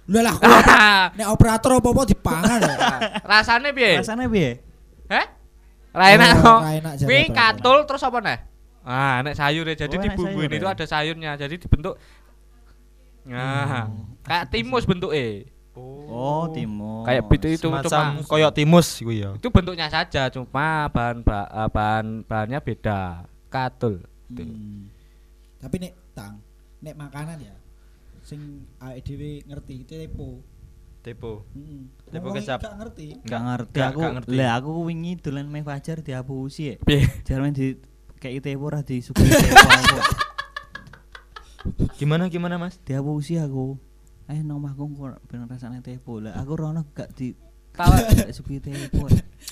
Lah 0.10 0.22
lah, 0.26 0.34
kuwi 0.34 0.50
nek 1.22 1.28
operator 1.30 1.72
apa-apa 1.78 2.02
dipangan 2.04 2.58
ya. 2.58 2.76
rasanya 3.24 3.70
piye 3.70 4.02
Rasane 4.02 4.26
piye? 4.28 4.52
Heh? 5.08 5.26
Ra 5.92 6.06
enak 6.10 6.32
Oh, 6.40 6.42
kok. 6.42 6.60
Kuwi 7.04 7.28
katul 7.30 7.78
terus 7.84 8.02
apa 8.02 8.18
nih? 8.20 8.40
Ah, 8.82 9.22
nek 9.22 9.36
sayur 9.36 9.68
ya. 9.68 9.76
Jadi 9.78 9.96
Oh, 10.00 10.04
sayur 10.18 10.48
itu 10.48 10.66
ya? 10.66 10.74
ada 10.74 10.86
sayurnya. 10.88 11.32
Jadi 11.36 11.56
dibentuk 11.60 11.96
Nah, 13.22 13.86
kayak 14.26 14.50
timus 14.50 14.84
bentuknya. 14.84 15.46
Oh, 16.12 16.50
timun. 16.52 17.06
Kayak 17.06 17.22
itu 17.32 17.48
itu 17.56 17.68
cuma 17.70 17.86
koyok 18.26 18.52
timus 18.52 18.88
gue 19.00 19.24
ya. 19.24 19.30
itu 19.38 19.48
bentuknya 19.48 19.88
saja 19.88 20.28
cuma 20.28 20.90
bahan 20.92 21.24
ba- 21.24 21.48
eh, 21.48 21.70
bahan 21.70 22.28
bahannya 22.28 22.60
beda. 22.60 23.24
Katul. 23.48 24.04
Gitu. 24.28 24.52
Hmm. 24.52 24.90
Tapi 25.62 25.76
nek 25.80 25.94
tang, 26.12 26.42
nek 26.82 26.96
makanan 26.98 27.38
ya 27.40 27.56
sing 28.22 28.66
awake 28.80 29.02
dhewe 29.06 29.46
ngerti 29.46 29.86
tepo. 29.86 30.42
Tepo. 31.02 31.50
Heeh. 31.52 31.82
Tepo 32.08 32.30
kecap. 32.32 32.60
Gak 32.60 32.76
ngerti. 32.78 33.08
Gak 33.24 33.42
ngerti 33.42 33.76
Gak- 33.76 33.90
aku. 33.92 34.00
gak 34.00 34.14
ngerti. 34.16 34.34
Lah 34.34 34.50
aku 34.56 34.72
wingi 34.86 35.14
dolan 35.18 35.46
meh 35.46 35.62
Fajar 35.62 35.98
diapusi 36.00 36.62
ya. 36.68 36.76
Jarane 37.24 37.52
di 37.52 37.74
kayak 38.18 38.44
tepo 38.44 38.64
ora 38.64 38.80
disuguhi 38.80 39.26
tepo 39.26 39.66
aku. 39.66 39.98
Gimana 41.98 42.26
gimana 42.28 42.58
Mas? 42.58 42.78
Diapusi 42.80 43.38
aku. 43.38 43.78
Eh 44.26 44.40
nang 44.40 44.58
omahku 44.58 44.88
kok 44.92 45.22
ben 45.26 45.46
rasane 45.46 45.82
tepo. 45.82 46.18
Lah 46.18 46.34
aku 46.36 46.54
rono 46.56 46.86
gak 46.92 47.14
di 47.14 47.34
Tahu. 47.72 47.88
gak 47.88 48.30
disuguhi 48.30 48.60
tepo. 48.60 49.10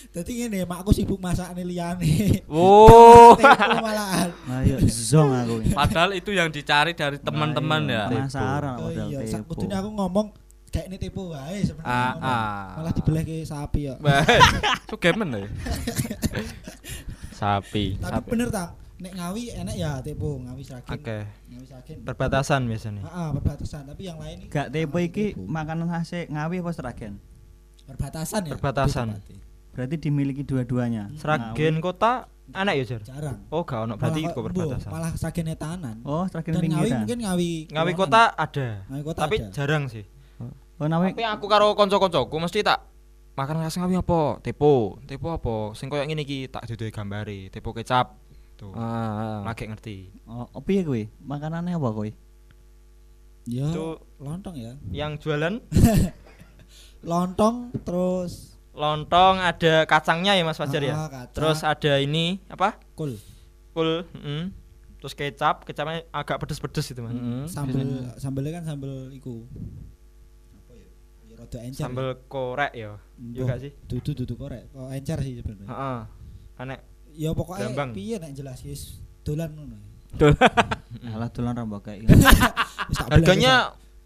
Dadi 0.09 0.31
ngene, 0.39 0.65
makku 0.65 0.91
sibuk 0.91 1.17
masakane 1.17 1.61
liyane. 1.63 2.45
Oh. 2.47 3.33
Tepo 3.39 3.77
malahan. 3.79 4.29
Nah, 4.45 4.61
yo 4.61 4.77
zong 4.83 5.33
aku. 5.35 5.55
Padahal 5.71 6.13
itu 6.13 6.29
yang 6.29 6.49
dicari 6.49 6.93
dari 6.93 7.17
teman-teman 7.17 7.81
Nah, 7.81 7.89
ya. 7.89 8.03
iya, 8.03 8.09
Penasaran 8.11 8.75
Oh 8.77 8.89
iya, 8.89 9.17
sak 9.23 9.45
tepo. 9.45 9.53
kudune 9.55 9.73
aku 9.73 9.89
ngomong 9.91 10.27
kayak 10.69 10.85
ini 10.87 10.97
tepo 10.97 11.29
wae 11.29 11.59
sebenarnya. 11.59 11.89
Ah, 11.91 12.13
ah. 12.19 12.63
Malah 12.75 12.93
dibelehke 12.93 13.41
sapi 13.41 13.85
ya. 13.85 13.95
Itu 14.85 14.95
gamen 14.95 15.29
ya. 15.35 15.47
Sapi. 17.31 17.95
Tapi 17.95 18.11
Sapi. 18.11 18.27
bener 18.27 18.47
tang, 18.49 18.69
nek 18.97 19.13
ngawi 19.13 19.43
enak 19.53 19.75
ya 19.75 19.91
tepo, 19.99 20.39
ngawi 20.39 20.61
sragen. 20.61 20.91
Oke. 20.91 21.17
Ngawi 21.47 21.65
sragen. 21.65 21.97
Perbatasan 22.03 22.61
biasanya. 22.65 23.01
Heeh, 23.01 23.27
perbatasan, 23.33 23.81
tapi 23.85 24.01
yang 24.03 24.17
lain 24.17 24.37
iki 24.41 24.49
Gak 24.49 24.67
tepo 24.69 24.97
iki 24.97 25.25
Tepo. 25.33 25.45
makanan 25.45 25.87
khas 25.87 26.11
Ngawi 26.25 26.55
apa 26.59 26.71
Sragen? 26.71 27.13
perbatasan 27.81 28.41
ya. 28.45 28.51
Perbatasan. 28.53 29.07
Berarti. 29.11 29.35
Berarti 29.71 29.95
dimiliki 29.97 30.43
dua-duanya. 30.43 31.09
Sragen 31.15 31.79
kota 31.79 32.27
anak 32.51 32.73
ya 32.75 32.83
Jar? 32.87 33.01
Jarang. 33.03 33.39
Oh 33.49 33.63
gak 33.63 33.79
ono 33.83 33.93
berarti 33.95 34.19
Malah 34.19 34.29
itu 34.29 34.35
kok- 34.35 34.45
perbatasan. 34.45 34.89
Malah 34.91 35.11
sragen 35.15 35.47
etanan. 35.47 35.95
Ngawi. 35.99 36.11
Oh, 36.11 36.25
Sragen 36.27 36.51
Dan 36.51 36.61
ngawi 36.61 36.69
pinggiran. 36.83 36.99
mungkin 36.99 37.19
ngawi. 37.23 37.51
Ngawi 37.71 37.91
kota 37.95 38.21
ada. 38.29 38.67
Ngawi 38.85 39.03
kota 39.03 39.19
Tapi 39.23 39.35
ada. 39.39 39.49
jarang 39.49 39.83
sih. 39.87 40.05
Oh, 40.79 40.87
Ngawi. 40.87 41.11
Tapi 41.11 41.27
aku 41.27 41.45
karo 41.51 41.75
kanca-kancaku 41.75 42.35
mesti 42.39 42.63
tak 42.63 42.79
makan 43.35 43.63
khas 43.63 43.75
ngawi 43.79 43.99
apa? 43.99 44.39
Tepo. 44.43 44.99
Tepo 45.03 45.27
apa? 45.31 45.75
Sing 45.75 45.87
koyo 45.87 46.03
ngene 46.03 46.23
iki 46.23 46.47
tak 46.47 46.67
duduhi 46.67 46.91
gambare, 46.91 47.51
tepo 47.51 47.71
kecap. 47.71 48.15
Tuh. 48.55 48.75
Ah, 48.75 49.43
Lagi 49.47 49.67
ngerti. 49.67 50.11
Oh, 50.27 50.47
oh 50.51 50.59
piye 50.59 50.83
kuwi? 50.83 51.07
Makanannya 51.23 51.79
apa 51.79 51.89
kuwi? 51.91 52.11
Ya, 53.47 53.71
Itu 53.71 54.03
lontong 54.19 54.55
ya. 54.59 54.75
yang 54.91 55.15
jualan 55.17 55.63
Lontong 57.09 57.71
terus 57.87 58.59
lontong 58.75 59.39
ada 59.39 59.87
kacangnya 59.87 60.35
ya 60.35 60.43
Mas 60.43 60.59
Fajar 60.59 60.83
ya. 60.83 60.95
Ah, 60.95 61.07
kacang. 61.07 61.33
Terus 61.35 61.59
ada 61.63 61.93
ini 61.99 62.43
apa? 62.51 62.75
kul, 62.93 63.15
Kul, 63.71 64.03
mm. 64.11 64.43
Terus 64.99 65.15
kecap, 65.15 65.63
kecapnya 65.63 66.03
agak 66.11 66.43
pedes-pedes 66.43 66.91
itu 66.91 66.99
Mas. 66.99 67.15
Mm-mm. 67.15 67.47
sambel 67.47 68.11
sambelnya 68.19 68.59
kan 68.59 68.63
sambel 68.67 69.15
iku. 69.15 69.47
Ya? 71.49 71.57
Ya 71.57 71.65
rada 71.65 71.67
encer. 71.67 71.83
Sambel 71.89 72.09
korek 72.29 72.71
ya. 72.77 72.91
Iya 73.17 73.41
gak 73.49 73.59
sih? 73.65 73.71
Dudu 73.89 74.11
dudu 74.13 74.33
korek. 74.37 74.69
Kok 74.69 74.89
encer 74.93 75.17
sih 75.25 75.33
sebenarnya. 75.41 75.67
Heeh. 75.67 75.99
Anek 76.59 76.79
Ya 77.17 77.33
pokoknya 77.33 77.73
piye 77.91 78.15
nek 78.21 78.31
jelas 78.37 78.61
guys. 78.61 79.01
Dolan 79.25 79.49
ngono. 79.57 79.77
Alah 81.13 81.29
dolan 81.33 81.53
rambak 81.57 81.89
kayak 81.89 82.05
Wis 82.89 82.97
tak 82.97 83.07
bilang 83.13 83.21
harganya 83.21 83.53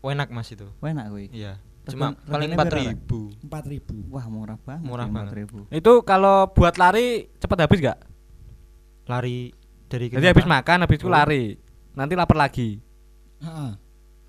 enak 0.04 0.30
Mas 0.32 0.50
itu. 0.52 0.68
enak 0.84 1.06
kuwi. 1.12 1.28
Iya. 1.32 1.60
Cuma 1.84 2.16
paling 2.16 2.56
regane 2.56 2.96
piro, 3.04 3.32
4000. 3.44 4.08
4000. 4.08 4.08
Wah, 4.08 4.26
murah 4.32 4.58
banget. 4.64 4.88
Murah 4.88 5.08
ya, 5.08 5.12
banget. 5.12 5.32
4.000. 5.72 5.80
Itu 5.84 5.94
kalau 6.08 6.48
buat 6.56 6.76
lari 6.80 7.28
cepat 7.40 7.68
habis 7.68 7.80
gak? 7.84 8.00
Lari 9.08 9.52
dari 9.92 10.08
Jadi 10.08 10.28
habis 10.32 10.48
makan 10.48 10.88
habis 10.88 10.98
itu 11.00 11.12
lari. 11.12 11.60
Nanti 11.92 12.14
lapar 12.16 12.40
lagi. 12.40 12.80
Heeh. 13.44 13.72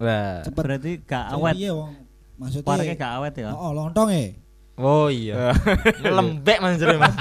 Wah. 0.02 0.42
Cepet. 0.42 0.62
Berarti 0.66 0.92
gak 1.06 1.24
awet. 1.30 1.54
Iya 1.54 1.72
wong 1.78 2.03
maksudnya 2.40 2.66
Parknya 2.66 2.96
gak 2.98 3.12
awet 3.20 3.34
ya. 3.38 3.50
Oh, 3.54 3.70
lontong 3.70 4.08
ya. 4.10 4.34
Oh 4.74 5.06
iya. 5.06 5.54
Lembek 6.16 6.58
Mas 6.58 6.82
jare 6.82 6.98
Mas. 6.98 7.14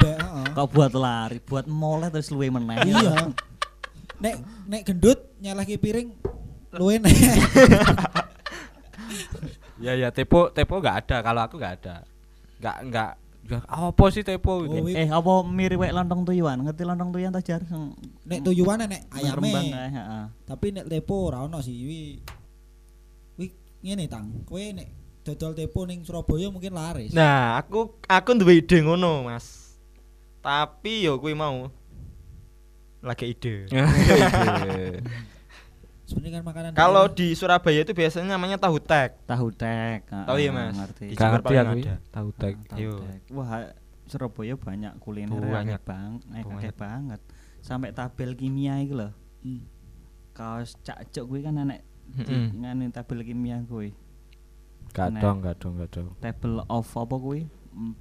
Kok 0.54 0.68
buat 0.74 0.94
lari, 0.98 1.38
buat 1.42 1.70
moleh 1.70 2.10
terus 2.10 2.34
luwe 2.34 2.50
meneh. 2.50 2.82
Iya. 2.82 3.30
Nek 4.18 4.36
nek 4.66 4.82
gendut 4.86 5.20
nyalahi 5.38 5.78
piring 5.78 6.10
luwe 6.78 6.98
nek. 6.98 7.14
Ya 9.84 10.00
ya 10.00 10.16
tepo 10.16 10.48
tepo 10.56 10.80
nggak 10.80 11.04
ada 11.04 11.18
kalau 11.20 11.44
aku 11.44 11.60
nggak 11.60 11.76
ada. 11.84 12.08
Nggak 12.64 12.78
nggak 12.88 13.12
ya, 13.52 13.60
apa 13.68 14.06
sih 14.16 14.24
tepo 14.24 14.64
Oh, 14.64 14.88
gitu. 14.88 14.96
Eh, 14.96 15.12
apa 15.12 15.44
mirip 15.44 15.84
lontong 15.92 16.24
tuyuan? 16.24 16.64
Ngerti 16.64 16.88
lontong 16.88 17.12
tuyuan 17.12 17.36
ta 17.36 17.44
jar? 17.44 17.60
Nek 18.24 18.40
tuyuan 18.48 18.80
nek 18.80 19.12
ayame. 19.12 19.76
Tapi 20.48 20.72
nek 20.72 20.88
tepo 20.88 21.28
ora 21.28 21.44
ono 21.44 21.60
sih 21.60 21.76
wi. 21.84 22.16
Wi 23.36 23.46
ngene 23.84 24.08
tang. 24.08 24.48
Kowe 24.48 24.64
nek 24.72 25.03
dodol 25.24 25.52
tepo 25.54 25.84
ning 25.84 26.04
Surabaya 26.04 26.48
mungkin 26.48 26.72
laris. 26.72 27.12
Nah, 27.12 27.56
aku 27.56 27.96
aku 28.04 28.30
duwe 28.34 28.60
ide 28.60 28.80
ngono, 28.80 29.24
Mas. 29.24 29.80
Tapi 30.40 31.04
yo 31.04 31.16
kuwi 31.16 31.32
mau 31.32 31.72
lagi 33.08 33.32
ide. 33.32 33.68
Sebenarnya 36.04 36.32
kan 36.36 36.44
makanan 36.44 36.70
Kalau 36.76 37.08
di 37.08 37.32
Surabaya 37.32 37.80
itu 37.82 37.96
biasanya 37.96 38.36
namanya 38.36 38.60
tahu 38.60 38.76
tek. 38.78 39.16
Tahu 39.24 39.48
tek. 39.50 40.04
heeh, 40.04 40.26
Tahu 40.28 40.38
ya, 40.38 40.52
Mas? 40.52 40.76
Ngerti. 40.76 41.06
Di 41.08 41.16
ngerti 41.16 41.46
paling 41.48 41.64
aku. 41.64 41.80
ada. 41.80 41.96
Tahu 42.12 42.30
tek. 42.36 42.56
Tahu 42.68 42.78
Yo. 42.78 42.94
tek. 43.00 43.20
Wah, 43.32 43.50
Surabaya 44.04 44.54
banyak 44.54 44.94
kuliner 45.00 45.40
Banyak. 45.40 45.80
bang, 45.82 46.12
Banyak. 46.28 46.76
banget. 46.76 47.20
Sampai 47.64 47.96
tabel 47.96 48.36
kimia 48.36 48.84
iki 48.84 48.92
lho. 48.92 49.16
Hmm. 49.40 49.64
Kaos 50.36 50.76
cakcuk 50.82 51.24
kuwi 51.26 51.40
kan 51.40 51.56
enek 51.58 51.88
Heeh. 52.20 52.52
ngene 52.52 52.92
tabel 52.92 53.24
kimia 53.24 53.64
kuwi. 53.64 53.96
Gak 54.94 55.10
Nah. 55.10 55.22
dong, 55.26 55.38
gak 55.42 55.58
dong, 55.58 55.74
gak 55.82 55.90
dong. 55.90 56.14
Table 56.22 56.62
of 56.70 56.86
apa 56.94 57.16
kuwi? 57.18 57.50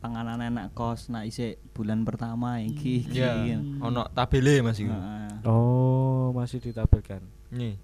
Panganan 0.04 0.36
enak 0.36 0.76
kos 0.76 1.08
nak 1.08 1.24
isik 1.24 1.56
bulan 1.72 2.04
pertama 2.04 2.60
iki 2.60 3.08
iki. 3.08 3.16
Iya, 3.16 3.56
ono 3.80 4.04
tabele 4.12 4.60
Mas 4.60 4.76
iku. 4.76 4.92
Heeh. 4.92 5.48
Oh, 5.48 6.36
masih 6.36 6.60
ditampilkan. 6.60 7.24
Nih. 7.48 7.80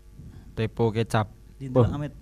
Tepo 0.53 0.93
kecap, 0.93 1.33
Dindelok 1.57 1.89
Wah. 1.89 1.97
Amit. 1.97 2.13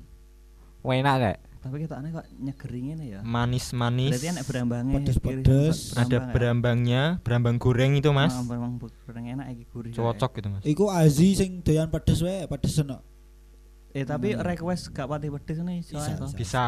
Enak 0.87 1.15
gak? 1.19 1.37
Tapi 1.67 1.83
ketokane 1.83 2.15
kok 2.15 2.27
nyeger 2.39 2.71
ngene 2.71 3.05
ya. 3.11 3.21
manis-manis. 3.27 4.15
Berarti 4.15 4.29
enak 4.31 4.45
berambangnya. 4.47 4.95
Pedes-pedes. 5.03 5.79
Ada 5.99 6.31
berambangnya, 6.31 7.03
berambang 7.27 7.59
goreng 7.59 7.99
itu, 7.99 8.15
Mas. 8.15 8.31
Berambang 8.47 8.79
berambang 8.79 9.27
enak 9.35 9.47
iki 9.51 9.65
gurih. 9.75 9.91
Cocok 9.91 10.31
gitu, 10.39 10.49
Mas. 10.55 10.63
Iku 10.63 10.87
Azi 10.95 11.35
sing 11.35 11.67
doyan 11.67 11.91
pedes 11.91 12.23
wae, 12.23 12.47
pedes 12.47 12.79
ono. 12.79 13.03
Eh 13.97 14.05
tapi 14.05 14.37
Hmm. 14.37 14.45
request 14.45 14.93
gak 14.93 15.09
pati 15.09 15.33
pedes 15.33 15.57
nih 15.59 15.81
Bisa, 15.81 15.97
soalnya. 16.13 16.37
Bisa. 16.37 16.67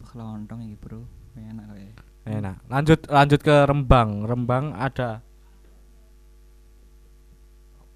Wah, 0.00 0.12
lontong 0.16 0.64
iki, 0.64 0.76
Bro. 0.80 1.04
Enak 1.36 1.66
kayak. 1.68 1.94
Enak. 2.24 2.56
Lanjut 2.66 3.00
lanjut 3.06 3.40
ke 3.40 3.56
Rembang. 3.68 4.24
Rembang 4.24 4.72
ada 4.72 5.20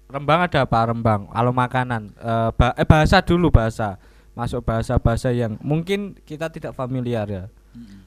Rembang 0.05 0.43
ada 0.43 0.67
apa 0.67 0.79
Rembang? 0.85 1.21
Kalau 1.31 1.51
makanan 1.51 2.01
eh, 2.13 2.49
ba- 2.53 2.75
eh 2.75 2.85
bahasa 2.85 3.23
dulu 3.23 3.47
bahasa. 3.49 3.95
Masuk 4.31 4.63
bahasa-bahasa 4.63 5.31
yang 5.31 5.59
mungkin 5.59 6.15
kita 6.23 6.47
tidak 6.47 6.71
familiar 6.71 7.27
ya. 7.27 7.43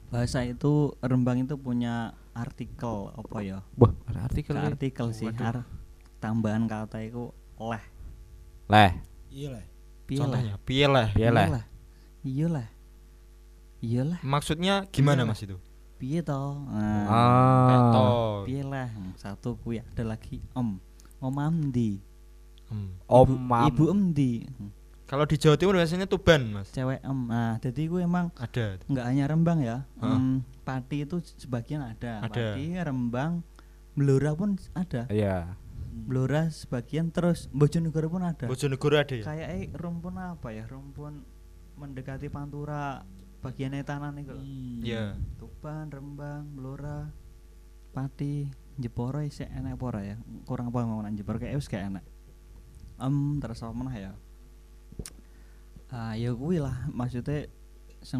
Bahasa 0.09 0.41
itu 0.41 0.93
Rembang 1.01 1.41
itu 1.41 1.57
punya 1.57 2.13
artikel 2.31 3.09
apa 3.11 3.37
ya? 3.41 3.59
Wah, 3.75 3.91
ada 4.05 4.25
artikel 4.25 4.53
artikel 4.55 5.07
sih, 5.11 5.29
har- 5.33 5.65
tambahan 6.17 6.65
kata 6.65 7.01
itu 7.01 7.29
leh. 7.57 7.83
Leh. 8.69 8.91
Iya 9.29 9.49
lah. 9.57 9.65
Piye 10.05 10.19
lah? 10.19 10.27
Contohnya, 10.29 10.55
piye 10.61 10.85
lah. 10.85 11.07
Piye 11.11 11.29
leh? 11.29 11.47
Iya 12.21 12.47
lah. 12.47 12.67
Iya 13.79 14.01
lah. 14.05 14.19
Maksudnya 14.21 14.85
gimana. 14.89 15.25
Mas 15.25 15.41
itu? 15.41 15.57
Piye 15.95 16.21
toh? 16.21 16.61
Nah, 16.67 17.05
Ah. 17.05 17.71
Eto. 17.71 18.05
piye 18.45 18.61
lah? 18.61 18.89
Satu 19.15 19.57
kuwi 19.57 19.79
ada 19.79 20.03
lagi 20.05 20.41
om. 20.53 20.77
Om 21.17 21.35
Amdi. 21.35 22.01
Hmm. 22.65 22.97
Om 23.05 23.25
Ibu- 23.27 23.39
Mam. 23.39 23.65
Ibu 23.67 23.83
Emdi. 23.87 24.31
Kalau 25.05 25.21
di 25.23 25.37
Jawa 25.37 25.53
Timur 25.53 25.77
biasanya 25.77 26.05
Tuban, 26.05 26.49
Mas. 26.51 26.69
Cewek 26.69 26.97
em. 26.99 27.19
Nah, 27.25 27.61
jadi 27.61 27.81
gue 27.85 28.01
emang 28.01 28.33
Ada. 28.35 28.81
nggak 28.83 29.05
hanya 29.05 29.23
Rembang 29.25 29.61
ya. 29.61 29.85
Em, 29.99 30.41
Pati 30.61 31.05
itu 31.05 31.21
sebagian 31.37 31.81
ada. 31.81 32.25
Ada. 32.25 32.57
Pati, 32.57 32.73
Rembang, 32.73 33.45
Blora 33.93 34.33
pun 34.33 34.57
ada. 34.73 35.05
Iya. 35.07 35.53
Blora 35.95 36.51
sebagian 36.51 37.15
terus 37.15 37.47
Bojonegoro 37.55 38.11
pun 38.11 38.27
ada. 38.27 38.51
Bojonegoro 38.51 38.99
ada 38.99 39.15
ya? 39.15 39.23
Kayak 39.23 39.49
eh, 39.55 39.65
rumpun 39.71 40.19
apa 40.19 40.51
ya? 40.51 40.67
Rumpun 40.67 41.23
mendekati 41.79 42.27
Pantura 42.27 43.07
bagian 43.39 43.71
etanan 43.79 44.19
itu. 44.19 44.35
Hmm. 44.35 44.83
Iya. 44.83 45.15
Tuban, 45.39 45.87
Rembang, 45.87 46.51
Blora, 46.51 47.07
Pati, 47.95 48.51
Jeporo 48.75 49.23
isih 49.23 49.47
enak 49.47 49.79
apa 49.79 49.83
ora 49.87 50.01
ya? 50.03 50.17
Kurang 50.43 50.67
apa 50.67 50.83
mau 50.83 50.99
nang 50.99 51.15
Jeporo 51.15 51.39
kayak 51.39 51.55
wis 51.55 51.71
gak 51.71 51.87
enak. 51.87 52.03
Em 52.99 53.39
terus 53.39 53.63
apa 53.63 53.71
meneh 53.71 53.95
ya? 53.95 54.13
Ah 55.87 56.11
ya 56.19 56.35
kuwi 56.35 56.59
lah 56.59 56.75
maksudnya 56.91 57.47
sing 58.03 58.19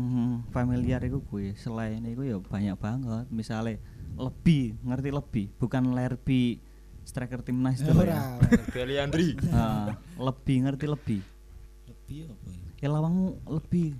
familiar 0.55 1.03
iku 1.03 1.19
kuwi. 1.27 1.59
Selain 1.59 1.99
iku 2.07 2.23
ya 2.23 2.39
banyak 2.39 2.79
banget. 2.79 3.27
Misalnya 3.35 3.83
lebih, 4.15 4.79
ngerti 4.79 5.09
lebih, 5.11 5.45
bukan 5.59 5.91
lerbi 5.91 6.63
striker 7.05 7.39
timnas 7.39 7.79
itu 7.79 7.93
ya. 7.95 8.35
Beli 8.67 8.95
Andri. 8.97 9.37
Ah, 9.53 9.93
lebih 10.17 10.65
ngerti 10.65 10.85
lebih. 10.85 11.21
Lebih 11.85 12.17
apa 12.27 12.47
ya? 12.49 12.63
Ya 12.75 12.87
lawangmu 12.91 13.39
lebih, 13.47 13.95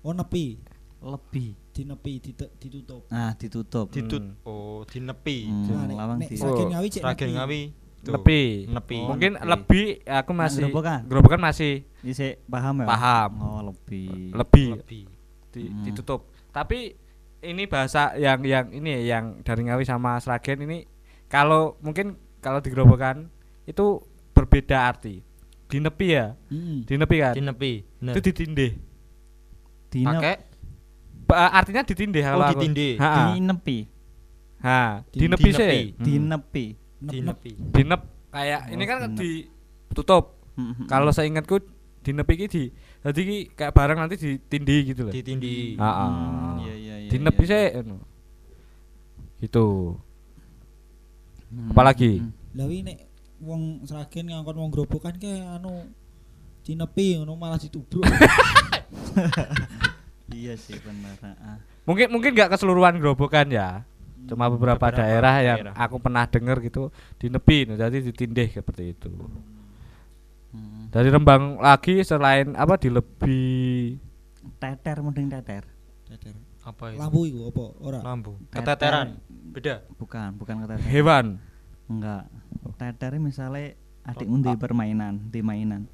Oh 0.00 0.12
nepi, 0.12 0.60
lebih. 1.00 1.56
dinepi, 1.72 2.20
dite- 2.20 2.52
ditutup. 2.56 3.08
Nah, 3.08 3.32
ditutup. 3.32 3.88
Ditut. 3.88 4.20
Hmm. 4.20 4.36
Oh, 4.44 4.84
dinepi. 4.84 5.48
Hmm, 5.48 5.88
Nah, 5.88 5.88
lawang 5.90 6.20
di 6.20 6.36
Sragen 6.36 6.68
Oh, 6.68 6.70
Ngawi 6.70 6.88
cek 6.90 7.00
Sragen 7.00 7.26
nepi. 7.26 7.36
Ngawi. 7.38 7.62
Nepi. 8.02 8.42
Nepi. 8.68 8.96
Oh, 8.98 9.08
Mungkin 9.08 9.30
nepi. 9.34 9.48
lebih 9.48 9.84
aku 10.04 10.32
masih 10.32 10.62
gerobokan? 10.68 11.00
gerobokan 11.06 11.40
masih 11.40 11.72
Ini 12.02 12.12
paham 12.44 12.82
ya? 12.82 12.86
Paham. 12.86 13.30
Oh, 13.40 13.60
lebih. 13.64 14.10
lebih 14.32 14.68
Lebih. 14.76 15.02
di- 15.48 15.68
Hmm. 15.68 15.80
ditutup. 15.82 16.20
Tapi 16.50 16.92
ini 17.40 17.64
bahasa 17.64 18.12
yang 18.14 18.44
yang 18.44 18.68
ini 18.68 18.90
ya, 18.92 19.16
yang 19.16 19.40
dari 19.40 19.64
Ngawi 19.64 19.82
sama 19.82 20.18
Sragen 20.18 20.60
ini 20.60 20.84
kalau 21.32 21.80
mungkin 21.80 22.12
kalau 22.38 22.60
digerobokan 22.60 23.32
itu 23.64 24.04
berbeda 24.32 24.76
arti. 24.84 25.24
Dinepi 25.66 26.06
ya, 26.12 26.36
Hmm. 26.52 26.84
dinepi 26.84 27.16
kan. 27.16 27.32
Dinepi. 27.32 27.72
Nah. 28.04 28.12
Itu 28.12 28.20
ditindih. 28.20 28.76
Pakai 29.88 30.36
artinya 31.32 31.80
ditindih 31.80 32.20
kalau 32.20 32.44
Oh, 32.44 32.50
ditindih. 32.52 32.92
Ha, 33.00 33.08
ha. 33.08 33.24
dinepi. 33.32 33.78
Ha, 34.60 34.80
Di- 35.08 35.20
dinepi 35.24 35.48
dinepi. 35.48 35.56
sih. 35.58 35.84
Hmm. 35.96 36.04
Dinepi. 36.04 36.66
Nep-nep. 37.02 37.12
Dinepi. 37.40 37.50
Dinep 37.72 38.02
kayak 38.28 38.60
Oh, 38.62 38.72
ini 38.76 38.84
kan 38.84 38.98
ditutup. 39.16 40.24
Mm-mm. 40.52 40.84
Kalau 40.84 41.08
saya 41.10 41.26
ingatku 41.26 41.56
dinepi 42.04 42.32
iki 42.36 42.46
di 42.46 42.62
jadi 43.00 43.20
ki 43.20 43.38
kayak 43.56 43.72
barang 43.72 43.96
nanti 43.96 44.14
ditindih 44.20 44.80
gitu 44.92 45.08
loh. 45.08 45.12
Ditindih. 45.12 45.80
Ah, 45.80 45.88
ah. 45.88 46.08
Hmm, 46.08 46.54
iya, 46.62 46.74
iya, 46.76 46.94
iya, 47.00 47.10
Dinepi 47.10 47.42
iya, 47.42 47.48
sih 47.48 47.62
iya. 47.72 47.80
anu. 47.80 47.96
Gitu. 49.40 49.66
Hmm, 51.52 51.68
Apalagi? 51.70 52.24
hmm. 52.24 52.56
Lah 52.56 52.64
wi 52.64 52.80
nek 52.80 52.98
wong 53.38 53.84
Sragen 53.84 54.32
ngangkon 54.32 54.56
wong 54.56 54.70
grobokan 54.72 55.14
ke 55.16 55.28
anu 55.28 55.84
dinepi 56.62 57.20
ngono 57.20 57.36
malah 57.36 57.60
ditubruk. 57.60 58.02
Iya 60.32 60.56
sih 60.56 60.80
benar. 60.80 61.16
ah. 61.44 61.60
Mungkin 61.84 62.08
mungkin 62.08 62.32
nggak 62.32 62.56
keseluruhan 62.56 62.96
gerobokan 62.96 63.52
ya. 63.52 63.84
Cuma 64.24 64.48
beberapa, 64.48 64.78
Beberapa 64.80 64.96
daerah 64.96 65.34
yang 65.44 65.58
daerah. 65.60 65.74
aku 65.76 66.00
pernah 66.00 66.24
dengar 66.24 66.56
gitu 66.62 66.88
dinepi, 67.18 67.68
jadi 67.68 67.98
ditindih 68.00 68.48
seperti 68.48 68.96
itu. 68.96 69.10
Hmm. 70.54 70.88
Dari 70.88 71.10
Rembang 71.10 71.58
lagi 71.60 72.00
selain 72.00 72.54
apa 72.54 72.78
di 72.78 72.88
lebih 72.88 73.98
Teter 74.56 75.02
mending 75.02 75.28
teter. 75.28 75.68
Dader. 76.08 76.34
Apa 76.62 76.94
itu? 76.94 76.98
Lampu 77.02 77.20
iku 77.26 77.40
apa? 77.50 77.64
Ora. 77.82 78.00
Lampu. 78.00 78.32
Teter. 78.48 78.62
Keteteran. 78.62 79.08
Beda. 79.42 79.82
Bukan, 79.98 80.38
bukan 80.38 80.54
keteter. 80.62 80.86
hewan. 80.86 81.26
Enggak. 81.90 82.30
Teter 82.78 83.18
misalnya 83.18 83.74
adikmu 84.02 84.40
di 84.40 84.52
permainan, 84.54 85.28
di 85.28 85.40
mainan. 85.42 85.90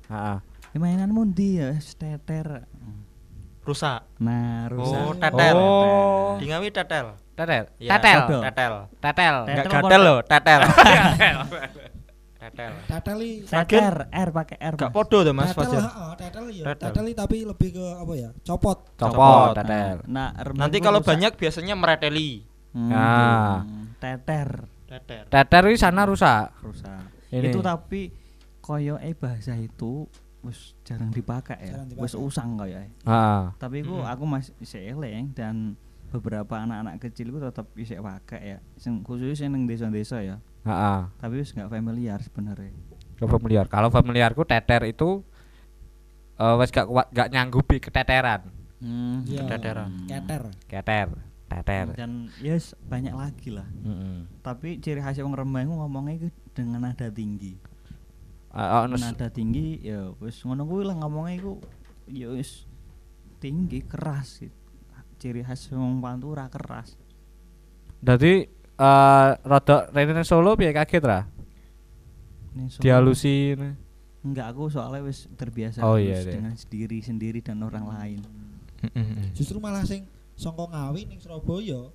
Di 0.68 0.78
mainan 0.78 1.08
mundi 1.08 1.56
ya 1.56 1.72
teter. 1.74 2.68
Rusak. 3.64 4.00
Nah, 4.20 4.68
rusak. 4.68 5.00
Oh, 5.02 5.12
tetel. 5.12 5.56
Oh. 5.56 6.30
Di 6.40 6.48
Ngawi 6.48 6.68
tetel. 6.70 7.16
Tetel. 7.34 7.64
Ya, 7.78 8.00
Tetel. 8.00 8.18
Tetel. 8.40 8.74
Tetel. 8.98 9.36
Enggak 9.44 9.64
Tetel 9.64 9.72
gatel 9.78 10.00
loh, 10.02 10.18
tetel. 10.24 10.60
Tetel. 12.38 12.72
Teteli 12.88 13.30
Teter, 13.44 13.94
R 14.08 14.28
pakai 14.32 14.56
R. 14.56 14.74
Gak 14.74 14.88
Mas. 14.88 14.94
podo 14.96 15.18
tuh 15.20 15.34
Mas 15.36 15.52
tetel, 15.52 15.58
Fajar. 15.68 15.82
heeh, 15.84 16.12
tetel 16.16 16.44
ya. 16.48 16.64
Tetel. 16.72 16.86
Teteli 16.88 17.12
tapi 17.12 17.36
lebih 17.44 17.68
ke 17.76 17.86
apa 17.98 18.12
ya? 18.16 18.30
Copot. 18.40 18.78
Copot. 18.96 19.52
Tetel. 19.52 19.96
Nah, 20.08 20.32
Nanti 20.56 20.78
kalau 20.80 21.04
rusak. 21.04 21.10
banyak 21.12 21.32
biasanya 21.36 21.74
mereteli. 21.76 22.47
Hmm, 22.70 22.88
Nah. 22.88 23.64
teter 23.98 24.68
Tetel. 24.88 25.28
Tetel 25.28 25.64
itu 25.68 25.78
sana 25.78 26.08
rusak. 26.08 26.48
rusak. 26.64 27.04
Ini. 27.28 27.52
Itu 27.52 27.60
tapi 27.60 28.08
koyo 28.58 28.96
eh 28.96 29.12
bahasa 29.12 29.52
itu 29.52 30.08
wis 30.40 30.72
jarang 30.80 31.12
dipakai 31.12 31.60
ya. 31.60 31.84
Jarang 31.84 31.92
Wis 32.00 32.16
usang 32.16 32.56
koyo. 32.56 32.80
Heeh. 32.80 33.42
Tapi 33.60 33.84
ku 33.84 34.00
Mm-mm. 34.00 34.08
aku 34.08 34.24
masih 34.24 34.56
isih 34.58 34.96
eleng 34.96 35.36
dan 35.36 35.76
beberapa 36.08 36.56
anak-anak 36.56 37.04
kecil 37.04 37.28
ku 37.28 37.38
tetap 37.38 37.68
isih 37.74 38.00
pakai 38.00 38.56
ya. 38.56 38.58
Sing 38.76 39.04
khusus 39.04 39.36
yang 39.36 39.52
nang 39.52 39.68
desa-desa 39.68 40.24
ya. 40.24 40.40
Heeh. 40.64 41.00
Tapi 41.20 41.34
wis 41.36 41.52
nggak 41.52 41.68
familiar 41.68 42.24
sebenarnya. 42.24 42.72
Ke 43.14 43.28
familiar. 43.28 43.68
Kalau 43.68 43.92
familiarku 43.92 44.48
teter 44.48 44.88
itu 44.88 45.20
eh 46.34 46.54
wes 46.56 46.72
gak 46.72 46.88
kuat 46.88 47.12
gak 47.12 47.28
nyanggupi 47.28 47.76
keteteran. 47.76 48.40
Hmm, 48.80 49.20
Iya. 49.28 49.44
Keteteran. 49.44 49.90
Keter. 50.08 50.42
Keter. 50.64 51.08
Teter. 51.48 51.96
Dan 51.96 52.28
yes 52.38 52.76
banyak 52.84 53.12
lagi 53.12 53.48
lah. 53.48 53.64
Heeh. 53.64 54.28
Tapi 54.40 54.78
ciri 54.78 55.00
khas 55.00 55.16
wong 55.18 55.32
Rembang 55.32 55.72
ngomongnya 55.72 56.20
itu 56.20 56.28
dengan 56.52 56.84
nada 56.84 57.08
tinggi. 57.08 57.56
Oh, 58.48 58.84
nes- 58.84 59.00
Nada 59.00 59.28
tinggi 59.28 59.80
ya 59.80 60.12
wis 60.18 60.40
ngono 60.40 60.64
kuwi 60.64 60.84
lah 60.84 60.96
ngomongnya 60.96 61.34
iku 61.36 61.52
ya 62.06 62.28
wis 62.28 62.64
tinggi 63.38 63.80
keras 63.80 64.40
gitu. 64.40 64.56
Ciri 65.16 65.40
khas 65.40 65.68
wong 65.70 65.98
Pantura 65.98 66.48
keras. 66.48 66.96
Dadi 67.98 68.44
eh 68.78 69.30
rada 69.34 69.76
rene 69.88 70.22
Solo 70.22 70.52
piye 70.52 70.70
kaget 70.70 71.02
ra? 71.02 71.20
Solo- 72.68 72.82
Dialusi 72.82 73.54
ini. 73.54 73.70
Enggak 74.18 74.50
aku 74.50 74.66
soalnya 74.68 75.00
wis 75.00 75.30
terbiasa 75.32 75.80
Oh, 75.80 75.94
iya, 75.94 76.18
iya. 76.18 76.34
dengan 76.34 76.52
sendiri 76.52 76.98
sendiri 77.00 77.38
dan 77.40 77.62
orang 77.62 77.86
lain. 77.86 78.20
Justru 79.32 79.58
malah 79.58 79.82
sing 79.82 80.04
songko 80.38 80.70
ngawi 80.70 81.10
ning 81.10 81.18
Surabaya. 81.18 81.90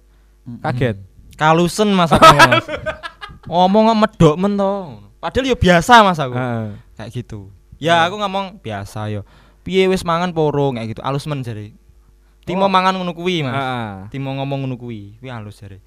Kaget. 0.60 1.00
Kalusen 1.34 1.90
Mas 1.96 2.12
aku 2.12 2.28
Mas. 2.28 2.68
Ngomong 3.50 3.96
medok 3.96 4.36
men 4.36 4.54
to. 4.54 5.00
Padahal 5.18 5.48
ya 5.48 5.56
biasa 5.56 6.04
Mas 6.04 6.20
aku. 6.20 6.36
Heeh. 6.36 6.76
Kayak 6.94 7.10
gitu. 7.16 7.48
Ya 7.80 8.04
aku 8.04 8.20
ngomong 8.20 8.60
biasa 8.60 9.08
yo. 9.10 9.24
Piye 9.64 9.88
wis 9.88 10.04
mangan 10.04 10.36
poro 10.36 10.76
kayak 10.76 10.92
gitu. 10.94 11.02
Alus 11.02 11.24
men 11.26 11.42
jare. 11.42 11.72
Timo 12.44 12.68
Oh. 12.68 12.72
mangan 12.72 13.00
ngono 13.00 13.16
kuwi 13.16 13.48
Mas. 13.48 13.56
Heeh. 13.56 13.92
Timo 14.12 14.36
ngomong 14.36 14.68
ngono 14.68 14.76
kuwi. 14.76 15.16
Kuwi 15.24 15.32
halus 15.32 15.64
jare. 15.64 15.80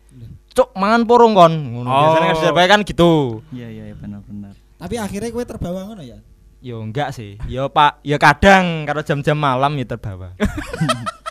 Cuk, 0.56 0.72
mangan 0.72 1.04
poro 1.04 1.28
kon. 1.30 1.52
Ngono 1.52 1.84
Oh. 1.86 2.00
biasanya 2.08 2.32
kan 2.32 2.36
Surabaya 2.40 2.66
kan 2.66 2.80
gitu. 2.80 3.44
Iya 3.52 3.68
iya 3.68 3.84
iya, 3.92 3.94
benar-benar. 3.94 4.56
Tapi 4.80 4.96
akhirnya 4.96 5.28
kowe 5.28 5.44
terbawa 5.44 5.84
ngono 5.84 6.00
ya. 6.00 6.16
Yo 6.64 6.80
enggak 6.80 7.12
sih. 7.12 7.36
Yo 7.46 7.68
Pak, 7.68 8.00
yo 8.00 8.16
kadang 8.16 8.88
kalau 8.88 9.04
jam-jam 9.04 9.36
malam 9.36 9.76
ya 9.76 9.84
terbawa. 9.84 10.32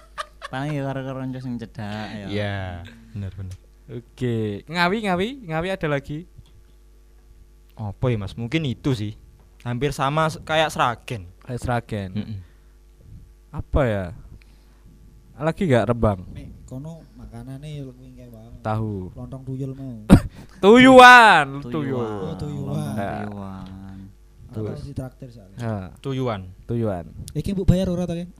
Paling 0.49 0.71
ya 0.77 0.81
karo-karo 0.85 1.17
kanca 1.25 1.39
sing 1.41 1.57
cedak 1.57 2.07
ya. 2.13 2.25
Iya, 2.29 2.57
bener 3.13 3.31
bener. 3.33 3.57
Oke, 3.85 4.65
ngawi 4.65 4.97
ngawi 5.05 5.27
ngawi 5.49 5.67
ada 5.73 5.87
lagi. 5.89 6.25
Apa 7.75 8.07
ya 8.07 8.17
Mas? 8.17 8.33
Mungkin 8.33 8.63
itu 8.65 8.95
sih. 8.95 9.13
Hampir 9.65 9.91
sama 9.91 10.29
kayak 10.45 10.71
Sragen. 10.71 11.27
Kayak 11.43 11.59
Sragen. 11.61 12.09
Mm-mm. 12.13 12.39
Apa 13.51 13.81
ya? 13.85 14.05
Lagi 15.35 15.67
gak 15.67 15.91
rebang? 15.91 16.23
Nek 16.31 16.63
kono 16.63 17.03
makanane 17.19 17.83
kuwi 17.83 18.15
kayak 18.15 18.31
wae. 18.31 18.49
Tahu. 18.63 19.11
Lontong 19.11 19.43
tuyul 19.43 19.71
mau. 19.75 20.07
Tuyuan, 20.63 21.61
tuyul. 21.61 21.73
Tuyuan. 21.73 22.23
Oh, 22.23 22.35
tuyuan. 22.39 22.93
Tuyuan. 22.95 23.65
Terus. 24.55 24.79
di 24.87 24.93
traktir 24.95 25.29
soalnya. 25.29 25.57
Ha, 25.59 25.73
Tuyuan. 25.99 26.47
tuyuan. 26.63 27.05
Iki 27.35 27.51
mbok 27.51 27.67
bayar 27.67 27.91
ora 27.91 28.07
ta, 28.07 28.15
Keng? 28.15 28.31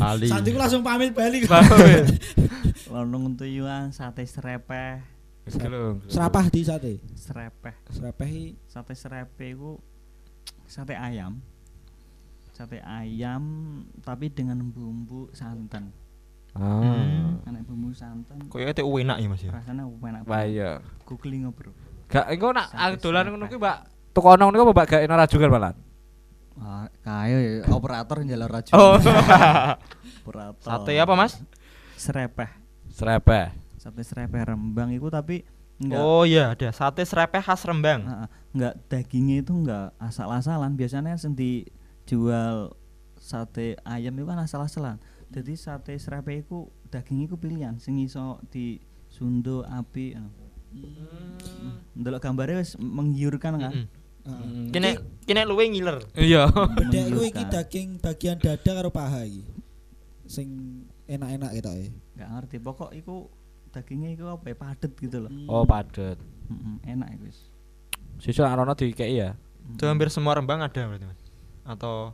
Lali. 0.00 0.28
Santi 0.30 0.48
ku 0.54 0.58
langsung 0.58 0.80
pamit 0.80 1.12
balik. 1.12 1.44
Lontong 2.88 3.34
tuyuan, 3.40 3.92
sate 3.92 4.24
serepeh, 4.24 5.02
Serapah 6.08 6.46
di 6.52 6.60
sate. 6.64 7.00
serepeh. 7.16 7.74
Serapah 7.88 8.28
i 8.28 8.52
Sate 8.68 8.92
serepeh 8.92 9.56
itu 9.56 9.80
sate 10.68 10.92
ayam. 10.92 11.40
Sate 12.52 12.84
ayam 12.84 13.42
tapi 14.04 14.28
dengan 14.28 14.60
bumbu 14.68 15.32
santan. 15.32 15.88
Ah. 16.52 17.38
Enak 17.48 17.64
bumbu 17.64 17.94
santan. 17.96 18.44
Kayaknya 18.52 18.74
teh 18.76 18.84
enak 18.84 19.16
ya 19.20 19.28
Mas 19.30 19.42
ya. 19.44 19.52
Rasanya 19.54 19.84
enak. 19.88 20.22
Wah 20.28 20.44
iya. 20.44 20.70
Googling 21.08 21.48
bro. 21.54 21.72
Gak 22.08 22.26
engko 22.32 22.56
nak 22.56 22.72
Sate 22.72 22.96
dolan 23.04 23.28
ngono 23.28 23.44
kuwi, 23.52 23.60
Mbak. 23.60 23.78
Tukono 24.16 24.48
niku 24.48 24.64
apa 24.64 24.72
Mbak 24.72 24.86
gak 24.88 25.02
eno 25.04 25.14
rajukan 25.14 25.50
malah. 25.52 25.72
Ah, 26.58 26.90
kaya 27.06 27.38
ya 27.38 27.50
operator 27.70 28.18
njalur 28.26 28.50
racun. 28.50 28.74
Oh. 28.74 28.98
operator. 30.26 30.64
Sate 30.64 30.92
apa 30.98 31.14
Mas? 31.14 31.38
Serepeh. 31.94 32.50
Serepeh. 32.90 33.54
Sate 33.78 34.02
serepeh 34.02 34.42
Rembang 34.42 34.90
itu 34.90 35.06
tapi 35.06 35.46
enggak 35.78 36.02
Oh 36.02 36.26
iya, 36.26 36.58
ada 36.58 36.74
sate 36.74 37.06
serepeh 37.06 37.44
khas 37.44 37.62
Rembang. 37.62 38.02
Ah. 38.08 38.26
enggak 38.50 38.74
dagingnya 38.90 39.44
itu 39.46 39.52
enggak 39.54 39.94
asal-asalan. 40.02 40.74
Biasanya 40.74 41.14
yang 41.14 41.36
dijual 41.36 42.74
sate 43.20 43.78
ayam 43.86 44.16
itu 44.18 44.26
kan 44.26 44.40
asal-asalan. 44.42 44.96
Jadi 45.30 45.54
sate 45.54 45.94
serepeh 45.94 46.42
itu 46.42 46.66
dagingnya 46.90 47.30
itu 47.30 47.36
pilihan 47.38 47.74
sing 47.78 48.00
iso 48.02 48.42
di 48.50 48.82
sundo 49.06 49.62
api. 49.62 50.16
anu. 50.18 50.47
Ndelok 51.98 52.20
gambarnya 52.22 52.62
wis 52.62 52.78
menggiurkan 52.78 53.54
kan. 53.58 53.72
Mm. 54.28 54.68
Kene 54.70 55.00
kene 55.24 55.42
luwe 55.48 55.64
ngiler. 55.72 56.04
Iya. 56.14 56.52
Bedek 56.52 57.04
iku 57.10 57.20
iki 57.24 57.44
daging 57.48 57.88
bagian 57.98 58.36
dada 58.38 58.70
karo 58.76 58.90
paha 58.92 59.24
iki. 59.24 59.42
Sing 60.28 60.48
enak-enak 61.08 61.50
gitu 61.56 61.68
ya. 61.72 61.88
Enggak 62.14 62.28
ngerti 62.36 62.56
pokok 62.60 62.90
itu 62.92 63.26
dagingnya 63.72 64.10
itu 64.12 64.24
apa 64.28 64.44
ya 64.52 64.56
padet 64.56 64.92
gitu 65.00 65.16
loh. 65.24 65.32
Oh, 65.48 65.64
padet. 65.64 66.20
Mm-mm, 66.48 66.80
enak 66.84 67.08
itu. 67.16 67.24
wis. 67.28 67.38
Siswa 68.20 68.52
arono 68.52 68.76
dikei 68.76 69.16
ya. 69.16 69.36
Itu 69.68 69.84
hampir 69.88 70.08
semua 70.08 70.36
Rembang 70.36 70.60
ada 70.64 70.80
berarti 70.88 71.04
Mas. 71.08 71.20
Atau 71.64 72.12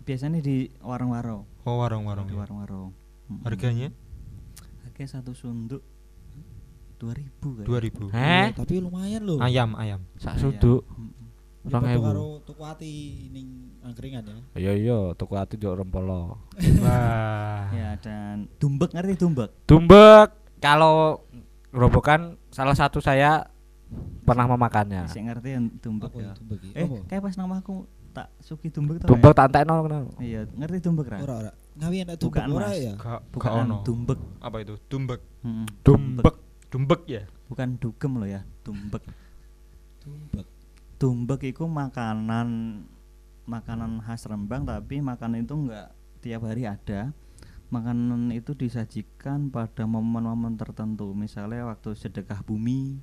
Biasanya 0.00 0.40
di 0.40 0.72
warung-warung. 0.80 1.44
oh 1.68 1.76
warung-warung. 1.76 2.24
Di 2.24 2.34
ya. 2.34 2.40
warung-warung. 2.40 2.90
Harganya 3.44 3.92
Harganya 4.82 5.08
satu 5.12 5.36
sunduk 5.36 5.84
2000 7.00 7.56
kayak. 7.56 7.66
2000. 7.66 8.12
Heh? 8.12 8.46
Iya, 8.46 8.54
Tapi 8.54 8.74
lumayan 8.78 9.22
loh. 9.24 9.38
Ayam, 9.40 9.72
ayam. 9.74 10.00
Sak 10.14 10.36
suduk. 10.36 10.84
Mm-mm. 10.86 11.16
Ya, 11.60 11.68
Rong 11.70 11.82
padha 11.82 11.92
ewu. 11.92 12.04
karo 12.06 12.26
tuku 12.40 12.62
ati 12.62 12.92
ning 13.28 13.48
angkringan 13.80 14.24
ya. 14.24 14.36
Iya 14.54 14.72
iya, 14.74 14.98
tuku 15.12 15.34
ati 15.34 15.56
njuk 15.56 15.74
rempolo. 15.74 16.40
Wah. 16.84 17.68
Ya 17.70 17.96
dan 17.96 18.48
dumbek 18.56 18.88
ngerti 18.90 19.16
dumbek? 19.18 19.50
Tumbek 19.64 20.28
kalau 20.56 21.20
gerobokan 21.68 22.40
salah 22.48 22.72
satu 22.72 22.98
saya 22.98 23.44
pernah 24.22 24.46
memakannya. 24.46 25.04
Saya 25.04 25.28
ngerti 25.28 25.48
yang 25.50 25.64
dumbek 25.76 26.08
Apa 26.08 26.18
ya. 26.18 26.32
itu 26.32 26.42
bagi? 26.44 26.68
Eh, 26.72 26.84
Apa? 26.86 26.96
kayak 27.06 27.22
pas 27.24 27.34
nama 27.36 27.54
aku 27.58 27.74
tak 28.10 28.26
suki 28.40 28.68
dumbek 28.68 28.98
tau 28.98 29.12
Tumbek 29.12 29.30
ya? 29.30 29.36
tak 29.36 29.46
entekno 29.52 29.74
kenal. 29.84 30.04
Iya, 30.16 30.40
ngerti 30.50 30.78
dumbek 30.80 31.06
ra? 31.06 31.18
Ora 31.20 31.34
ora. 31.38 31.52
Ngawi 31.76 31.96
enak 32.02 32.16
tumbek 32.16 32.44
ora 32.48 32.70
ya. 32.72 32.94
Bukan 33.28 33.84
dumbek. 33.84 34.18
Apa 34.40 34.56
itu? 34.58 34.74
Dumbek. 34.88 35.20
Mm-mm. 35.44 35.66
Dumbek. 35.84 36.34
Dumbek 36.70 37.02
ya. 37.10 37.22
Bukan 37.50 37.82
dugem 37.82 38.22
loh 38.22 38.30
ya, 38.30 38.46
dumbek. 38.62 39.02
Tumbek. 40.00 40.46
Dumbek 41.02 41.40
itu 41.50 41.66
makanan 41.66 42.48
makanan 43.50 43.98
khas 44.06 44.30
Rembang 44.30 44.62
tapi 44.62 45.02
makanan 45.02 45.42
itu 45.42 45.58
enggak 45.58 45.90
tiap 46.22 46.46
hari 46.46 46.70
ada. 46.70 47.10
Makanan 47.70 48.34
itu 48.34 48.54
disajikan 48.54 49.50
pada 49.50 49.86
momen-momen 49.86 50.58
tertentu, 50.58 51.14
misalnya 51.14 51.70
waktu 51.70 51.94
sedekah 51.94 52.42
bumi, 52.42 52.98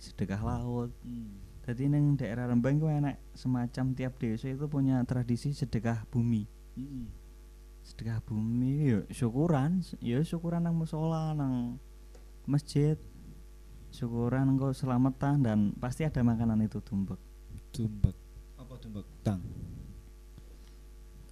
sedekah 0.00 0.40
laut. 0.40 0.92
Hmm. 1.04 1.44
Jadi 1.68 1.92
neng 1.92 2.16
daerah 2.16 2.48
Rembang 2.48 2.80
itu 2.80 2.88
enak 2.88 3.20
semacam 3.36 3.92
tiap 3.92 4.16
desa 4.16 4.48
itu 4.48 4.64
punya 4.68 5.04
tradisi 5.04 5.52
sedekah 5.52 6.08
bumi. 6.08 6.48
Mm-mm. 6.80 7.04
Sedekah 7.84 8.24
bumi 8.24 8.88
ya 8.88 9.00
syukuran, 9.12 9.84
ya 10.00 10.24
syukuran 10.24 10.64
nang 10.64 10.80
musola, 10.80 11.36
nang 11.36 11.76
masjid. 12.48 12.96
Syukuran 13.88 14.48
engkau 14.48 14.72
selamatan 14.72 15.40
dan 15.40 15.58
pasti 15.76 16.04
ada 16.04 16.20
makanan 16.20 16.60
itu 16.60 16.80
tumbek. 16.80 17.20
Tumbek. 17.72 18.16
Apa 18.56 18.74
tumbek? 18.76 19.04
Tang. 19.22 19.40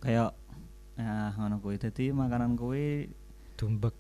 Kayak 0.01 0.37
ya 0.97 1.33
ngono 1.37 1.59
kuwi. 1.59 1.77
Dadi 1.77 2.13
makanan 2.13 2.55
kuwi 2.55 3.09
Dumbek. 3.57 3.97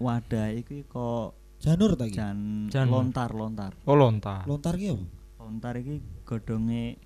wadah 0.00 0.48
iki 0.48 0.88
kok 0.88 1.36
Janur 1.60 1.92
ta 1.92 2.08
iki? 2.08 2.16
jan 2.16 2.66
Janur. 2.72 3.04
lontar 3.04 3.30
lontar. 3.30 3.72
Oh 3.84 3.92
lontar. 3.92 4.48
Lontar 4.48 4.74
ki 4.74 4.96
apa? 4.96 5.04
Lontar 5.44 5.74
iki 5.76 6.00
godhonge 6.24 6.96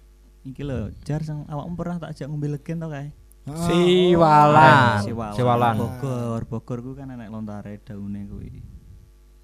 iki 0.47 0.63
lho 0.63 0.95
jar 1.03 1.21
sing 1.21 1.43
awakmu 1.51 1.75
pernah 1.75 1.99
tak 1.99 2.15
ajak 2.15 2.29
ngombe 2.31 2.49
legen 2.49 2.79
to 2.79 2.87
kae. 2.87 3.11
Ah, 3.45 3.69
Siwalan. 3.69 4.73
oh. 4.73 5.05
Siwalan. 5.05 5.35
Siwalan. 5.37 5.75
Bogor, 5.77 6.41
Bogor 6.49 6.79
ku 6.81 6.91
kan 6.95 7.13
enek 7.13 7.29
lontare 7.29 7.77
daune 7.83 8.25
kuwi. 8.25 8.63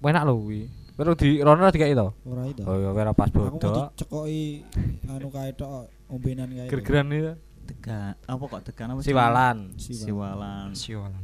Enak 0.01 0.23
lho 0.23 0.33
kuwi. 0.35 0.61
Terus 0.91 1.17
di 1.17 1.29
rono 1.39 1.65
dikai 1.65 1.93
to. 1.93 2.13
Ora 2.23 2.43
itu. 2.45 2.61
Oh 2.61 2.75
ya 2.75 2.89
ora 2.89 3.09
pas 3.11 3.25
Aku 3.27 3.37
bodo. 3.51 3.89
dicekoki 3.89 4.61
anu 5.07 5.27
kae 5.29 5.51
tok 5.51 5.89
ombenan 6.07 6.49
kae. 6.51 6.67
Gergeran 6.67 7.09
itu. 7.09 7.33
Tegan 7.61 8.13
apa 8.19 8.43
kok 8.43 8.61
tegan 8.63 8.87
apa? 8.91 8.99
Siwalan. 9.01 9.57
Siwalan. 9.77 10.73
Siwalan. 10.73 11.23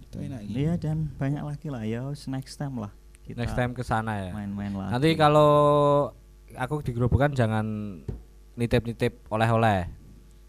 Itu 0.00 0.16
enak 0.18 0.40
iki. 0.42 0.52
Iya 0.56 0.72
dan 0.76 1.10
banyak 1.12 1.42
lagi 1.42 1.68
lah 1.68 1.82
ya 1.82 2.00
next 2.28 2.56
time 2.56 2.78
lah. 2.78 2.90
Kita 3.22 3.40
Next 3.40 3.54
time 3.54 3.72
ke 3.72 3.80
sana 3.80 4.12
ya. 4.20 4.30
main-main 4.32 4.70
lah. 4.70 4.88
Nanti 4.90 5.14
kalau 5.14 5.50
aku 6.52 6.82
di 6.82 6.92
gerobokan 6.92 7.32
jangan 7.32 7.64
nitip-nitip 8.54 9.24
oleh-oleh. 9.28 9.88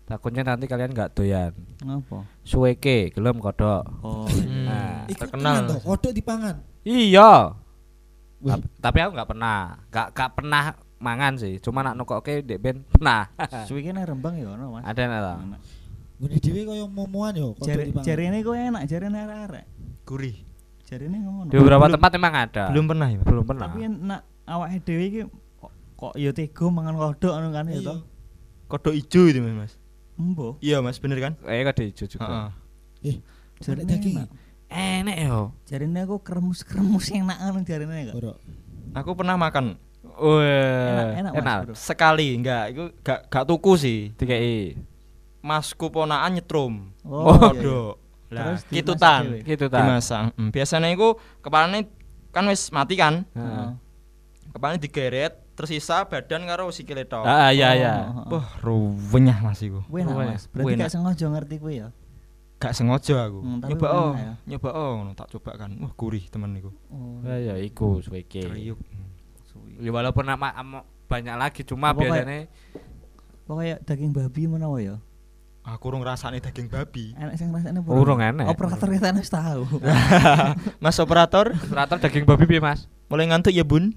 Takutnya 0.05 0.43
nanti 0.43 0.67
kalian 0.67 0.91
nggak 0.91 1.13
doyan. 1.13 1.49
ngapa? 1.79 2.27
Suweke, 2.41 3.09
gelem 3.09 3.39
kodok. 3.39 3.83
Oh, 4.01 4.27
Hmm. 4.27 4.65
Nah, 4.69 5.07
terkenal. 5.07 5.65
kodok 5.79 6.11
dipangan. 6.11 6.61
Iya. 6.85 7.57
Tapi 8.77 8.97
aku 9.01 9.11
nggak 9.17 9.29
pernah, 9.33 9.81
nggak 9.89 10.07
nggak 10.13 10.31
pernah 10.37 10.63
mangan 11.01 11.33
sih. 11.41 11.57
Cuma 11.57 11.81
nak 11.81 11.97
nukokke 11.97 12.45
dek 12.45 12.59
ben 12.61 12.85
pernah. 12.85 13.25
suwi 13.67 13.81
kene 13.81 14.05
Rembang 14.05 14.37
ya 14.37 14.53
ono 14.53 14.77
Mas. 14.77 14.85
Ada 14.85 15.01
nih 15.09 15.19
lah. 15.19 15.37
Enak. 15.41 15.61
Ngene 16.15 16.37
dhewe 16.39 16.61
koyo 16.63 16.85
momoan 16.87 17.33
yo 17.35 17.47
kodok 17.59 17.75
dipangan. 17.75 18.05
jarine 18.07 18.37
kok 18.39 18.55
enak, 18.55 18.81
jarine 18.87 19.17
arek-arek. 19.17 19.65
Gurih. 20.07 20.37
Jarine 20.85 21.17
ngono. 21.19 21.49
Di 21.49 21.57
beberapa 21.57 21.89
tempat 21.89 22.09
memang 22.15 22.33
ada. 22.37 22.63
Belum 22.71 22.85
pernah 22.85 23.07
ya? 23.09 23.19
Belum 23.25 23.43
pernah. 23.43 23.67
Tapi 23.73 23.81
nak 23.89 24.21
awake 24.45 24.79
dhewe 24.85 25.03
iki 25.09 25.21
kok, 25.59 25.71
kok 25.97 26.13
ya 26.15 26.31
tega 26.31 26.65
mangan 26.69 26.95
kodok 26.95 27.33
ngono 27.33 27.49
kan 27.49 27.65
ya 27.67 27.81
Iya. 27.81 27.89
toh. 27.89 27.99
Kodok 28.69 28.93
ijo 28.93 29.21
itu 29.25 29.39
Mas. 29.41 29.73
Embo. 30.15 30.55
Iya 30.63 30.79
Mas, 30.79 31.01
bener 31.01 31.17
kan? 31.19 31.33
Eh 31.49 31.65
kok 31.65 31.81
hijau 31.81 32.05
juga. 32.07 32.53
Heeh. 33.03 33.17
Jarine 33.59 33.83
daging. 33.89 34.15
Enak. 34.75 35.15
Yo. 35.17 35.39
Jarine 35.63 35.99
aku 36.01 36.19
kremus-kremus 36.19 37.09
enak 37.11 37.37
ngono 37.39 37.59
jarine 37.61 37.97
kok. 38.05 38.15
Ora. 38.15 38.33
Aku 38.93 39.11
pernah 39.13 39.35
makan 39.35 39.75
Wah, 40.05 40.39
Enak, 40.39 41.07
enak, 41.17 41.31
Mas, 41.33 41.41
enak. 41.43 41.59
sekali, 41.75 42.27
enggak, 42.33 42.71
itu 42.71 42.83
gak 43.03 43.27
gak 43.27 43.43
tuku 43.43 43.75
sih. 43.75 43.99
Dikai. 44.15 44.79
Masku 45.41 45.91
ponaan 45.91 46.31
nyetrum. 46.31 46.87
Oh, 47.03 47.27
iya, 47.27 47.51
iya. 47.51 47.51
kodok. 47.51 47.93
Lah, 48.31 48.55
kitutan. 48.63 49.21
dhewe. 49.27 49.39
Gitu 49.43 49.65
ta. 49.67 49.77
Dimasak. 49.77 50.31
Hmm, 50.33 50.49
biasanya 50.49 50.87
iku 50.87 51.19
kepalanya 51.39 51.83
kan 52.31 52.47
wis 52.47 52.71
mati 52.71 52.95
kan. 52.95 53.27
Heeh. 53.29 53.75
Kepalanya 54.49 54.79
digeret, 54.79 55.33
tersisa 55.51 56.07
badan 56.07 56.47
karo 56.47 56.71
sikile 56.71 57.03
tok. 57.03 57.21
Ah 57.21 57.51
iya 57.51 57.67
Oh, 57.67 57.75
iya. 57.75 57.93
oh, 57.99 58.07
oh. 58.07 58.39
Wah, 58.39 58.47
ruwenyah 58.63 59.37
Mas 59.39 59.59
iku. 59.59 59.83
Kuwi- 59.85 60.07
Mas. 60.07 60.47
Berarti 60.47 60.79
gak 60.79 60.91
sengaja 60.91 61.25
ngerti 61.27 61.55
kuwi 61.59 61.83
ya. 61.83 61.91
Gak 62.55 62.71
sengaja 62.71 63.27
aku. 63.27 63.39
Hmm, 63.43 63.59
nyoba 63.67 63.87
oh, 63.91 64.11
ya. 64.15 64.33
nyoba 64.47 64.69
oh, 64.71 65.11
tak 65.11 65.27
coba 65.35 65.51
kan. 65.59 65.75
Wah, 65.83 65.91
gurih 65.91 66.23
temen 66.31 66.55
niku. 66.55 66.71
Oh. 66.87 67.19
Ya 67.27 67.53
ya 67.53 67.55
iku 67.59 67.99
suweke. 67.99 68.47
Kriuk. 68.47 68.79
Ya 69.79 69.91
walaupun 69.91 70.23
nama 70.23 70.51
banyak 71.05 71.35
lagi 71.35 71.61
cuma 71.63 71.93
Apa 71.93 72.01
biasanya 72.01 72.49
Kok 73.45 73.55
kayak 73.61 73.79
daging 73.85 74.09
babi 74.09 74.41
menawa 74.49 74.81
ya? 74.81 74.97
Aku 75.65 75.93
urung 75.93 76.01
rasane 76.01 76.41
daging 76.41 76.65
babi. 76.65 77.13
Enak 77.13 77.37
sing 77.37 77.53
rasane 77.53 77.81
apa? 77.81 77.89
Urung 77.93 78.21
enak. 78.21 78.49
Operator 78.49 78.89
kita 78.89 79.13
wis 79.13 79.29
tahu. 79.29 79.65
Mas 80.83 80.97
operator, 80.97 81.53
rata 81.69 81.97
daging 82.01 82.25
babi 82.25 82.45
piye, 82.49 82.61
Mas? 82.61 82.89
mulai 83.05 83.29
ngantuk 83.29 83.53
ya, 83.53 83.61
Bun? 83.61 83.93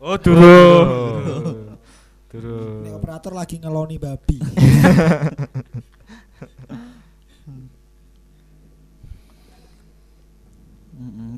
Oh, 0.00 0.16
durung. 0.16 0.88
Durung. 2.32 2.84
Nek 2.84 2.94
operator 3.00 3.32
lagi 3.36 3.56
ngeloni 3.60 3.96
babi. 4.00 4.40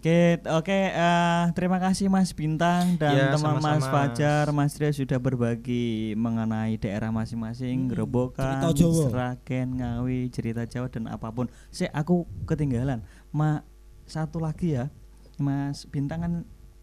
Oke, 0.01 0.41
oke. 0.49 0.79
eh, 0.89 1.45
terima 1.53 1.77
kasih 1.77 2.09
Mas 2.09 2.33
Bintang 2.33 2.97
dan 2.97 3.13
Ya, 3.13 3.27
teman 3.37 3.61
Mas 3.61 3.85
sama-sama, 3.85 3.93
Fajar, 3.93 4.47
Mas 4.57 4.73
Tria 4.73 4.89
sudah 4.89 5.21
berbagi 5.21 6.17
mengenai 6.17 6.81
daerah 6.81 7.13
masing-masing, 7.13 7.85
Hmm, 7.85 7.91
Gerobokan. 7.93 8.73
Sragen, 8.73 9.77
Ngawi, 9.77 10.33
cerita 10.33 10.65
Jawa 10.65 10.89
dan 10.89 11.13
apa 11.13 11.29
pun. 11.29 11.53
Saya 11.69 11.93
aku 11.93 12.25
ketinggalan. 12.49 13.05
Ma 13.29 13.61
satu 14.09 14.41
lagi 14.41 14.81
ya, 14.81 14.89
Mas 15.37 15.85
Bintang 15.85 16.21
kan 16.25 16.33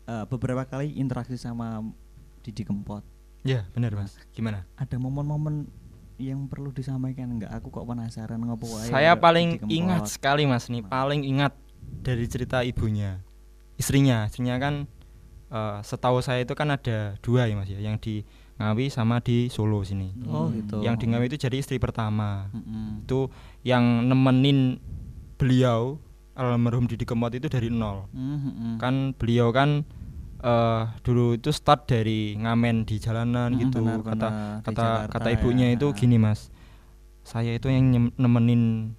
eh, 0.06 0.26
beberapa 0.30 0.62
kali 0.64 0.94
interaksi 0.94 1.34
sama 1.34 1.82
Didi 2.46 2.62
Kempot. 2.62 3.02
Ya, 3.42 3.66
benar 3.74 3.98
Mas. 3.98 4.14
Gimana? 4.38 4.70
Ada 4.78 5.02
momen-momen 5.02 5.66
yang 6.18 6.46
perlu 6.46 6.70
disampaikan 6.70 7.30
enggak? 7.30 7.54
Aku 7.58 7.70
kok 7.70 7.86
penasaran 7.86 8.42
ngopo 8.42 8.66
wae 8.70 8.90
Saya 8.90 9.14
paling 9.18 9.62
ingat 9.70 10.10
sekali 10.10 10.46
Mas 10.46 10.66
nih, 10.70 10.82
paling 10.86 11.22
ingat 11.26 11.54
dari 12.02 12.26
cerita 12.28 12.64
ibunya. 12.64 13.22
Istrinya, 13.78 14.26
istrinya 14.26 14.58
kan 14.58 14.88
eh, 15.52 15.78
setahu 15.84 16.20
saya 16.20 16.44
itu 16.44 16.54
kan 16.58 16.74
ada 16.74 17.16
dua 17.22 17.46
ya 17.48 17.56
Mas 17.56 17.70
ya, 17.70 17.80
yang 17.80 17.98
di 18.02 18.26
Ngawi 18.58 18.90
sama 18.90 19.22
di 19.22 19.54
Solo 19.54 19.86
sini. 19.86 20.18
Oh, 20.26 20.50
gitu. 20.50 20.82
Yang 20.82 21.06
di 21.06 21.06
Ngawi 21.14 21.30
itu 21.30 21.38
jadi 21.38 21.62
istri 21.62 21.78
pertama. 21.78 22.50
Mm-mm. 22.50 23.06
Itu 23.06 23.30
yang 23.62 24.10
nemenin 24.10 24.82
beliau 25.38 26.02
almarhum 26.34 26.90
Didi 26.90 27.06
Kempot 27.06 27.30
itu 27.38 27.46
dari 27.54 27.70
nol. 27.70 28.10
Mm-mm. 28.18 28.82
Kan 28.82 29.14
beliau 29.14 29.54
kan 29.54 29.86
eh 30.38 30.84
dulu 31.02 31.34
itu 31.38 31.50
start 31.50 31.90
dari 31.90 32.34
ngamen 32.38 32.86
di 32.86 32.98
jalanan 32.98 33.54
Mm, 33.54 33.62
gitu. 33.62 33.82
benar, 33.82 34.02
kata 34.02 34.28
benar. 34.30 34.62
Kata 34.66 34.86
Jakarta 34.86 35.14
kata 35.18 35.28
ya. 35.30 35.34
ibunya 35.38 35.68
itu 35.74 35.88
gini 35.94 36.18
Mas. 36.18 36.50
Saya 37.22 37.54
itu 37.54 37.70
yang 37.70 38.10
nemenin 38.18 38.94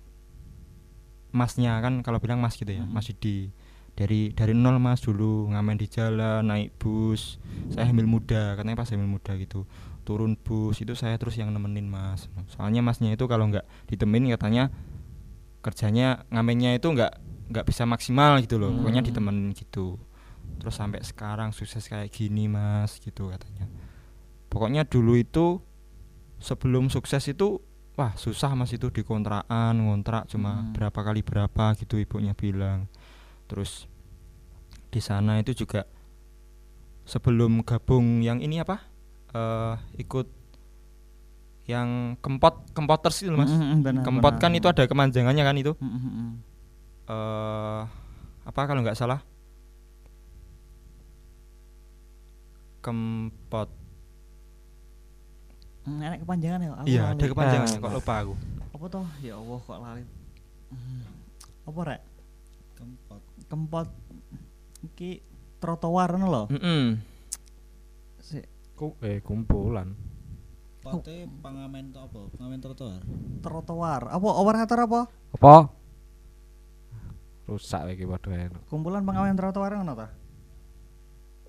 masnya 1.33 1.79
kan 1.85 2.01
kalau 2.01 2.19
bilang 2.23 2.41
mas 2.41 2.57
gitu 2.57 2.71
ya, 2.73 2.83
Mm-mm. 2.85 2.95
Mas 2.95 3.07
Didi. 3.09 3.53
Dari 3.99 4.31
dari 4.31 4.55
nol 4.55 4.79
Mas 4.79 5.03
dulu 5.03 5.51
ngamen 5.51 5.75
di 5.75 5.91
jalan, 5.91 6.47
naik 6.47 6.71
bus. 6.79 7.43
Saya 7.75 7.91
hamil 7.91 8.07
muda, 8.07 8.55
katanya 8.55 8.79
pas 8.79 8.87
hamil 8.95 9.11
muda 9.11 9.35
gitu. 9.35 9.67
Turun 10.07 10.39
bus 10.39 10.79
itu 10.79 10.95
saya 10.95 11.19
terus 11.19 11.35
yang 11.35 11.51
nemenin 11.51 11.91
Mas. 11.91 12.31
Soalnya 12.55 12.79
masnya 12.79 13.11
itu 13.11 13.27
kalau 13.27 13.51
nggak 13.51 13.67
ditemenin 13.91 14.31
katanya 14.39 14.71
kerjanya 15.59 16.23
ngamennya 16.31 16.79
itu 16.79 16.87
nggak 16.95 17.13
nggak 17.51 17.65
bisa 17.67 17.83
maksimal 17.91 18.39
gitu 18.39 18.63
loh. 18.63 18.71
Pokoknya 18.71 19.03
Hmm. 19.03 19.09
ditemenin 19.11 19.51
gitu. 19.59 19.99
Terus 20.63 20.75
sampai 20.79 21.03
sekarang 21.03 21.51
sukses 21.51 21.83
kayak 21.91 22.15
gini 22.15 22.47
Mas 22.47 23.03
gitu 23.03 23.35
katanya. 23.35 23.67
Pokoknya 24.49 24.87
dulu 24.87 25.19
itu 25.19 25.59
sebelum 26.39 26.87
sukses 26.89 27.27
itu 27.27 27.59
wah 27.99 28.15
susah 28.15 28.55
Mas 28.55 28.71
itu 28.71 28.87
di 28.89 29.03
kontrakan, 29.03 29.75
ngontrak 29.77 30.31
cuma 30.31 30.63
Hmm. 30.63 30.71
berapa 30.71 31.01
kali 31.03 31.21
berapa 31.21 31.75
gitu 31.75 31.99
ibunya 31.99 32.31
bilang. 32.33 32.87
Terus 33.51 33.91
di 34.89 35.03
sana 35.03 35.43
itu 35.43 35.53
juga 35.53 35.83
sebelum 37.05 37.67
gabung 37.67 38.23
yang 38.23 38.39
ini 38.39 38.63
apa? 38.63 38.79
eh 39.29 39.77
ikut 40.01 40.25
yang 41.69 42.17
kempot 42.25 42.73
kempoters 42.73 43.21
itu 43.21 43.29
Mas. 43.29 43.53
Mm-mm, 43.53 43.85
benar, 43.85 44.01
Kempot 44.01 44.33
benar. 44.33 44.41
kan 44.41 44.53
itu 44.55 44.65
ada 44.65 44.89
kemanjangannya 44.89 45.45
kan 45.45 45.57
itu. 45.59 45.73
Mm-mm. 45.77 46.29
eh 47.09 47.83
apa 48.47 48.61
kalau 48.65 48.81
nggak 48.81 48.97
salah? 48.97 49.21
Kempot. 52.81 53.69
Mm, 55.89 56.05
enak 56.05 56.19
kepanjangan 56.21 56.61
ya. 56.61 56.69
Aku 56.71 56.87
Iya, 56.87 57.03
ada 57.09 57.25
kepanjangannya 57.25 57.75
Ah. 57.75 57.83
kok 57.83 57.95
lupa 57.95 58.15
aku. 58.21 58.35
Apa 58.71 58.85
toh? 58.89 59.07
Ya 59.19 59.35
Allah 59.35 59.59
kok 59.59 59.79
lali. 59.79 60.05
Mm. 60.69 61.01
Apa 61.65 61.81
rek? 61.83 62.01
Kempot. 62.75 63.23
Kempot 63.49 63.89
iki 64.85 65.11
trotoar 65.59 66.13
ngono 66.13 66.27
lho. 66.29 66.43
Mm-mm. 66.51 66.85
Sik, 68.21 68.45
Ku 68.75 68.95
eh 69.01 69.19
kumpulan. 69.19 69.97
Pote 70.79 71.27
pangamen 71.41 71.91
to 71.91 71.99
apa? 71.99 72.21
Pangamen 72.33 72.61
trotoar. 72.61 73.01
trotoar. 73.41 74.03
Apa 74.07 74.29
operator 74.31 74.79
apa? 74.79 75.01
Apa? 75.35 75.55
Rusak 77.45 77.83
lagi 77.83 78.05
waduh 78.05 78.31
enak. 78.31 78.61
Kumpulan 78.69 79.03
pengamen 79.03 79.35
trotoar 79.35 79.73
ngono 79.75 79.97
ta? 79.97 80.09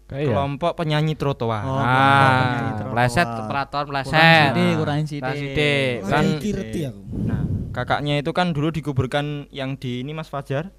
Kayak 0.10 0.26
ya. 0.26 0.28
Kelompok 0.34 0.72
penyanyi 0.74 1.14
trotoar. 1.14 1.62
Oh, 1.62 1.78
penyanyi 1.78 1.86
Ah, 1.86 2.74
trotoar. 2.82 2.93
meleset 2.97 3.28
pelaton 3.30 3.86
Kurang 3.86 3.89
meleset. 3.93 4.18
sidik, 4.49 4.72
kurang 4.74 4.99
sidik. 5.05 5.22
Kurang 5.22 5.38
sidik. 5.38 6.01
Kan 6.10 6.26
reti 6.57 6.80
aku. 6.89 7.01
Nah, 7.14 7.41
kakaknya 7.70 8.16
itu 8.18 8.32
kan 8.34 8.47
dulu 8.49 8.74
dikuburkan 8.74 9.45
yang 9.53 9.78
di 9.78 10.01
ini 10.01 10.18
Mas 10.18 10.26
Fajar, 10.26 10.74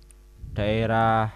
daerah 0.50 1.30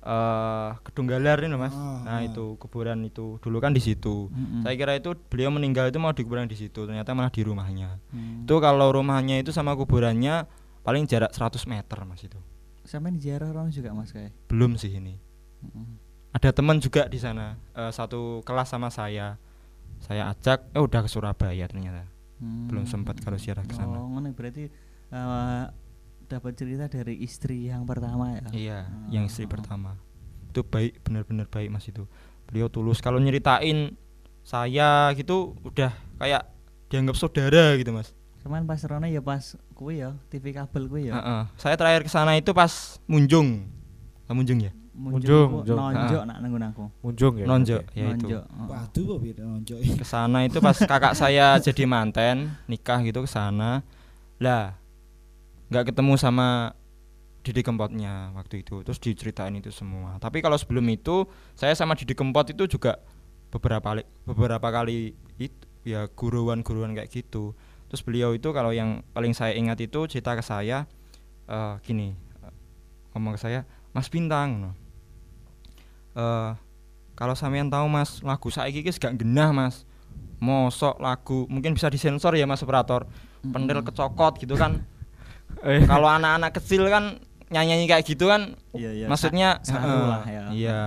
eh 0.00 0.70
Kedunggalar 0.80 1.44
ini 1.44 1.52
loh, 1.52 1.60
Mas. 1.60 1.76
Ah, 1.76 2.00
nah, 2.00 2.16
ah. 2.16 2.20
itu 2.24 2.56
kuburan 2.56 3.04
itu 3.04 3.36
dulu 3.44 3.60
kan 3.60 3.76
di 3.76 3.84
situ. 3.84 4.32
Mm-mm. 4.32 4.64
Saya 4.64 4.72
kira 4.72 4.96
itu 4.96 5.12
beliau 5.28 5.52
meninggal 5.52 5.92
itu 5.92 6.00
mau 6.00 6.16
dikuburkan 6.16 6.48
di 6.48 6.56
situ, 6.56 6.88
ternyata 6.88 7.12
malah 7.12 7.28
di 7.28 7.44
rumahnya. 7.44 8.00
Hmm. 8.08 8.48
Itu 8.48 8.56
kalau 8.64 8.88
rumahnya 8.88 9.36
itu 9.36 9.52
sama 9.52 9.76
kuburannya 9.76 10.48
paling 10.80 11.04
jarak 11.04 11.36
100 11.36 11.68
meter, 11.68 12.00
Mas 12.08 12.24
itu. 12.24 12.40
Sampai 12.88 13.12
di 13.12 13.20
ziarah 13.20 13.52
orang 13.52 13.68
juga 13.68 13.92
Mas 13.92 14.08
kayak. 14.08 14.32
Belum 14.48 14.80
sih 14.80 14.88
ini. 14.88 15.20
Mm-mm. 15.60 15.99
Ada 16.30 16.54
teman 16.54 16.78
juga 16.78 17.10
di 17.10 17.18
sana, 17.18 17.58
eh, 17.74 17.90
satu 17.90 18.42
kelas 18.46 18.70
sama 18.70 18.86
saya. 18.90 19.34
Saya 20.00 20.30
ajak, 20.30 20.70
eh 20.72 20.80
udah 20.80 21.02
ke 21.04 21.10
Surabaya 21.10 21.66
ternyata. 21.68 22.06
belum 22.40 22.88
sempat 22.88 23.20
kalau 23.20 23.36
siarah 23.36 23.68
ke 23.68 23.76
sana. 23.76 24.00
Oh, 24.00 24.08
berarti 24.32 24.72
eh, 25.12 25.64
dapat 26.24 26.52
cerita 26.56 26.88
dari 26.88 27.20
istri 27.20 27.68
yang 27.68 27.84
pertama 27.84 28.32
ya. 28.32 28.46
Iya, 28.54 28.78
Oh, 28.88 29.12
yang 29.12 29.28
istri 29.28 29.44
oh. 29.44 29.52
pertama. 29.52 30.00
Itu 30.48 30.64
baik, 30.64 31.04
benar-benar 31.04 31.50
baik 31.52 31.68
Mas 31.68 31.84
itu. 31.84 32.08
Beliau 32.48 32.72
tulus 32.72 33.04
kalau 33.04 33.20
nyeritain 33.20 33.92
saya 34.40 35.12
gitu 35.18 35.52
udah 35.66 35.92
kayak 36.16 36.48
dianggap 36.88 37.18
saudara 37.18 37.76
gitu 37.76 37.92
Mas. 37.92 38.16
Cuman 38.40 38.64
pas 38.64 38.80
Rono 38.88 39.04
ya 39.04 39.20
pas 39.20 39.58
kuwi 39.76 40.00
ya, 40.00 40.16
TV 40.32 40.56
kabel 40.56 40.88
kuwi 40.88 41.12
ya. 41.12 41.20
Heeh. 41.20 41.42
Saya 41.60 41.76
terakhir 41.76 42.08
ke 42.08 42.10
sana 42.10 42.40
itu 42.40 42.56
pas 42.56 42.96
Munjung. 43.04 43.68
Munjung 44.32 44.64
ya? 44.64 44.72
Munjung, 45.00 45.64
Munjung, 45.64 45.78
nonjok 45.80 46.22
nak 46.28 46.38
nanggung 46.44 46.60
aku. 46.60 46.84
Munjung 47.00 47.34
ya. 47.40 47.46
Nonjok 47.48 47.84
ya 47.96 48.06
itu. 48.12 48.26
Nonjok. 48.28 48.44
oh. 48.44 48.66
Waduh 48.68 49.04
kok 49.08 49.18
beda 49.24 49.42
nonjok. 49.48 49.78
Ke 49.96 50.04
sana 50.04 50.38
itu 50.44 50.58
pas 50.60 50.76
kakak 50.76 51.14
saya 51.16 51.56
jadi 51.56 51.88
manten, 51.88 52.52
nikah 52.68 53.00
gitu 53.00 53.24
ke 53.24 53.30
sana. 53.32 53.80
Lah, 54.36 54.76
nggak 55.72 55.92
ketemu 55.92 56.12
sama 56.20 56.76
Didi 57.40 57.64
Kempotnya 57.64 58.36
waktu 58.36 58.60
itu. 58.60 58.84
Terus 58.84 59.00
diceritain 59.00 59.56
itu 59.56 59.72
semua. 59.72 60.20
Tapi 60.20 60.44
kalau 60.44 60.60
sebelum 60.60 60.84
itu, 60.92 61.24
saya 61.56 61.72
sama 61.72 61.96
Didi 61.96 62.12
Kempot 62.12 62.44
itu 62.52 62.68
juga 62.68 63.00
beberapa 63.48 63.96
kali 63.96 64.04
beberapa 64.28 64.68
kali 64.70 65.16
itu 65.40 65.64
ya 65.82 66.04
guruan-guruan 66.12 66.92
kayak 66.92 67.08
gitu. 67.08 67.56
Terus 67.88 68.04
beliau 68.04 68.36
itu 68.36 68.52
kalau 68.52 68.70
yang 68.70 69.00
paling 69.16 69.32
saya 69.32 69.56
ingat 69.56 69.80
itu 69.80 70.04
cerita 70.06 70.36
ke 70.36 70.44
saya 70.44 70.84
eh, 71.48 71.74
gini, 71.82 72.14
ngomong 73.16 73.34
ke 73.34 73.40
saya, 73.40 73.66
Mas 73.90 74.06
Bintang, 74.06 74.62
no. 74.62 74.70
Eh 76.12 76.50
kalau 77.14 77.34
sampean 77.36 77.68
tahu 77.68 77.84
Mas, 77.86 78.24
lagu 78.24 78.48
saiki 78.48 78.80
iki 78.80 78.96
gak 78.96 79.16
genah 79.16 79.52
Mas. 79.52 79.84
Mosok 80.40 80.96
lagu 80.96 81.44
mungkin 81.46 81.76
bisa 81.76 81.92
disensor 81.92 82.32
ya 82.32 82.48
Mas 82.48 82.64
operator. 82.64 83.04
Pendel 83.42 83.84
kecokot 83.84 84.38
gitu 84.38 84.56
kan. 84.56 84.80
Eh, 85.60 85.82
kalau 85.82 86.06
anak-anak 86.06 86.54
kecil 86.56 86.86
kan 86.86 87.18
nyanyi 87.50 87.84
kayak 87.84 88.06
gitu 88.06 88.30
kan 88.30 88.54
Iya, 88.70 88.90
iya. 88.94 89.06
maksudnya 89.10 89.58
heeh, 89.58 90.04
lah 90.06 90.22
ya. 90.22 90.44
Iya. 90.54 90.80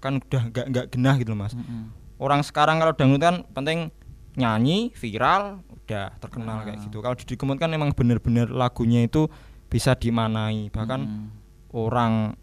kan 0.00 0.16
udah 0.16 0.42
nggak 0.48 0.66
nggak 0.72 0.86
genah 0.88 1.14
gitu 1.20 1.36
Mas. 1.36 1.52
Mm-mm. 1.52 1.92
Orang 2.16 2.40
sekarang 2.40 2.80
kalau 2.80 2.96
dangdut 2.96 3.20
kan 3.20 3.44
penting 3.52 3.92
nyanyi, 4.40 4.88
viral, 4.96 5.60
udah 5.68 6.16
terkenal 6.16 6.64
kayak 6.64 6.80
Ah. 6.80 6.84
gitu. 6.88 7.04
Kalau 7.04 7.12
Kempot 7.14 7.60
kan 7.60 7.70
emang 7.70 7.92
bener-bener 7.92 8.48
lagunya 8.48 9.04
itu 9.04 9.28
bisa 9.68 9.92
dimanai. 9.92 10.72
Bahkan 10.72 11.00
Mm-mm. 11.04 11.28
orang 11.76 12.39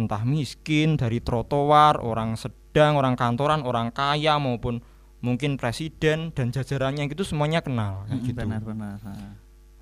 entah 0.00 0.24
miskin 0.24 0.96
dari 0.96 1.20
trotoar, 1.20 2.00
orang 2.00 2.40
sedang, 2.40 2.96
orang 2.96 3.14
kantoran, 3.14 3.60
orang 3.60 3.92
kaya 3.92 4.40
maupun 4.40 4.80
mungkin 5.20 5.60
presiden 5.60 6.32
dan 6.32 6.48
jajarannya 6.48 7.04
gitu 7.12 7.28
semuanya 7.28 7.60
kenal 7.60 8.08
kayak 8.08 8.24
Mm-mm, 8.24 8.28
gitu. 8.32 8.40
Benar-benar. 8.40 8.96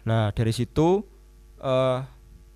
Nah 0.02 0.34
dari 0.34 0.50
situ 0.50 1.06
eh 1.62 1.98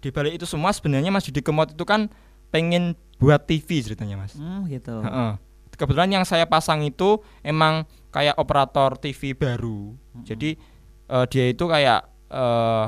di 0.03 0.11
balik 0.11 0.43
itu 0.43 0.47
semua 0.51 0.75
sebenarnya 0.75 1.15
Mas 1.15 1.23
Didi 1.23 1.47
Kempot 1.47 1.71
itu 1.71 1.87
kan 1.87 2.11
pengen 2.51 2.99
buat 3.23 3.47
TV 3.47 3.87
ceritanya 3.87 4.19
Mas. 4.19 4.35
Hmm, 4.35 4.67
gitu. 4.67 4.99
Heeh. 4.99 5.39
Kebetulan 5.79 6.11
yang 6.11 6.25
saya 6.27 6.45
pasang 6.51 6.83
itu 6.83 7.23
emang 7.47 7.87
kayak 8.11 8.35
operator 8.35 8.99
TV 8.99 9.39
baru. 9.39 9.95
Mm-mm. 9.95 10.27
Jadi 10.27 10.59
eh, 11.07 11.25
dia 11.31 11.45
itu 11.55 11.65
kayak 11.71 12.03
eh, 12.35 12.87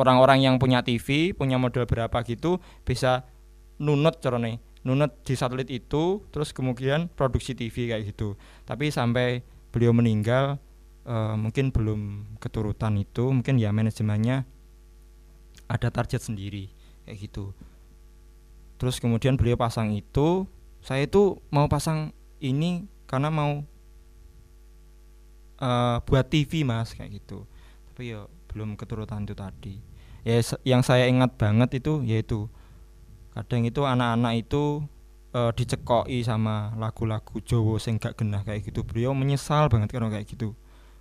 orang-orang 0.00 0.44
yang 0.44 0.54
punya 0.56 0.80
TV, 0.80 1.36
punya 1.36 1.60
modal 1.60 1.84
berapa 1.84 2.24
gitu 2.24 2.56
bisa 2.88 3.28
nunut 3.80 4.18
carane. 4.20 4.62
Nunut 4.86 5.18
di 5.26 5.34
satelit 5.34 5.66
itu 5.66 6.22
terus 6.30 6.54
kemudian 6.54 7.10
produksi 7.10 7.58
TV 7.58 7.90
kayak 7.90 8.14
gitu. 8.14 8.38
Tapi 8.62 8.94
sampai 8.94 9.42
beliau 9.74 9.90
meninggal 9.90 10.62
eh, 11.04 11.34
mungkin 11.36 11.74
belum 11.74 12.00
keturutan 12.38 12.96
itu, 13.00 13.28
mungkin 13.34 13.58
ya 13.58 13.74
manajemennya 13.74 14.46
ada 15.66 15.88
target 15.90 16.22
sendiri 16.22 16.70
kayak 17.04 17.18
gitu. 17.18 17.50
Terus 18.76 19.00
kemudian 19.00 19.34
beliau 19.34 19.56
pasang 19.58 19.90
itu, 19.90 20.44
saya 20.84 21.08
itu 21.08 21.40
mau 21.48 21.66
pasang 21.66 22.12
ini 22.38 22.86
karena 23.10 23.32
mau 23.32 23.66
eh, 25.58 25.96
buat 26.06 26.26
TV 26.30 26.62
mas 26.62 26.94
kayak 26.94 27.18
gitu. 27.22 27.42
Tapi 27.90 28.14
ya 28.14 28.30
belum 28.54 28.78
keturutan 28.78 29.26
itu 29.26 29.34
tadi. 29.34 29.74
Ya 30.22 30.42
yang 30.66 30.82
saya 30.82 31.06
ingat 31.06 31.38
banget 31.38 31.82
itu 31.82 32.02
yaitu 32.02 32.50
kadang 33.36 33.68
itu 33.68 33.84
anak-anak 33.84 34.32
itu 34.48 34.80
eh, 35.36 35.52
dicekoi 35.52 36.24
sama 36.24 36.72
lagu-lagu 36.80 37.36
Jawa 37.44 37.76
sing 37.76 38.00
gak 38.00 38.16
genah 38.16 38.40
kayak 38.40 38.64
gitu. 38.64 38.80
Beliau 38.80 39.12
menyesal 39.12 39.68
banget 39.68 39.92
kalau 39.92 40.08
kayak 40.08 40.24
gitu. 40.24 40.56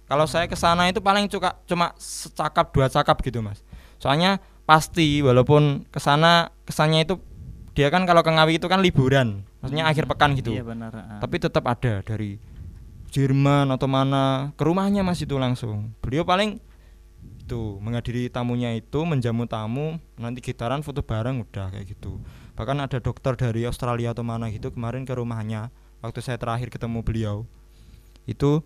Kalau 0.05 0.27
saya 0.29 0.45
ke 0.45 0.53
sana 0.53 0.85
itu 0.91 1.01
paling 1.01 1.25
cuka, 1.31 1.57
cuma 1.65 1.95
secakap 1.97 2.69
dua 2.75 2.91
cakap 2.91 3.23
gitu 3.25 3.41
mas. 3.41 3.65
Soalnya 3.97 4.37
pasti 4.67 5.23
walaupun 5.23 5.87
ke 5.89 5.97
sana 5.97 6.53
kesannya 6.67 7.09
itu 7.09 7.17
dia 7.73 7.89
kan 7.89 8.05
kalau 8.05 8.21
ke 8.21 8.29
Ngawi 8.29 8.61
itu 8.61 8.69
kan 8.69 8.79
liburan, 8.85 9.43
maksudnya 9.59 9.89
akhir 9.89 10.05
pekan 10.05 10.37
gitu. 10.37 10.53
Iya 10.53 10.63
benar. 10.63 10.93
Tapi 11.19 11.35
tetap 11.41 11.65
ada 11.65 12.05
dari 12.05 12.37
Jerman 13.09 13.71
atau 13.73 13.87
mana 13.89 14.53
ke 14.53 14.63
rumahnya 14.63 15.01
mas 15.01 15.19
itu 15.23 15.35
langsung. 15.41 15.91
Beliau 16.03 16.21
paling 16.21 16.61
itu 17.45 17.77
menghadiri 17.77 18.25
tamunya 18.33 18.73
itu 18.73 19.05
menjamu 19.05 19.45
tamu 19.45 20.01
nanti 20.17 20.41
gitaran 20.41 20.81
foto 20.81 21.05
bareng 21.05 21.45
udah 21.45 21.69
kayak 21.69 21.93
gitu. 21.93 22.17
Bahkan 22.57 22.81
ada 22.81 22.97
dokter 22.97 23.37
dari 23.37 23.69
Australia 23.69 24.17
atau 24.17 24.25
mana 24.25 24.49
gitu 24.49 24.73
kemarin 24.73 25.05
ke 25.05 25.13
rumahnya 25.13 25.69
waktu 26.01 26.25
saya 26.25 26.41
terakhir 26.41 26.73
ketemu 26.73 27.05
beliau. 27.05 27.45
Itu 28.25 28.65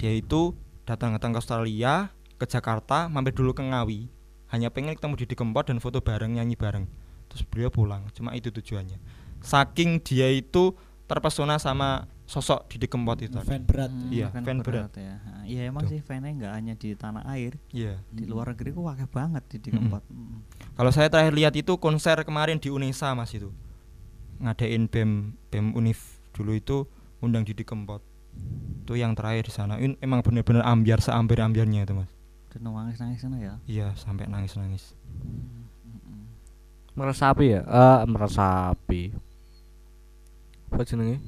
dia 0.00 0.16
itu 0.16 0.56
datang 0.88 1.12
datang 1.12 1.36
ke 1.36 1.44
Australia 1.44 2.08
ke 2.40 2.48
Jakarta 2.48 3.12
mampir 3.12 3.36
dulu 3.36 3.52
ke 3.52 3.60
Ngawi. 3.60 4.08
Hanya 4.48 4.72
pengen 4.72 4.96
ketemu 4.96 5.20
Didi 5.20 5.36
Kempot 5.36 5.68
dan 5.68 5.76
foto 5.76 6.00
bareng 6.00 6.40
nyanyi 6.40 6.56
bareng. 6.56 6.88
Terus 7.28 7.44
beliau 7.44 7.68
pulang 7.68 8.08
cuma 8.16 8.32
itu 8.32 8.48
tujuannya. 8.48 8.96
Saking 9.44 10.00
dia 10.00 10.32
itu 10.32 10.72
terpesona 11.04 11.60
sama 11.60 12.08
sosok 12.28 12.68
Didi 12.68 12.84
Kempot 12.84 13.16
itu. 13.18 13.40
Fan 13.40 13.64
berat. 13.64 13.88
Hmm, 13.88 14.12
Iya, 14.12 14.28
fan 14.28 14.44
fan 14.44 14.60
berat 14.60 14.92
ya. 14.94 15.16
Ha, 15.16 15.48
Iya 15.48 15.62
emang 15.72 15.88
Tuh. 15.88 15.96
sih 15.96 16.00
fannya 16.04 16.28
nggak 16.36 16.52
hanya 16.52 16.74
di 16.76 16.92
tanah 16.92 17.24
air, 17.24 17.56
Iya. 17.72 18.04
di 18.12 18.28
Hmm. 18.28 18.36
luar 18.36 18.52
negeri 18.52 18.76
kok 18.76 18.84
wakil 18.84 19.08
banget 19.08 19.42
di 19.48 19.56
di 19.64 19.70
Mm-mm. 19.72 19.88
Kempot. 19.88 20.04
Mm. 20.12 20.38
Kalau 20.76 20.90
saya 20.92 21.08
terakhir 21.08 21.32
lihat 21.32 21.56
itu 21.56 21.72
konser 21.80 22.20
kemarin 22.28 22.60
di 22.60 22.68
Unesa 22.68 23.16
Mas 23.16 23.32
itu. 23.32 23.48
Ngadain 24.38 24.86
BEM 24.86 25.10
BEM 25.48 25.66
Unif 25.72 26.20
dulu 26.36 26.52
itu 26.52 26.84
undang 27.24 27.48
Didi 27.48 27.64
Kempot. 27.64 28.04
Itu 28.84 28.94
yang 28.94 29.16
terakhir 29.16 29.48
di 29.48 29.52
sana. 29.56 29.80
In- 29.80 29.96
emang 29.98 30.20
bener-bener 30.20 30.60
ambiar 30.62 31.00
seambiar-ambiarnya 31.00 31.88
itu 31.88 31.96
Mas. 31.96 32.12
Dan 32.52 32.68
nangis 32.68 33.00
nangis 33.00 33.20
sana 33.24 33.36
ya. 33.40 33.56
Iya, 33.64 33.96
sampai 33.96 34.28
nangis-nangis. 34.28 34.92
Mm-mm. 35.16 36.28
meresapi 36.92 37.44
ya? 37.56 37.60
Eh, 37.64 38.00
meresapi. 38.04 39.02
Apa 40.68 40.84
jenenge? 40.84 41.18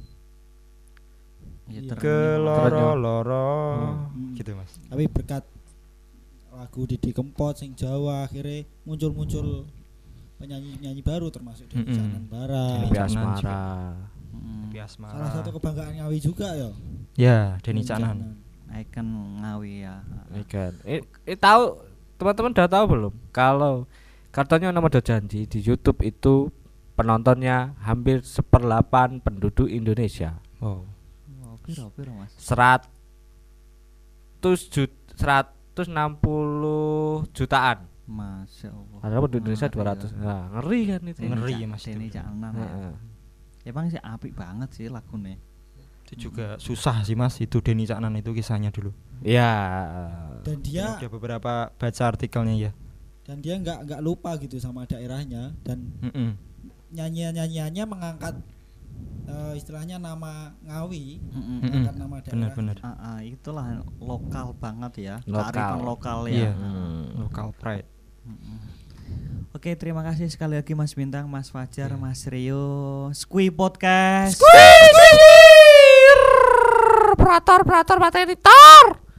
Ya, 1.70 1.80
Iya. 1.80 1.94
terenyuh. 1.94 2.02
Keloro-loro. 2.02 3.50
Hmm. 4.10 4.34
Gitu 4.34 4.50
Mas. 4.58 4.72
Tapi 4.90 5.04
berkat 5.06 5.44
lagu 6.50 6.82
Didi 6.84 7.10
Kempot 7.14 7.54
sing 7.56 7.72
Jawa 7.78 8.26
akhirnya 8.26 8.66
muncul-muncul 8.84 9.64
penyanyi-penyanyi 10.36 11.02
baru 11.04 11.30
termasuk 11.30 11.68
Denny 11.70 11.88
Mm-mm. 11.88 11.96
Canan 11.96 12.24
Bara. 12.26 12.66
Denny 12.74 12.88
Dewi 12.90 12.98
Asmara. 12.98 13.62
Mm. 14.30 14.62
Tapi 14.68 14.78
Asmara. 14.82 15.14
Salah 15.14 15.30
satu 15.36 15.50
kebanggaan 15.56 15.92
Ngawi 16.00 16.18
juga 16.18 16.48
ya. 16.56 16.70
Ya, 17.14 17.38
Denny 17.62 17.82
Canan. 17.86 18.40
Icon 18.70 19.06
Ngawi 19.42 19.82
ya. 19.82 20.02
Ikan. 20.46 20.72
Eh, 20.86 21.02
eh 21.26 21.38
tahu 21.38 21.82
teman-teman 22.16 22.54
udah 22.54 22.68
tahu 22.70 22.84
belum? 22.86 23.12
Kalau 23.34 23.84
kartunya 24.30 24.70
nama 24.70 24.86
udah 24.86 25.02
janji 25.02 25.46
di 25.46 25.58
YouTube 25.58 26.00
itu 26.06 26.54
penontonnya 26.94 27.74
hampir 27.82 28.22
seperlapan 28.22 29.18
penduduk 29.18 29.66
Indonesia. 29.66 30.38
Wow. 30.62 30.86
Piro 31.70 31.86
piro 31.90 32.12
Mas? 32.12 32.34
Seratus 32.34 32.90
jut, 34.68 34.90
160 35.14 35.86
jutaan. 37.30 37.78
Masya 38.04 38.68
Allah. 38.68 38.98
Padahal 38.98 39.22
penduduk 39.22 39.40
Indonesia 39.46 39.68
Ngeri 39.68 39.78
200. 39.78 40.10
ya. 40.10 40.18
Nah, 40.18 40.42
ngeri 40.50 40.80
kan 40.84 41.00
itu. 41.06 41.18
Ngeri, 41.22 41.54
Ca- 41.54 41.68
Mas, 41.68 41.84
Canan 41.86 42.52
ya. 42.52 42.66
Heeh. 42.66 42.94
Emang 43.62 43.84
sih 43.86 44.00
apik 44.00 44.32
banget 44.34 44.68
sih 44.72 44.86
lagunya. 44.88 45.38
Itu 46.02 46.26
juga 46.26 46.58
susah 46.58 47.06
sih 47.06 47.14
Mas 47.14 47.38
itu 47.38 47.62
Denny 47.62 47.86
Canan 47.86 48.10
itu 48.14 48.32
kisahnya 48.32 48.68
dulu. 48.68 48.90
Ya. 49.22 49.52
Dan 50.42 50.58
dia 50.58 50.98
Udah 50.98 51.06
beberapa 51.08 51.52
baca 51.70 52.02
artikelnya 52.04 52.56
ya. 52.58 52.72
dan 53.20 53.38
dia 53.38 53.54
nggak 53.54 53.86
nggak 53.86 54.00
lupa 54.02 54.34
gitu 54.42 54.58
sama 54.58 54.82
daerahnya 54.84 55.54
dan 55.62 55.86
Mm-mm. 56.02 56.34
nyanyian-nyanyiannya 56.90 57.84
mengangkat 57.86 58.34
eh, 59.26 59.52
istilahnya 59.56 59.96
nama 59.96 60.54
Ngawi. 60.62 61.20
Mm-mm. 61.20 61.58
mengangkat 61.62 61.96
nama 61.96 62.16
daerah. 62.20 62.32
Bener-bener. 62.34 62.76
Ah, 62.82 62.96
ah, 62.98 63.18
itulah 63.20 63.84
lokal 63.98 64.52
banget 64.56 64.92
ya. 65.00 65.16
Lokal. 65.24 65.50
Kearifan 65.52 65.80
lokal 65.82 66.18
ya. 66.28 66.52
Hmm. 66.52 67.20
Local 67.20 67.48
pride. 67.56 67.88
Mm-mm. 68.26 68.58
Oke, 69.50 69.74
terima 69.74 70.06
kasih 70.06 70.30
sekali 70.30 70.54
lagi 70.54 70.78
Mas 70.78 70.94
Bintang, 70.94 71.26
Mas 71.26 71.50
Fajar, 71.50 71.90
Iya. 71.90 71.98
Mas 71.98 72.22
Rio, 72.30 73.10
Squee 73.10 73.50
Podcast. 73.50 74.38
Operator, 77.10 77.58
operator 77.66 77.98
materi 77.98 78.38
tor. 78.38 79.09